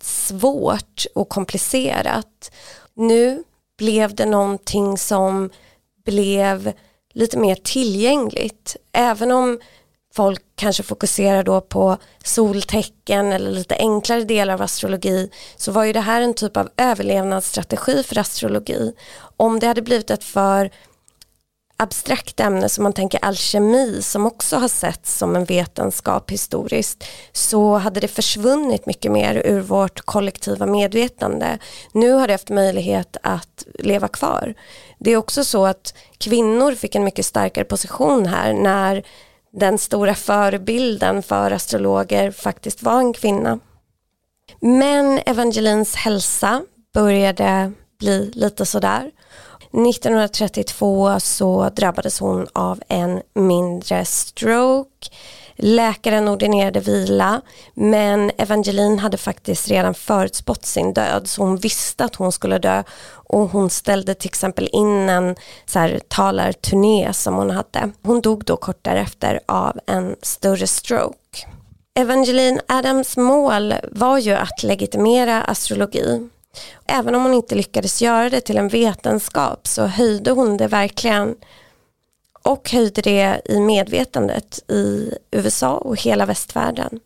svårt 0.00 1.06
och 1.14 1.28
komplicerat. 1.28 2.52
Nu 2.94 3.44
blev 3.78 4.14
det 4.14 4.26
någonting 4.26 4.98
som 4.98 5.50
blev 6.04 6.72
lite 7.14 7.38
mer 7.38 7.54
tillgängligt. 7.54 8.76
Även 8.92 9.32
om 9.32 9.60
folk 10.14 10.42
kanske 10.54 10.82
fokuserar 10.82 11.42
då 11.42 11.60
på 11.60 11.96
soltecken 12.24 13.32
eller 13.32 13.50
lite 13.50 13.76
enklare 13.76 14.24
delar 14.24 14.54
av 14.54 14.62
astrologi 14.62 15.30
så 15.56 15.72
var 15.72 15.84
ju 15.84 15.92
det 15.92 16.00
här 16.00 16.20
en 16.20 16.34
typ 16.34 16.56
av 16.56 16.68
överlevnadsstrategi 16.76 18.02
för 18.02 18.18
astrologi. 18.18 18.92
Om 19.36 19.58
det 19.58 19.66
hade 19.66 19.82
blivit 19.82 20.10
ett 20.10 20.24
för 20.24 20.70
abstrakt 21.82 22.40
ämne 22.40 22.68
som 22.68 22.82
man 22.82 22.92
tänker 22.92 23.24
alkemi 23.24 24.02
som 24.02 24.26
också 24.26 24.56
har 24.56 24.68
setts 24.68 25.18
som 25.18 25.36
en 25.36 25.44
vetenskap 25.44 26.30
historiskt 26.30 27.04
så 27.32 27.76
hade 27.76 28.00
det 28.00 28.08
försvunnit 28.08 28.86
mycket 28.86 29.12
mer 29.12 29.42
ur 29.44 29.60
vårt 29.60 30.00
kollektiva 30.00 30.66
medvetande. 30.66 31.58
Nu 31.92 32.12
har 32.12 32.26
det 32.26 32.32
haft 32.34 32.50
möjlighet 32.50 33.16
att 33.22 33.66
leva 33.78 34.08
kvar. 34.08 34.54
Det 34.98 35.10
är 35.10 35.16
också 35.16 35.44
så 35.44 35.66
att 35.66 35.94
kvinnor 36.18 36.74
fick 36.74 36.94
en 36.94 37.04
mycket 37.04 37.26
starkare 37.26 37.64
position 37.64 38.26
här 38.26 38.52
när 38.52 39.02
den 39.52 39.78
stora 39.78 40.14
förebilden 40.14 41.22
för 41.22 41.50
astrologer 41.50 42.30
faktiskt 42.30 42.82
var 42.82 42.98
en 42.98 43.12
kvinna. 43.12 43.58
Men 44.60 45.20
Evangelins 45.26 45.94
hälsa 45.94 46.62
började 46.94 47.72
bli 47.98 48.30
lite 48.34 48.66
sådär 48.66 49.10
1932 49.72 51.20
så 51.20 51.70
drabbades 51.76 52.20
hon 52.20 52.46
av 52.52 52.82
en 52.88 53.22
mindre 53.34 54.04
stroke. 54.04 55.08
Läkaren 55.56 56.28
ordinerade 56.28 56.80
vila 56.80 57.40
men 57.74 58.30
Evangeline 58.38 58.98
hade 58.98 59.16
faktiskt 59.16 59.68
redan 59.68 59.94
förutspått 59.94 60.64
sin 60.64 60.92
död 60.92 61.28
så 61.28 61.42
hon 61.42 61.56
visste 61.56 62.04
att 62.04 62.14
hon 62.14 62.32
skulle 62.32 62.58
dö 62.58 62.82
och 63.12 63.50
hon 63.50 63.70
ställde 63.70 64.14
till 64.14 64.28
exempel 64.28 64.68
in 64.72 65.08
en 65.08 65.36
så 65.66 65.78
här, 65.78 66.00
talarturné 66.08 67.12
som 67.12 67.34
hon 67.34 67.50
hade. 67.50 67.90
Hon 68.02 68.20
dog 68.20 68.44
då 68.44 68.56
kort 68.56 68.78
därefter 68.82 69.40
av 69.46 69.78
en 69.86 70.16
större 70.22 70.66
stroke. 70.66 71.46
Evangeline 71.94 72.60
Adams 72.68 73.16
mål 73.16 73.74
var 73.90 74.18
ju 74.18 74.32
att 74.32 74.62
legitimera 74.62 75.42
astrologi 75.42 76.28
Även 76.86 77.14
om 77.14 77.22
hon 77.22 77.34
inte 77.34 77.54
lyckades 77.54 78.02
göra 78.02 78.30
det 78.30 78.40
till 78.40 78.58
en 78.58 78.68
vetenskap 78.68 79.66
så 79.66 79.86
höjde 79.86 80.30
hon 80.30 80.56
det 80.56 80.66
verkligen 80.66 81.34
och 82.42 82.70
höjde 82.70 83.02
det 83.02 83.40
i 83.44 83.60
medvetandet 83.60 84.70
i 84.70 85.14
USA 85.30 85.74
och 85.74 86.00
hela 86.00 86.26
västvärlden. 86.26 87.00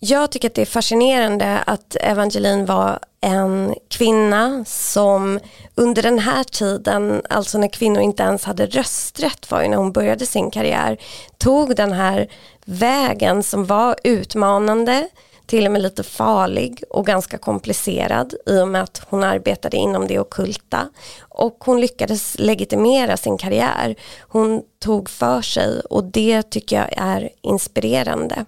Jag 0.00 0.30
tycker 0.30 0.48
att 0.48 0.54
det 0.54 0.62
är 0.62 0.66
fascinerande 0.66 1.58
att 1.58 1.96
Evangeline 2.00 2.66
var 2.66 2.98
en 3.20 3.74
kvinna 3.88 4.64
som 4.66 5.40
under 5.74 6.02
den 6.02 6.18
här 6.18 6.44
tiden, 6.44 7.22
alltså 7.30 7.58
när 7.58 7.68
kvinnor 7.68 8.02
inte 8.02 8.22
ens 8.22 8.44
hade 8.44 8.66
rösträtt 8.66 9.50
var 9.50 9.62
ju 9.62 9.68
när 9.68 9.76
hon 9.76 9.92
började 9.92 10.26
sin 10.26 10.50
karriär, 10.50 10.98
tog 11.38 11.76
den 11.76 11.92
här 11.92 12.28
vägen 12.64 13.42
som 13.42 13.66
var 13.66 13.96
utmanande, 14.04 15.08
till 15.48 15.66
och 15.66 15.72
med 15.72 15.82
lite 15.82 16.02
farlig 16.02 16.82
och 16.90 17.06
ganska 17.06 17.38
komplicerad 17.38 18.34
i 18.46 18.60
och 18.60 18.68
med 18.68 18.82
att 18.82 19.02
hon 19.08 19.24
arbetade 19.24 19.76
inom 19.76 20.06
det 20.06 20.18
okulta. 20.18 20.88
Och 21.20 21.56
hon 21.64 21.80
lyckades 21.80 22.38
legitimera 22.38 23.16
sin 23.16 23.38
karriär. 23.38 23.96
Hon 24.20 24.62
tog 24.78 25.10
för 25.10 25.42
sig 25.42 25.80
och 25.80 26.04
det 26.04 26.42
tycker 26.42 26.76
jag 26.76 26.88
är 26.96 27.30
inspirerande. 27.42 28.44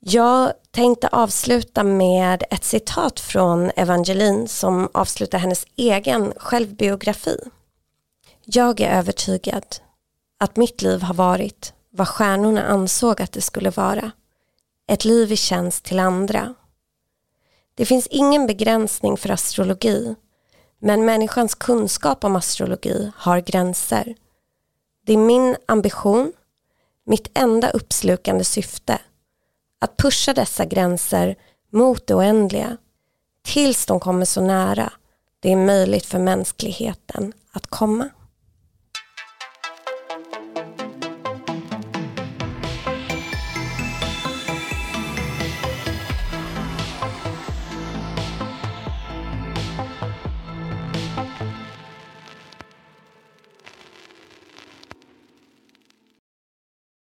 Jag 0.00 0.52
tänkte 0.70 1.08
avsluta 1.08 1.82
med 1.82 2.44
ett 2.50 2.64
citat 2.64 3.20
från 3.20 3.70
Evangeline 3.76 4.48
som 4.48 4.88
avslutar 4.94 5.38
hennes 5.38 5.66
egen 5.76 6.32
självbiografi. 6.36 7.38
Jag 8.44 8.80
är 8.80 8.98
övertygad 8.98 9.64
att 10.40 10.56
mitt 10.56 10.82
liv 10.82 11.02
har 11.02 11.14
varit 11.14 11.72
vad 11.90 12.08
stjärnorna 12.08 12.62
ansåg 12.62 13.22
att 13.22 13.32
det 13.32 13.40
skulle 13.40 13.70
vara 13.70 14.10
ett 14.86 15.04
liv 15.04 15.32
i 15.32 15.36
tjänst 15.36 15.84
till 15.84 15.98
andra. 15.98 16.54
Det 17.74 17.86
finns 17.86 18.06
ingen 18.06 18.46
begränsning 18.46 19.16
för 19.16 19.30
astrologi, 19.30 20.14
men 20.78 21.04
människans 21.04 21.54
kunskap 21.54 22.24
om 22.24 22.36
astrologi 22.36 23.10
har 23.16 23.40
gränser. 23.40 24.14
Det 25.06 25.12
är 25.12 25.16
min 25.16 25.56
ambition, 25.66 26.32
mitt 27.06 27.38
enda 27.38 27.70
uppslukande 27.70 28.44
syfte, 28.44 28.98
att 29.78 29.96
pusha 29.96 30.34
dessa 30.34 30.64
gränser 30.64 31.36
mot 31.72 32.06
det 32.06 32.14
oändliga 32.14 32.76
tills 33.42 33.86
de 33.86 34.00
kommer 34.00 34.24
så 34.24 34.40
nära 34.40 34.92
det 35.40 35.52
är 35.52 35.56
möjligt 35.56 36.06
för 36.06 36.18
mänskligheten 36.18 37.32
att 37.52 37.66
komma. 37.66 38.08